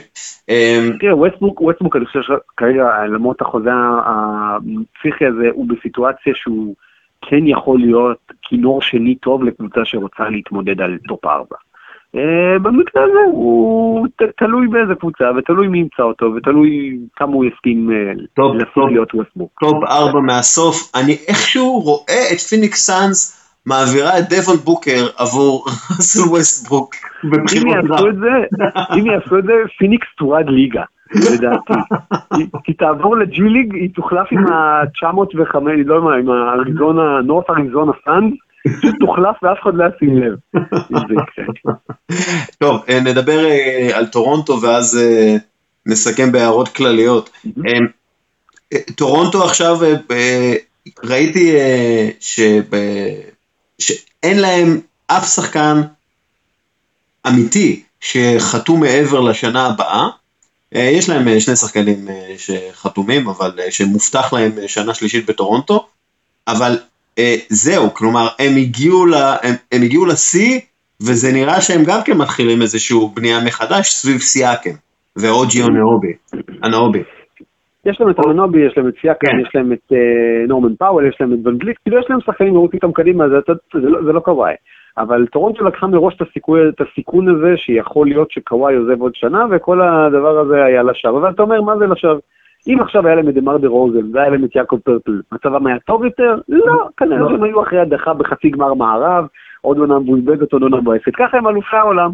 אמ, 0.50 0.98
תראה, 1.00 1.16
ווסטברוק, 1.16 1.62
ווסטברוק, 1.62 1.96
אני 1.96 2.06
חושב 2.06 2.22
שכרגע, 2.22 2.84
למרות 3.14 3.42
החוזה 3.42 3.70
הפסיכי 4.06 5.26
הזה, 5.26 5.48
הוא 5.54 5.68
בסיטואציה 5.68 6.34
שהוא 6.36 6.76
כן 7.22 7.48
יכול 7.48 7.80
להיות 7.80 8.32
כינור 8.42 8.82
שני 8.82 9.16
טוב 9.16 9.44
לקבוצה 9.44 9.80
שרוצה 9.86 10.30
להתמודד 10.30 10.82
על 10.82 10.98
טופ 11.08 11.26
ארבע. 11.26 11.56
אה, 12.16 12.60
במקרה 12.60 13.04
הזה 13.04 13.20
הוא 13.32 14.08
תלוי 14.38 14.68
באיזה 14.68 14.96
קבוצה, 14.96 15.24
ותלוי 15.38 15.68
מי 15.68 15.78
ימצא 15.80 16.04
אותו, 16.04 16.26
ותלוי 16.36 16.98
כמה 17.16 17.34
הוא 17.34 17.46
יסכים 17.46 17.92
אה, 17.92 18.14
לעשות 18.54 18.92
להיות 18.92 19.16
ווסטברוק. 19.16 19.60
טופ 19.60 19.84
ארבע 19.84 20.20
מהסוף, 20.20 20.92
אני 20.96 21.12
איכשהו 21.28 21.80
רואה 21.80 22.24
את 22.34 22.40
פיניקס 22.40 22.86
סאנס 22.86 23.38
מעבירה 23.66 24.20
את 24.20 24.24
דבון 24.30 24.58
בוקר 24.58 25.08
עבור 25.18 25.66
ראסל 25.98 26.30
ווסטברוק 26.30 26.96
בבחירות 27.24 27.76
אם 28.98 29.06
יעשו 29.06 29.38
את 29.40 29.44
זה, 29.44 29.54
פיניקס 29.78 30.08
תורד 30.18 30.46
ליגה. 30.50 30.84
לדעתי. 31.16 31.74
היא 32.68 32.76
תעבור 32.78 33.18
לג'י 33.18 33.42
ליג, 33.42 33.76
היא 33.76 33.90
תוחלף 33.96 34.28
עם 34.32 34.48
ה-905, 34.48 35.56
לא 35.86 35.94
יודע 35.94 36.00
מה, 36.00 36.16
עם 36.16 36.30
האריזונה, 36.30 37.22
נורת'רן 37.22 37.50
אריזונה 37.50 37.92
סאנס, 38.06 38.34
תוחלף 39.00 39.36
ואף 39.44 39.58
אחד 39.64 39.72
לא 39.74 39.86
ישים 39.96 40.24
לב. 40.24 40.38
טוב, 42.60 42.82
אה, 42.90 43.00
נדבר 43.00 43.46
אה, 43.46 43.90
על 43.94 44.06
טורונטו 44.06 44.62
ואז 44.62 44.98
אה, 44.98 45.36
נסכם 45.86 46.32
בהערות 46.32 46.68
כלליות. 46.68 47.30
טורונטו 48.96 49.44
עכשיו, 49.44 49.80
ראיתי 51.04 51.56
שאין 53.80 54.40
להם 54.40 54.82
אף 55.08 55.28
שחקן 55.28 55.82
אמיתי 57.28 57.84
שחתום 58.00 58.80
מעבר 58.80 59.20
לשנה 59.20 59.66
הבאה. 59.66 60.08
אה, 60.76 60.82
יש 60.82 61.10
להם 61.10 61.40
שני 61.40 61.56
שחקנים 61.56 62.08
שחתומים, 62.38 63.30
אבל 63.30 63.60
שמובטח 63.70 64.34
להם 64.34 64.52
שנה 64.68 64.94
שלישית 64.94 65.26
בטורונטו, 65.26 65.88
אבל 66.48 66.80
זהו, 67.50 67.94
כלומר, 67.94 68.28
הם 68.40 68.52
הגיעו, 68.58 69.06
לה, 69.06 69.36
הם, 69.44 69.56
הם 69.72 69.82
הגיעו 69.84 70.06
לשיא, 70.06 70.60
וזה 71.02 71.34
נראה 71.34 71.62
שהם 71.62 71.82
גם 71.88 72.00
כן 72.06 72.18
מתחילים 72.18 72.62
איזושהי 72.62 72.98
בנייה 73.16 73.38
מחדש 73.46 73.90
סביב 73.90 74.18
סיאקם, 74.18 74.76
ואוג'י 75.16 75.64
אנאובי. 76.64 77.04
יש 77.86 78.02
להם 78.02 78.10
את 78.10 78.16
אנאובי, 78.20 78.60
יש 78.68 78.78
להם 78.78 78.88
את 78.88 78.94
סיאקם, 79.02 79.28
כן. 79.28 79.40
יש 79.40 79.50
להם 79.56 79.74
את 79.74 79.92
נורמן 80.48 80.76
פאוול, 80.76 81.08
יש 81.10 81.18
להם 81.20 81.34
את 81.34 81.48
ואן 81.48 81.59
וליט, 81.59 81.78
כאילו 81.84 82.00
יש 82.00 82.06
להם 82.10 82.20
שחקנים 82.22 82.54
לרוץ 82.54 82.74
איתם 82.74 82.92
קדימה, 82.92 83.30
זה, 83.30 83.36
זה, 83.48 83.54
זה, 83.82 83.90
לא, 83.90 84.04
זה 84.04 84.12
לא 84.12 84.20
קוואי. 84.20 84.54
אבל 84.98 85.26
טורונטו 85.26 85.66
לקחה 85.66 85.88
מראש 85.88 86.16
את, 86.16 86.22
הסיכוי, 86.22 86.62
את 86.70 86.82
הסיכון 86.82 87.30
הזה 87.30 87.58
שיכול 87.58 88.08
להיות 88.08 88.32
שקוואי 88.32 88.76
עוזב 88.76 89.02
עוד 89.02 89.16
שנה 89.16 89.46
וכל 89.52 89.82
הדבר 89.82 90.40
הזה 90.40 90.64
היה 90.64 90.84
לשווא. 90.84 91.20
אבל 91.20 91.30
אתה 91.30 91.42
אומר, 91.42 91.62
מה 91.62 91.78
זה 91.78 91.88
לשווא? 91.88 92.20
אם 92.68 92.80
עכשיו 92.82 93.08
היה 93.08 93.16
להם 93.16 93.30
את 93.30 93.34
דמר 93.34 93.58
דרוזן 93.58 94.16
והיה 94.16 94.30
להם 94.30 94.46
את 94.46 94.56
יעקב 94.56 94.78
פרטל, 94.84 95.22
מצבם 95.32 95.68
היה 95.68 95.80
טוב 95.80 96.04
יותר? 96.04 96.36
לא, 96.50 96.88
כנראה 96.98 97.30
שהם 97.30 97.44
היו 97.44 97.64
אחרי 97.64 97.80
הדחה 97.80 98.14
בחצי 98.14 98.50
גמר 98.50 98.74
מערב, 98.74 99.28
עוד 99.62 99.78
עונה 99.78 100.00
מבולבלת, 100.00 100.54
עוד 100.54 100.62
עונה 100.62 100.78
מבואסת. 100.78 101.16
ככה 101.16 101.38
הם 101.38 101.48
אלופי 101.48 101.76
העולם, 101.76 102.12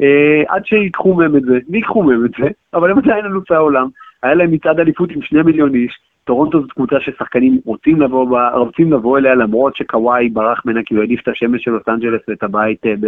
אה, 0.00 0.42
עד 0.48 0.66
שיקחו 0.66 1.14
מהם 1.14 1.36
את 1.36 1.42
זה, 1.42 1.58
ויקחו 1.70 2.02
מהם 2.02 2.24
את 2.24 2.30
זה, 2.38 2.48
אבל 2.74 2.90
הם 2.90 2.98
עדיין 2.98 3.24
אלופי 3.24 3.54
העולם. 3.54 3.88
היה 4.22 4.34
להם 4.34 4.52
מצעד 4.52 4.80
אליפות 4.80 5.10
עם 5.10 5.22
שני 5.22 5.42
מיליון 5.42 5.74
איש, 5.74 5.98
טורונטו 6.24 6.60
זאת 6.60 6.72
קבוצה 6.72 7.00
ששחקנים 7.00 7.60
רוצים 7.64 8.00
לבוא, 8.00 8.38
רוצים 8.54 8.92
לבוא 8.92 9.18
אליה 9.18 9.34
למרות 9.34 9.76
שקוואי 9.76 10.28
ברח 10.28 10.62
ממנה 10.66 10.80
כי 10.86 10.94
הוא 10.94 11.00
העדיף 11.00 11.20
את 11.22 11.28
השמש 11.28 11.64
של 11.64 11.70
לוס 11.70 11.88
אנג'לס 11.88 12.20
ואת 12.28 12.42
הבית 12.42 12.86
אה, 12.86 12.94
ב... 13.00 13.06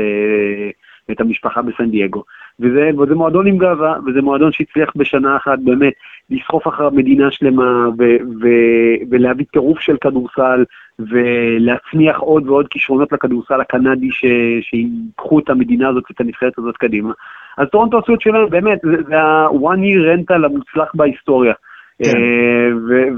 ואת 1.09 1.21
המשפחה 1.21 1.63
בסן 1.63 1.91
דייגו. 1.91 2.23
וזה, 2.61 2.91
וזה 2.99 3.15
מועדון 3.15 3.47
עם 3.47 3.59
גאווה, 3.59 3.97
וזה 4.07 4.23
מועדון 4.23 4.53
שהצליח 4.53 4.93
בשנה 4.97 5.37
אחת 5.37 5.59
באמת 5.59 5.93
לסחוף 6.33 6.69
אחריה 6.69 6.91
מדינה 6.91 7.31
שלמה 7.31 7.89
ו- 7.99 8.23
ו- 8.43 8.97
ולהביא 9.11 9.45
טירוף 9.53 9.81
של 9.81 9.97
כדורסל 10.01 10.65
ולהצמיח 10.99 12.19
עוד 12.19 12.49
ועוד 12.49 12.69
כישרונות 12.69 13.13
לכדורסל 13.13 13.61
הקנדי 13.61 14.11
ש- 14.11 14.61
שיקחו 14.61 15.39
את 15.39 15.51
המדינה 15.51 15.89
הזאת 15.89 16.05
ואת 16.11 16.21
הנבחרת 16.21 16.59
הזאת 16.59 16.77
קדימה. 16.77 17.13
אז 17.59 17.69
טורונטו 17.69 17.99
עשו 17.99 18.15
את 18.15 18.21
שלהם, 18.21 18.51
באמת, 18.51 18.81
זה, 18.83 19.19
ה-one 19.19 19.79
year 19.79 20.33
rental 20.33 20.47
המוצלח 20.47 20.91
בהיסטוריה. 20.95 21.53
כן. 21.99 22.17
אה, 22.17 22.69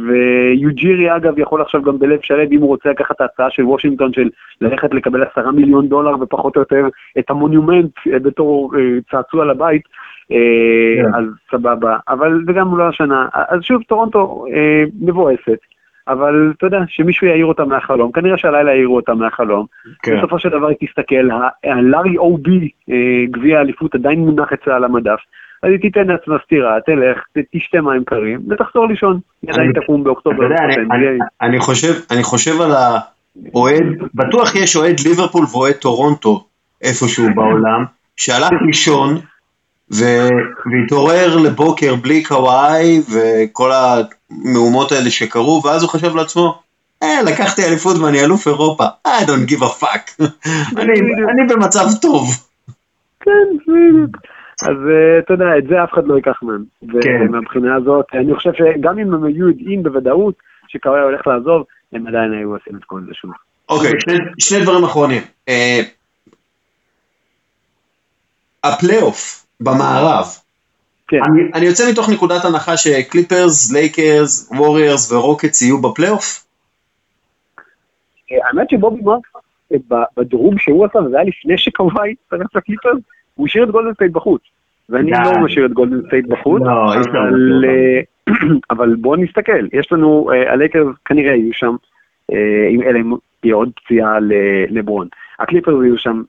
ויוג'ירי 0.06 1.16
אגב 1.16 1.38
יכול 1.38 1.62
עכשיו 1.62 1.82
גם 1.82 1.98
בלב 1.98 2.18
שלם 2.22 2.52
אם 2.52 2.60
הוא 2.60 2.68
רוצה 2.68 2.88
לקחת 2.88 3.16
את 3.16 3.20
ההצעה 3.20 3.50
של 3.50 3.62
וושינגטון 3.62 4.12
של 4.12 4.28
ללכת 4.60 4.94
לקבל 4.94 5.22
עשרה 5.22 5.52
מיליון 5.52 5.88
דולר 5.88 6.14
ופחות 6.20 6.56
או 6.56 6.60
יותר 6.60 6.88
את 7.18 7.30
המונומנט 7.30 7.90
אה, 8.12 8.18
בתור 8.18 8.72
אה, 8.76 8.80
צעצוע 9.10 9.44
לבית. 9.44 9.82
אז 11.14 11.24
סבבה, 11.50 11.96
אבל 12.08 12.42
זה 12.46 12.52
גם 12.52 12.78
לא 12.78 12.88
השנה. 12.88 13.28
אז 13.48 13.62
שוב, 13.62 13.82
טורונטו 13.82 14.44
מבואסת. 15.00 15.58
אבל 16.08 16.52
אתה 16.56 16.66
יודע, 16.66 16.78
שמישהו 16.88 17.26
יעיר 17.26 17.46
אותה 17.46 17.64
מהחלום, 17.64 18.12
כנראה 18.12 18.38
שהלילה 18.38 18.70
יעירו 18.70 18.96
אותה 18.96 19.14
מהחלום. 19.14 19.66
כן. 20.02 20.18
בסופו 20.18 20.38
של 20.38 20.48
דבר 20.48 20.66
היא 20.66 20.76
תסתכל, 20.80 21.28
הלארי 21.64 22.16
או-בי, 22.18 22.68
גביע 23.30 23.58
האליפות 23.58 23.94
עדיין 23.94 24.18
מונח 24.18 24.52
אצלה 24.52 24.76
על 24.76 24.84
המדף. 24.84 25.18
אז 25.62 25.70
היא 25.70 25.80
תיתן 25.80 26.06
לעצמה 26.06 26.36
סטירה, 26.44 26.80
תלך, 26.86 27.18
תשתה 27.54 27.80
מים 27.80 28.04
קרים, 28.04 28.40
ותחזור 28.50 28.86
לישון. 28.88 29.20
עדיין 29.48 29.72
תקום 29.72 30.04
באוקטובר. 30.04 30.46
אני 32.10 32.22
חושב 32.22 32.60
על 32.60 32.70
האוהד, 32.72 33.84
בטוח 34.14 34.54
יש 34.54 34.76
אוהד 34.76 34.96
ליברפול 35.06 35.44
ואוהד 35.52 35.74
טורונטו 35.74 36.44
איפשהו 36.82 37.26
בעולם, 37.34 37.84
שהלך 38.16 38.62
לישון 38.66 39.08
והתעורר 39.98 41.36
לבוקר 41.36 41.94
בלי 41.94 42.22
קוואי 42.22 43.00
וכל 43.12 43.70
המהומות 43.72 44.92
האלה 44.92 45.10
שקרו, 45.10 45.62
ואז 45.64 45.82
הוא 45.82 45.90
חושב 45.90 46.16
לעצמו, 46.16 46.62
אה, 47.02 47.22
לקחתי 47.22 47.62
אליפות 47.68 47.96
ואני 47.96 48.24
אלוף 48.24 48.46
אירופה, 48.46 48.84
I 49.08 49.22
don't 49.26 49.50
give 49.50 49.62
a 49.62 49.82
fuck, 49.82 50.24
אני 51.30 51.46
במצב 51.48 51.84
טוב. 52.02 52.28
כן, 53.20 53.30
בדיוק. 53.62 54.16
אז 54.62 54.76
אה, 54.90 55.18
אתה 55.18 55.34
יודע, 55.34 55.58
את 55.58 55.66
זה 55.68 55.84
אף 55.84 55.92
אחד 55.92 56.06
לא 56.06 56.14
ייקח 56.14 56.42
מהם. 56.42 56.64
כן. 57.02 57.22
ומהבחינה 57.22 57.76
הזאת, 57.76 58.06
אני 58.14 58.34
חושב 58.34 58.50
שגם 58.52 58.98
אם 58.98 59.14
הם 59.14 59.24
היו 59.24 59.48
יודעים 59.48 59.82
בוודאות 59.82 60.34
שקוואי 60.68 61.00
הולך 61.00 61.26
לעזוב, 61.26 61.64
הם 61.92 62.06
עדיין 62.06 62.32
היו 62.32 62.54
עושים 62.54 62.76
את 62.76 62.84
כל 62.84 63.00
זה 63.06 63.14
שוב. 63.14 63.30
אוקיי, 63.68 63.92
שני, 64.00 64.14
שני 64.38 64.62
דברים 64.62 64.84
אחרונים. 64.84 65.22
אה, 65.48 65.80
הפלייאוף 68.64 69.43
במערב, 69.64 70.26
כן, 71.08 71.18
אני, 71.26 71.42
אני 71.54 71.66
יוצא 71.66 71.90
מתוך 71.90 72.08
נקודת 72.08 72.44
הנחה 72.44 72.76
שקליפרס, 72.76 73.72
לייקרס, 73.72 74.50
ווריורס 74.52 75.12
ורוקטס 75.12 75.62
יהיו 75.62 75.82
בפלייאוף? 75.82 76.44
אה, 78.32 78.36
האמת 78.48 78.70
שבובי 78.70 79.02
מרקס, 79.02 79.26
אה, 79.72 79.76
ב- 79.88 80.20
בדירוג 80.20 80.58
שהוא 80.58 80.84
עשה, 80.84 80.98
וזה 80.98 81.16
היה 81.16 81.24
לפני 81.24 81.58
שקוואי 81.58 82.14
הצטרף 82.30 82.48
לקליפרס, 82.54 82.98
הוא 83.34 83.46
השאיר 83.46 83.64
את 83.64 83.70
גולדן 83.70 83.94
סטייט 83.94 84.12
בחוץ. 84.12 84.42
ואני. 84.88 85.10
לא 85.10 85.38
משאיר 85.38 85.66
את 85.66 85.72
גולדן 85.72 86.06
סטייט 86.06 86.26
בחוץ, 86.26 86.62
לא, 86.62 86.94
אבל, 88.70 88.84
אה, 88.88 88.96
בואו 89.02 89.16
נסתכל, 89.16 89.66
יש 89.72 89.92
לנו, 89.92 90.30
הלייקרס 90.48 90.96
כנראה 91.04 91.34
יהיו 91.34 91.52
שם, 91.52 91.76
אם 92.70 92.82
אלא 92.82 92.98
אם 92.98 93.12
תהיה 93.40 93.54
עוד 93.54 93.70
פציעה 93.76 94.18
לברון. 94.68 95.08
הקליפרס 95.38 95.84
יהיו 95.84 95.98
שם, 95.98 96.22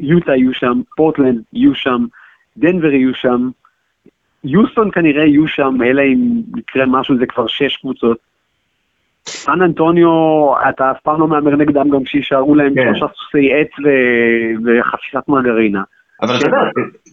יוטה 0.00 0.36
יהיו 0.36 0.54
שם, 0.54 0.80
פורטלנד 0.96 1.42
יהיו 1.52 1.74
שם, 1.74 2.04
דנבר 2.58 2.92
יהיו 2.92 3.14
שם, 3.14 3.48
יוסטון 4.44 4.90
כנראה 4.90 5.24
יהיו 5.24 5.48
שם, 5.48 5.76
אלא 5.84 6.02
אם 6.02 6.18
יקרה 6.58 6.86
משהו, 6.86 7.18
זה 7.18 7.26
כבר 7.26 7.46
שש 7.46 7.76
קבוצות. 7.76 8.18
סן 9.26 9.62
אנטוניו, 9.62 10.08
אתה 10.68 10.90
אף 10.90 10.96
פעם 11.02 11.20
לא 11.20 11.28
מהמר 11.28 11.56
נגדם 11.56 11.90
גם 11.90 12.04
כשישארו 12.04 12.54
להם 12.54 12.74
כן. 12.74 12.80
שלושה 12.94 13.06
סוסי 13.14 13.52
עץ 13.52 13.68
ו- 13.84 13.88
וחפיסת 14.80 15.28
מרגרינה. 15.28 15.82
אבל 16.22 16.36
אתה 16.36 16.46
יודע, 16.46 16.56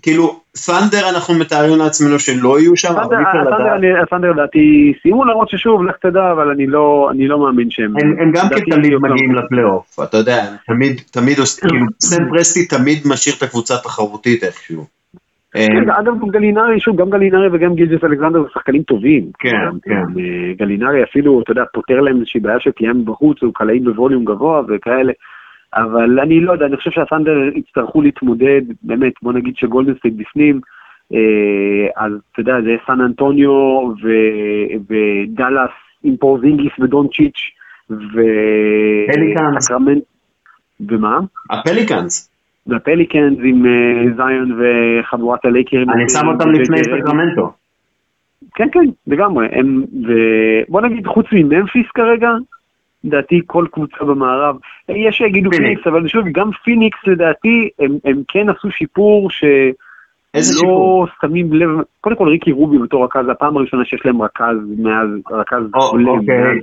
כאילו, 0.02 0.39
סנדר 0.56 1.10
אנחנו 1.10 1.34
מתארים 1.34 1.80
לעצמנו 1.80 2.20
שלא 2.20 2.60
יהיו 2.60 2.78
שם, 2.78 2.91
אבל 2.91 3.18
אי 3.18 3.24
אפשר 3.24 3.41
לדעת. 3.41 3.78
אני- 3.78 4.00
הסנדר 4.08 4.32
לדעתי 4.32 4.93
סיימו 5.02 5.26
למרות 5.26 5.50
ששוב, 5.50 5.84
לך 5.84 5.96
תדע, 6.02 6.32
אבל 6.32 6.50
אני 6.50 6.68
לא, 6.68 7.10
אני 7.12 7.28
לא 7.28 7.39
מאמין 7.39 7.72
שהם... 7.72 7.93
הם, 8.02 8.16
הם 8.20 8.32
גם 8.32 8.46
כתמיד 8.50 8.86
יהיו 8.86 9.02
גם- 9.02 9.12
מגיעים 9.12 9.36
לפלייאוף, 9.36 10.00
אתה 10.04 10.18
יודע, 10.18 10.46
תמיד, 10.68 11.02
תמיד 11.12 11.38
כאילו, 11.62 11.86
סן 12.00 12.30
פרסטי 12.30 12.68
תמיד 12.68 12.98
משאיר 13.06 13.36
את 13.38 13.43
הקבוצה 13.43 13.76
התחרותית 13.76 14.43
איכשהו. 14.43 14.95
אה, 15.56 15.66
כן, 15.68 15.89
אגב, 15.89 16.20
גם 16.22 16.30
גלינרי, 16.30 16.80
שוב, 16.80 17.01
גם 17.01 17.10
גלינרי 17.10 17.47
וגם 17.51 17.76
גילג'ס 17.76 18.03
אלכסנדר 18.03 18.41
זה 18.41 18.49
שחקנים 18.53 18.84
טובים. 18.84 19.24
כן, 19.39 19.49
כן. 19.84 19.91
אה, 19.91 20.53
גלינרי 20.58 21.03
אפילו, 21.03 21.41
אתה 21.41 21.51
יודע, 21.51 21.64
פותר 21.74 22.01
להם 22.01 22.16
איזושהי 22.16 22.39
בעיה 22.39 22.60
של 22.60 22.72
פגיעה 22.72 22.93
מבחוץ, 22.93 23.43
הוא 23.43 23.53
קלעי 23.53 23.80
ב 23.80 23.86
volume 23.86 24.26
גבוה 24.26 24.62
וכאלה. 24.68 25.14
אבל 25.74 26.20
אני 26.20 26.39
לא 26.39 26.53
יודע, 26.53 26.66
אני 26.66 26.78
חושב 26.78 26.91
שהת'אנדר 26.91 27.32
יצטרכו 27.56 28.01
להתמודד, 28.01 28.62
באמת, 28.84 29.14
בוא 29.22 29.34
נגיד 29.34 29.53
שגולדנסטייט 29.58 30.14
בפנים, 30.18 30.60
אה, 31.14 32.06
אז 32.06 32.12
אתה 32.32 32.41
יודע, 32.41 32.53
זה 32.62 32.76
סן 32.88 33.01
אנטוניו 33.01 33.51
ודאלאס 34.88 35.72
עם 36.03 36.18
פורזינגיס 36.18 36.72
ודונצ'יץ' 36.80 37.39
ו... 37.89 38.22
פליקאנס. 39.14 39.72
ומה? 40.80 41.20
הפליקאנס, 41.51 42.35
והפליקנס 42.68 43.38
עם 43.43 43.66
אה, 43.66 44.16
זיון 44.16 44.59
וחבורת 44.59 45.45
הלייקרים. 45.45 45.89
אני 45.89 46.09
שם 46.09 46.28
אותם 46.28 46.51
לפני 46.51 46.84
סקרמנטו. 46.84 47.51
כן, 48.55 48.68
כן, 48.72 48.86
לגמרי. 49.07 49.47
הם, 49.51 49.84
ובוא 49.93 50.82
נגיד, 50.82 51.07
חוץ 51.07 51.26
מממפיס 51.32 51.88
כרגע, 51.95 52.30
לדעתי 53.03 53.41
כל 53.45 53.66
קבוצה 53.72 54.05
במערב, 54.05 54.55
יש 54.89 55.18
שיגידו 55.18 55.49
פיניקס. 55.51 55.88
אבל 55.88 56.07
שוב, 56.07 56.28
גם 56.32 56.51
פיניקס 56.63 56.97
לדעתי, 57.07 57.70
הם, 57.80 57.97
הם 58.05 58.22
כן 58.28 58.49
עשו 58.49 58.72
שיפור 58.72 59.32
ש... 59.32 59.43
איזה 60.34 60.53
לא 60.53 60.59
שיפור? 60.59 61.07
שמים 61.22 61.53
לב, 61.53 61.70
קודם 62.01 62.16
כל 62.16 62.28
ריקי 62.28 62.51
רובי 62.51 62.78
בתור 62.78 63.05
רכז, 63.05 63.30
הפעם 63.30 63.57
הראשונה 63.57 63.86
שיש 63.86 64.05
להם 64.05 64.22
רכז 64.22 64.55
מאז, 64.78 65.07
רכז 65.32 65.63
הולם 65.74 66.07
אוקיי. 66.07 66.59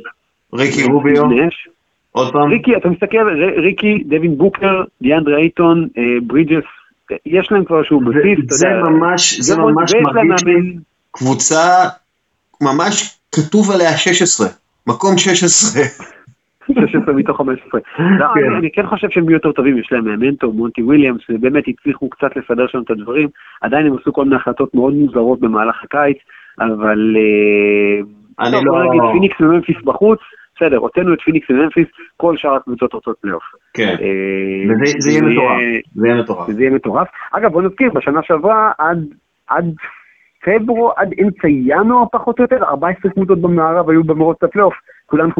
ריקי 0.55 0.93
רוביו, 0.93 1.27
נש. 1.27 1.69
עוד 2.13 2.33
פעם. 2.33 2.51
ריקי, 2.51 2.77
אתה 2.77 2.89
מסתכל, 2.89 3.17
ר- 3.17 3.61
ריקי, 3.61 4.05
דווין 4.07 4.39
בוקר, 4.39 4.83
דיאנדרה 5.03 5.37
אייטון, 5.39 5.89
אה, 5.99 6.03
ברידג'ס, 6.27 6.65
יש 7.27 7.53
להם 7.53 7.65
כבר 7.65 7.79
איזשהו 7.79 8.01
זה- 8.01 8.11
בסיס, 8.11 8.47
אתה 8.47 8.55
זה 8.55 8.69
יודע. 8.69 8.91
ממש, 8.91 9.41
זה 9.41 9.57
ממש 9.63 9.93
ויש 9.95 10.05
להם 10.05 10.29
מרגיש 10.29 10.45
לי 10.45 10.77
קבוצה, 11.11 11.65
ממש 12.63 13.19
כתוב 13.35 13.71
עליה 13.71 13.97
16, 13.97 14.47
מקום 14.87 15.19
16. 15.19 15.83
16 16.73 17.15
מתוך 17.15 17.37
15. 17.37 17.81
לא, 18.21 18.27
כן. 18.35 18.53
אני- 18.59 18.71
כן 18.73 18.87
חושב 18.87 19.11
שהם 19.11 19.25
יהיו 19.25 19.33
יותר 19.33 19.53
טובים, 19.53 19.79
יש 19.79 19.89
להם 19.93 20.05
מאמן 20.05 20.35
טוב, 20.35 20.55
מונטי 20.57 20.83
וויליאמס, 20.83 21.21
ובאמת 21.31 21.65
הצליחו 21.69 22.11
קצת 22.11 22.31
לסדר 22.37 22.67
שם 22.67 22.79
את 22.85 22.91
הדברים. 22.91 23.29
עדיין 23.61 23.87
הם 23.87 23.97
עשו 24.01 24.13
כל 24.13 24.25
מיני 24.25 24.37
החלטות 24.37 24.75
מאוד 24.75 24.95
מוזרות 24.95 25.41
במהלך 25.41 25.85
הקיץ, 25.85 26.17
אבל... 26.61 27.17
אה, 27.17 28.05
אני 28.47 28.65
לא- 28.65 28.73
בוא 28.73 28.85
נגיד 28.85 29.01
פיניקס 29.13 29.41
וממפיס 29.41 29.77
בחוץ, 29.85 30.19
בסדר, 30.57 30.77
הוצאנו 30.77 31.15
את 31.15 31.21
פיניקס 31.21 31.51
וממפיס, 31.51 31.87
כל 32.17 32.37
שאר 32.37 32.55
הקבוצות 32.55 32.93
רוצות 32.93 33.17
פלייאוף. 33.21 33.43
כן, 33.75 33.97
אה, 34.01 34.75
וזה 34.75 34.93
זה 34.99 35.11
יהיה 35.11 35.23
מטורף, 35.23 35.59
זה 35.95 36.07
יהיה 36.07 36.23
מטורף. 36.23 36.49
וזה 36.49 36.63
יהיה 36.63 36.75
מטורף. 36.75 37.09
אגב, 37.33 37.53
בוא 37.53 37.63
נזכיר, 37.63 37.91
בשנה 37.95 38.21
שעברה 38.23 38.73
עד, 38.79 38.99
עד 39.49 39.65
פברואר, 40.45 40.93
עד 40.97 41.11
אמצע 41.23 41.49
ינואר 41.49 42.05
פחות 42.13 42.39
או 42.39 42.45
יותר, 42.45 42.65
14 42.65 43.13
קבוצות 43.13 43.41
במערב 43.41 43.91
היו 43.91 44.05
במרוץ 44.05 44.43
הפלייאוף, 44.43 44.75
כולן 45.07 45.31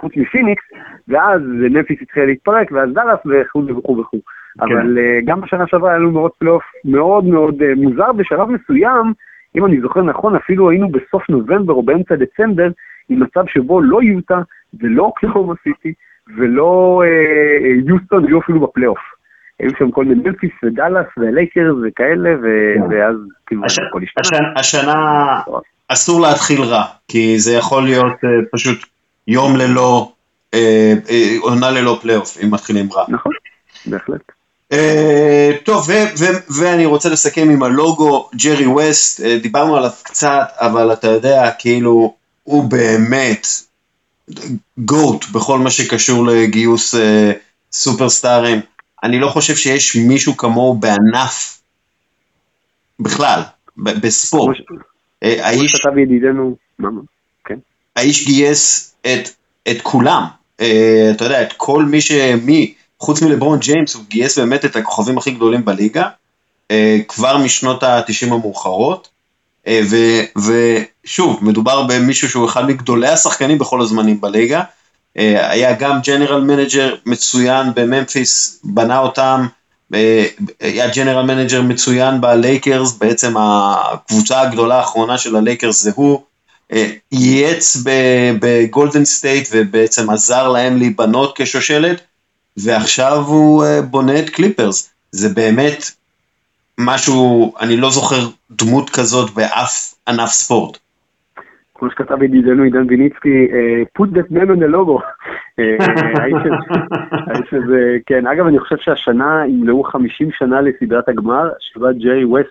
חוץ 0.00 0.12
מפיניקס, 0.16 0.62
ואז 1.08 1.40
ממפיס 1.70 1.98
התחילה 2.02 2.26
להתפרק, 2.26 2.72
ואז 2.72 2.88
דאלאס 2.94 3.18
וכו' 3.26 3.62
וכו' 3.68 3.98
וכו'. 3.98 4.20
אבל 4.60 4.98
אה, 4.98 5.18
גם 5.24 5.40
בשנה 5.40 5.66
שעברה 5.66 5.90
היה 5.90 5.98
לנו 5.98 6.12
מרוץ 6.12 6.32
פלייאוף 6.38 6.64
מאוד 6.84 7.24
מאוד 7.24 7.62
אה, 7.62 7.74
מוזר, 7.76 8.12
בשלב 8.12 8.48
מסוים, 8.50 9.12
אם 9.56 9.64
אני 9.64 9.80
זוכר 9.80 10.02
נכון, 10.02 10.36
אפילו 10.36 10.70
היינו 10.70 10.88
בסוף 10.88 11.30
נובמבר 11.30 11.72
או 11.72 11.82
באמצע 11.82 12.14
דצמבר, 12.16 12.68
עם 13.08 13.22
מצב 13.22 13.44
שבו 13.54 13.80
לא 13.80 14.02
יוטה 14.02 14.38
ולא 14.80 15.02
אוקלהומה 15.02 15.54
סיטי 15.62 15.92
ולא 16.36 17.02
אה, 17.04 17.08
אה, 17.08 17.74
יוסטון 17.86 18.26
היו 18.26 18.40
אפילו 18.40 18.60
בפלייאוף. 18.60 18.98
היו 19.60 19.70
שם 19.78 19.90
כל 19.90 20.04
מיני 20.04 20.22
ממפיס 20.24 20.50
ודאלאס 20.64 21.06
ולייקרס 21.16 21.74
וכאלה, 21.88 22.30
כן. 22.42 22.82
ואז 22.90 23.16
כאילו 23.46 23.62
הכל 23.88 24.00
השתנה. 24.02 24.48
השנה- 24.56 25.40
אסור 25.88 26.20
להתחיל 26.20 26.62
רע, 26.62 26.84
כי 27.08 27.38
זה 27.38 27.52
יכול 27.52 27.82
להיות 27.84 28.12
אה, 28.24 28.28
פשוט 28.52 28.78
יום 29.28 29.56
ללא, 29.56 30.12
עונה 31.40 31.70
ללא 31.70 31.98
פלייאוף, 32.02 32.36
אם 32.44 32.50
מתחילים 32.50 32.88
רע. 32.92 33.04
נכון, 33.08 33.32
בהחלט. 33.86 34.20
אה, 34.72 35.50
טוב, 35.64 35.88
ו- 35.88 36.18
ו- 36.18 36.62
ואני 36.62 36.86
רוצה 36.86 37.08
לסכם 37.08 37.48
עם 37.50 37.62
הלוגו, 37.62 38.28
ג'רי 38.44 38.66
ווסט, 38.66 39.20
אה, 39.20 39.38
דיברנו 39.42 39.76
עליו 39.76 39.90
קצת, 40.04 40.46
אבל 40.60 40.92
אתה 40.92 41.08
יודע, 41.08 41.50
כאילו, 41.58 42.14
הוא 42.42 42.64
באמת 42.64 43.46
גוט 44.78 45.24
בכל 45.32 45.58
מה 45.58 45.70
שקשור 45.70 46.26
לגיוס 46.26 46.94
אה, 46.94 47.32
סופרסטארים. 47.72 48.60
אני 49.04 49.18
לא 49.18 49.28
חושב 49.28 49.56
שיש 49.56 49.96
מישהו 49.96 50.36
כמוהו 50.36 50.74
בענף 50.74 51.60
בכלל, 53.00 53.40
ב- 53.76 54.06
בספורט. 54.06 54.56
אה, 55.22 55.46
האיש 55.46 55.72
שכתב 55.72 55.98
ידידנו? 55.98 56.56
כן. 57.44 57.58
האיש 57.96 58.26
גייס 58.26 58.94
את, 59.00 59.28
את 59.70 59.82
כולם, 59.82 60.24
אה, 60.60 61.10
אתה 61.10 61.24
יודע, 61.24 61.42
את 61.42 61.52
כל 61.56 61.84
מי 61.84 62.00
ש... 62.00 62.12
מי, 62.42 62.74
חוץ 63.00 63.22
מלברון 63.22 63.58
ג'יימס, 63.58 63.94
הוא 63.94 64.04
גייס 64.08 64.38
באמת 64.38 64.64
את 64.64 64.76
הכוכבים 64.76 65.18
הכי 65.18 65.30
גדולים 65.30 65.64
בליגה, 65.64 66.08
אה, 66.70 66.98
כבר 67.08 67.38
משנות 67.38 67.82
ה-90 67.82 68.26
המאוחרות, 68.34 69.08
ו, 69.68 69.96
ושוב, 70.36 71.38
מדובר 71.42 71.82
במישהו 71.82 72.28
שהוא 72.28 72.48
אחד 72.48 72.66
מגדולי 72.66 73.08
השחקנים 73.08 73.58
בכל 73.58 73.80
הזמנים 73.80 74.20
בליגה, 74.20 74.62
אה, 75.18 75.50
היה 75.50 75.72
גם 75.72 76.00
general 76.06 76.40
manager 76.40 76.94
מצוין 77.06 77.66
בממפיס, 77.74 78.60
בנה 78.64 78.98
אותם, 78.98 79.46
אה, 79.94 80.26
היה 80.60 80.88
general 80.88 81.22
manager 81.22 81.62
מצוין 81.62 82.20
בלייקרס, 82.20 82.92
בעצם 82.92 83.34
הקבוצה 83.36 84.40
הגדולה 84.40 84.78
האחרונה 84.78 85.18
של 85.18 85.36
הלייקרס 85.36 85.82
זה 85.82 85.90
הוא, 85.94 86.22
אה, 86.72 86.90
ייעץ 87.12 87.76
בגולדן 88.40 89.04
סטייט 89.04 89.48
ובעצם 89.52 90.10
עזר 90.10 90.48
להם 90.48 90.76
להיבנות 90.76 91.32
כשושלת, 91.36 92.00
ועכשיו 92.56 93.16
הוא 93.26 93.64
אה, 93.64 93.82
בונה 93.82 94.18
את 94.18 94.30
קליפרס. 94.30 94.88
זה 95.12 95.28
באמת 95.28 95.90
משהו, 96.86 97.52
אני 97.60 97.76
לא 97.76 97.90
זוכר 97.90 98.16
דמות 98.50 98.90
כזאת 98.90 99.30
באף 99.34 99.94
ענף 100.08 100.28
ספורט. 100.30 100.78
כמו 101.74 101.90
שכתב 101.90 102.22
ידידנו 102.22 102.62
עידן 102.62 102.84
ויניצקי, 102.88 103.48
אה, 103.52 103.82
put 103.98 104.08
that 104.08 104.32
man 104.32 104.46
on 104.48 104.58
the 104.58 104.72
logo. 104.74 105.02
אה, 105.58 105.76
האיש 106.22 106.34
הזה- 106.34 106.84
האיש 107.26 107.54
הזה, 107.54 107.96
כן, 108.06 108.26
אגב, 108.26 108.46
אני 108.46 108.58
חושב 108.58 108.76
שהשנה 108.80 109.42
ימלאו 109.48 109.84
50 109.84 110.28
שנה 110.32 110.60
לסדרת 110.60 111.08
הגמר, 111.08 111.48
שבה 111.60 111.92
ג'רי 111.92 112.24
ווסט 112.24 112.48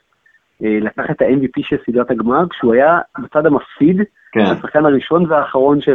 אה, 0.63 0.77
לקח 0.81 1.03
את 1.11 1.21
ה-MVP 1.21 1.61
של 1.63 1.75
סדרת 1.85 2.11
הגמר, 2.11 2.43
כשהוא 2.49 2.73
היה 2.73 2.99
בצד 3.19 3.45
המפסיד, 3.45 4.01
כן, 4.31 4.41
השחקן 4.41 4.85
הראשון 4.85 5.25
והאחרון 5.31 5.81
ש- 5.81 5.89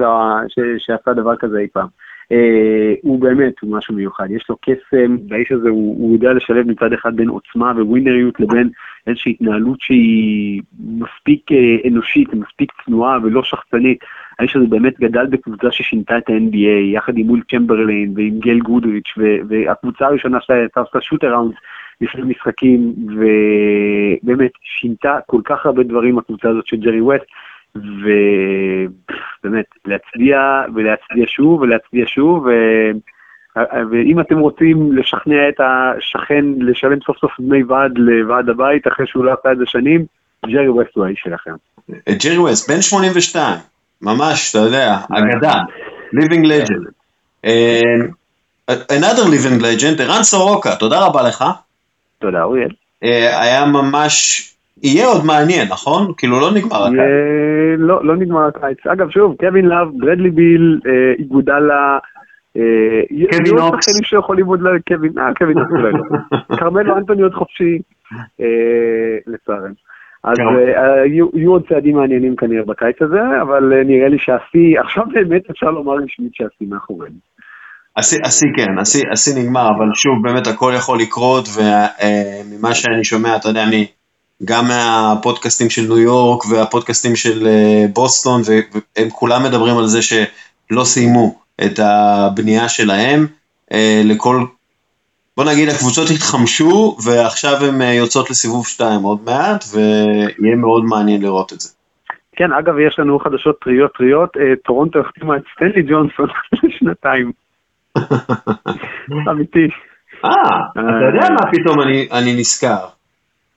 שעשה 0.78 1.12
דבר 1.12 1.36
כזה 1.36 1.58
אי 1.58 1.66
פעם. 1.72 1.86
אה, 2.32 2.94
הוא 3.02 3.20
באמת, 3.20 3.54
הוא 3.60 3.76
משהו 3.76 3.94
מיוחד, 3.94 4.30
יש 4.30 4.46
לו 4.48 4.56
קסם, 4.56 5.16
והאיש 5.28 5.52
הזה 5.52 5.68
הוא, 5.68 5.96
הוא 5.98 6.12
יודע 6.12 6.32
לשלב 6.32 6.66
מצד 6.68 6.92
אחד 6.92 7.16
בין 7.16 7.28
עוצמה 7.28 7.72
וווינריות 7.76 8.40
לבין 8.40 8.70
איזושהי 9.06 9.32
התנהלות 9.32 9.80
שהיא 9.80 10.62
מספיק 10.78 11.52
אה, 11.52 11.88
אנושית, 11.88 12.34
מספיק 12.34 12.72
צנועה 12.84 13.18
ולא 13.22 13.42
שחצנית. 13.42 13.98
האיש 14.38 14.56
הזה 14.56 14.66
באמת 14.66 15.00
גדל 15.00 15.26
בקבוצה 15.26 15.70
ששינתה 15.70 16.18
את 16.18 16.28
ה-NBA, 16.28 16.94
יחד 16.94 17.18
עם 17.18 17.26
מול 17.26 17.42
צ'מברליין 17.50 18.12
ועם 18.16 18.40
גל 18.40 18.58
גודריץ', 18.58 19.14
והקבוצה 19.48 20.06
הראשונה 20.06 20.38
שלה 20.40 20.56
הייתה 20.56 20.80
עושה 20.80 21.00
שוט 21.00 21.24
אראונד 21.24 21.52
לפני 22.00 22.22
משחקים, 22.22 22.94
ובאמת 23.06 24.50
שינתה 24.62 25.18
כל 25.26 25.40
כך 25.44 25.66
הרבה 25.66 25.82
דברים 25.82 26.18
הקבוצה 26.18 26.48
הזאת 26.48 26.66
של 26.66 26.76
ג'רי 26.76 27.00
ווסט. 27.00 27.24
ובאמת, 27.82 29.64
להצדיע 29.84 30.62
ולהצדיע 30.74 31.24
שוב 31.26 31.60
ולהצדיע 31.60 32.04
שוב, 32.06 32.46
ו... 32.46 32.50
ואם 33.90 34.20
אתם 34.20 34.38
רוצים 34.38 34.96
לשכנע 34.96 35.48
את 35.48 35.60
השכן 35.60 36.44
לשלם 36.58 36.98
סוף 37.06 37.18
סוף 37.18 37.40
דמי 37.40 37.62
ועד 37.62 37.92
לוועד 37.98 38.48
הבית 38.48 38.86
אחרי 38.86 39.06
שהוא 39.06 39.24
לא 39.24 39.32
עשה 39.40 39.52
את 39.52 39.58
זה 39.58 39.64
שנים, 39.66 40.04
ג'רי 40.46 40.68
ווסט 40.68 40.90
הוא 40.94 41.04
האיש 41.04 41.20
שלכם. 41.24 41.50
ג'רי 42.24 42.38
ווסט, 42.38 42.70
בן 42.70 42.82
82, 42.82 43.58
ממש, 44.02 44.50
אתה 44.50 44.58
יודע, 44.58 44.96
אגדה, 45.10 45.54
living 46.14 46.44
legend. 46.46 46.86
Uh, 47.46 48.70
another 48.70 49.24
living 49.24 49.60
legend, 49.62 50.02
ערן 50.02 50.22
סורוקה, 50.22 50.76
תודה 50.76 51.06
רבה 51.06 51.22
לך. 51.22 51.44
תודה 52.18 52.42
אוריאל. 52.42 52.70
Uh, 53.04 53.08
היה 53.40 53.66
ממש 53.66 54.42
יהיה 54.82 55.06
עוד 55.06 55.24
מעניין, 55.26 55.68
נכון? 55.70 56.12
כאילו 56.16 56.40
לא 56.40 56.50
נגמר 56.54 56.84
הקיץ. 56.84 56.98
לא, 57.78 58.04
לא 58.04 58.16
נגמר 58.16 58.46
הקיץ. 58.46 58.86
אגב, 58.86 59.10
שוב, 59.10 59.36
קווין 59.40 59.66
לאב, 59.66 59.88
ברדלי 59.98 60.30
ביל, 60.30 60.80
אה, 60.86 61.12
איגודלה, 61.18 61.98
אה, 62.56 63.28
קווין 63.30 63.58
אוקס. 63.58 63.86
שחקנים 63.86 64.04
שיכולים 64.04 64.46
עוד 64.46 64.60
לקווין, 64.62 65.18
אה, 65.18 65.34
קווין 65.34 65.58
אוקס 65.58 65.70
אולי 65.72 65.92
לא. 65.92 66.02
כרמלו 66.58 66.96
אנטוני 66.96 67.22
עוד 67.22 67.34
חופשי, 67.34 67.78
אה, 68.40 69.16
לצערנו. 69.26 69.74
אז 70.24 70.38
יהיו 71.34 71.50
עוד 71.50 71.62
צעדים 71.68 71.96
מעניינים 71.96 72.36
כנראה 72.36 72.64
בקיץ 72.64 72.96
הזה, 73.00 73.20
אבל 73.42 73.82
נראה 73.84 74.08
לי 74.08 74.18
שהשיא, 74.18 74.80
עכשיו 74.80 75.04
באמת 75.12 75.50
אפשר 75.50 75.70
לומר 75.70 75.92
רשמית 75.92 76.34
שהשיא 76.34 76.66
מאחורינו. 76.68 77.16
השיא 77.96 78.48
כן, 78.56 78.78
השיא 79.12 79.42
נגמר, 79.42 79.68
אבל 79.76 79.94
שוב, 79.94 80.14
באמת 80.22 80.46
הכל 80.46 80.72
יכול 80.76 80.98
לקרות, 80.98 81.48
וממה 81.56 82.74
שאני 82.74 83.04
שומע, 83.04 83.36
אתה 83.36 83.48
יודע, 83.48 83.64
אני... 83.64 83.86
גם 84.44 84.64
מהפודקאסטים 84.68 85.70
של 85.70 85.82
ניו 85.82 85.98
יורק 85.98 86.44
והפודקאסטים 86.50 87.16
של 87.16 87.46
אה, 87.46 87.84
בוסטון, 87.92 88.40
והם 88.46 89.10
כולם 89.10 89.42
מדברים 89.42 89.78
על 89.78 89.86
זה 89.86 90.02
שלא 90.02 90.84
סיימו 90.84 91.40
את 91.64 91.78
הבנייה 91.78 92.68
שלהם. 92.68 93.26
אה, 93.72 94.02
לכל, 94.04 94.44
בוא 95.36 95.44
נגיד 95.44 95.68
הקבוצות 95.68 96.08
התחמשו 96.14 96.96
ועכשיו 97.04 97.56
הן 97.68 97.82
אה, 97.82 97.92
יוצאות 97.92 98.30
לסיבוב 98.30 98.66
2 98.66 99.02
עוד 99.02 99.18
מעט, 99.24 99.64
ויהיה 99.72 100.56
מאוד 100.56 100.84
מעניין 100.84 101.22
לראות 101.22 101.52
את 101.52 101.60
זה. 101.60 101.68
כן, 102.32 102.52
אגב, 102.52 102.78
יש 102.78 102.98
לנו 102.98 103.18
חדשות 103.18 103.60
טריות 103.60 103.92
טריות, 103.98 104.30
טורונטו 104.64 104.98
החתימה 105.00 105.36
את 105.36 105.42
סטנלי 105.54 105.82
ג'ונסון 105.82 106.28
לשנתיים. 106.62 107.32
אמיתי. 109.30 109.68
אה, 110.24 110.30
אתה 110.72 110.80
יודע 111.14 111.28
מה 111.30 111.52
פתאום 111.52 111.80
אני 112.12 112.34
נזכר. 112.34 112.86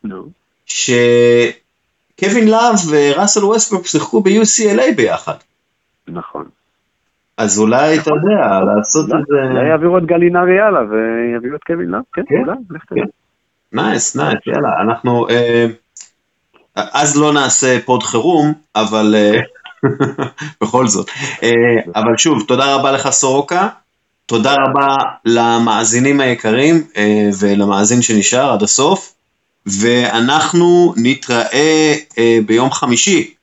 נו. 0.04 0.39
שקווין 0.70 2.48
לאב 2.48 2.76
וראסל 2.90 3.46
ווסטברוק 3.46 3.88
שיחקו 3.88 4.22
ב-UCLA 4.22 4.96
ביחד. 4.96 5.36
נכון. 6.08 6.46
אז 7.38 7.60
אולי, 7.60 7.94
אתה 7.94 8.02
נכון. 8.02 8.18
יודע, 8.18 8.60
לעשות 8.76 9.06
את 9.06 9.26
זה... 9.28 9.36
אולי 9.52 9.70
יעבירו 9.70 9.98
את 9.98 10.06
גלינרי 10.06 10.60
הלאה 10.60 10.82
ויעבירו 10.82 11.56
את 11.56 11.64
קווין 11.64 11.90
לאב, 11.90 12.02
כן, 12.14 12.22
כן, 12.30 12.36
אולי, 12.36 12.58
לך 12.70 12.86
תדע. 12.86 13.02
nice, 13.74 14.16
nice, 14.16 14.40
יאללה, 14.48 14.70
אנחנו... 14.82 15.30
אה, 15.30 15.66
אז 16.76 17.18
לא 17.18 17.34
נעשה 17.34 17.78
pod 17.86 18.04
חירום, 18.04 18.54
אבל 18.76 19.16
אה, 19.18 19.40
בכל 20.62 20.88
זאת. 20.88 21.10
אה, 21.44 21.50
אבל 21.96 22.18
שוב, 22.18 22.44
תודה 22.48 22.76
רבה 22.76 22.92
לך 22.92 23.10
סורוקה, 23.10 23.68
תודה 24.26 24.54
רבה 24.54 24.96
למאזינים 25.26 26.20
היקרים 26.20 26.76
ולמאזין 27.40 28.02
שנשאר 28.02 28.54
עד 28.54 28.64
הסוף. 28.64 29.14
ואנחנו 29.66 30.94
נתראה 30.98 31.96
אה, 32.18 32.38
ביום 32.46 32.72
חמישי. 32.72 33.34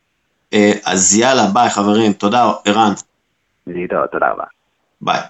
אה, 0.52 0.72
אז 0.84 1.16
יאללה, 1.16 1.46
ביי 1.46 1.70
חברים, 1.70 2.12
תודה 2.12 2.52
ערן. 2.64 2.92
תודה 4.10 4.30
רבה. 4.30 4.44
ביי. 5.00 5.20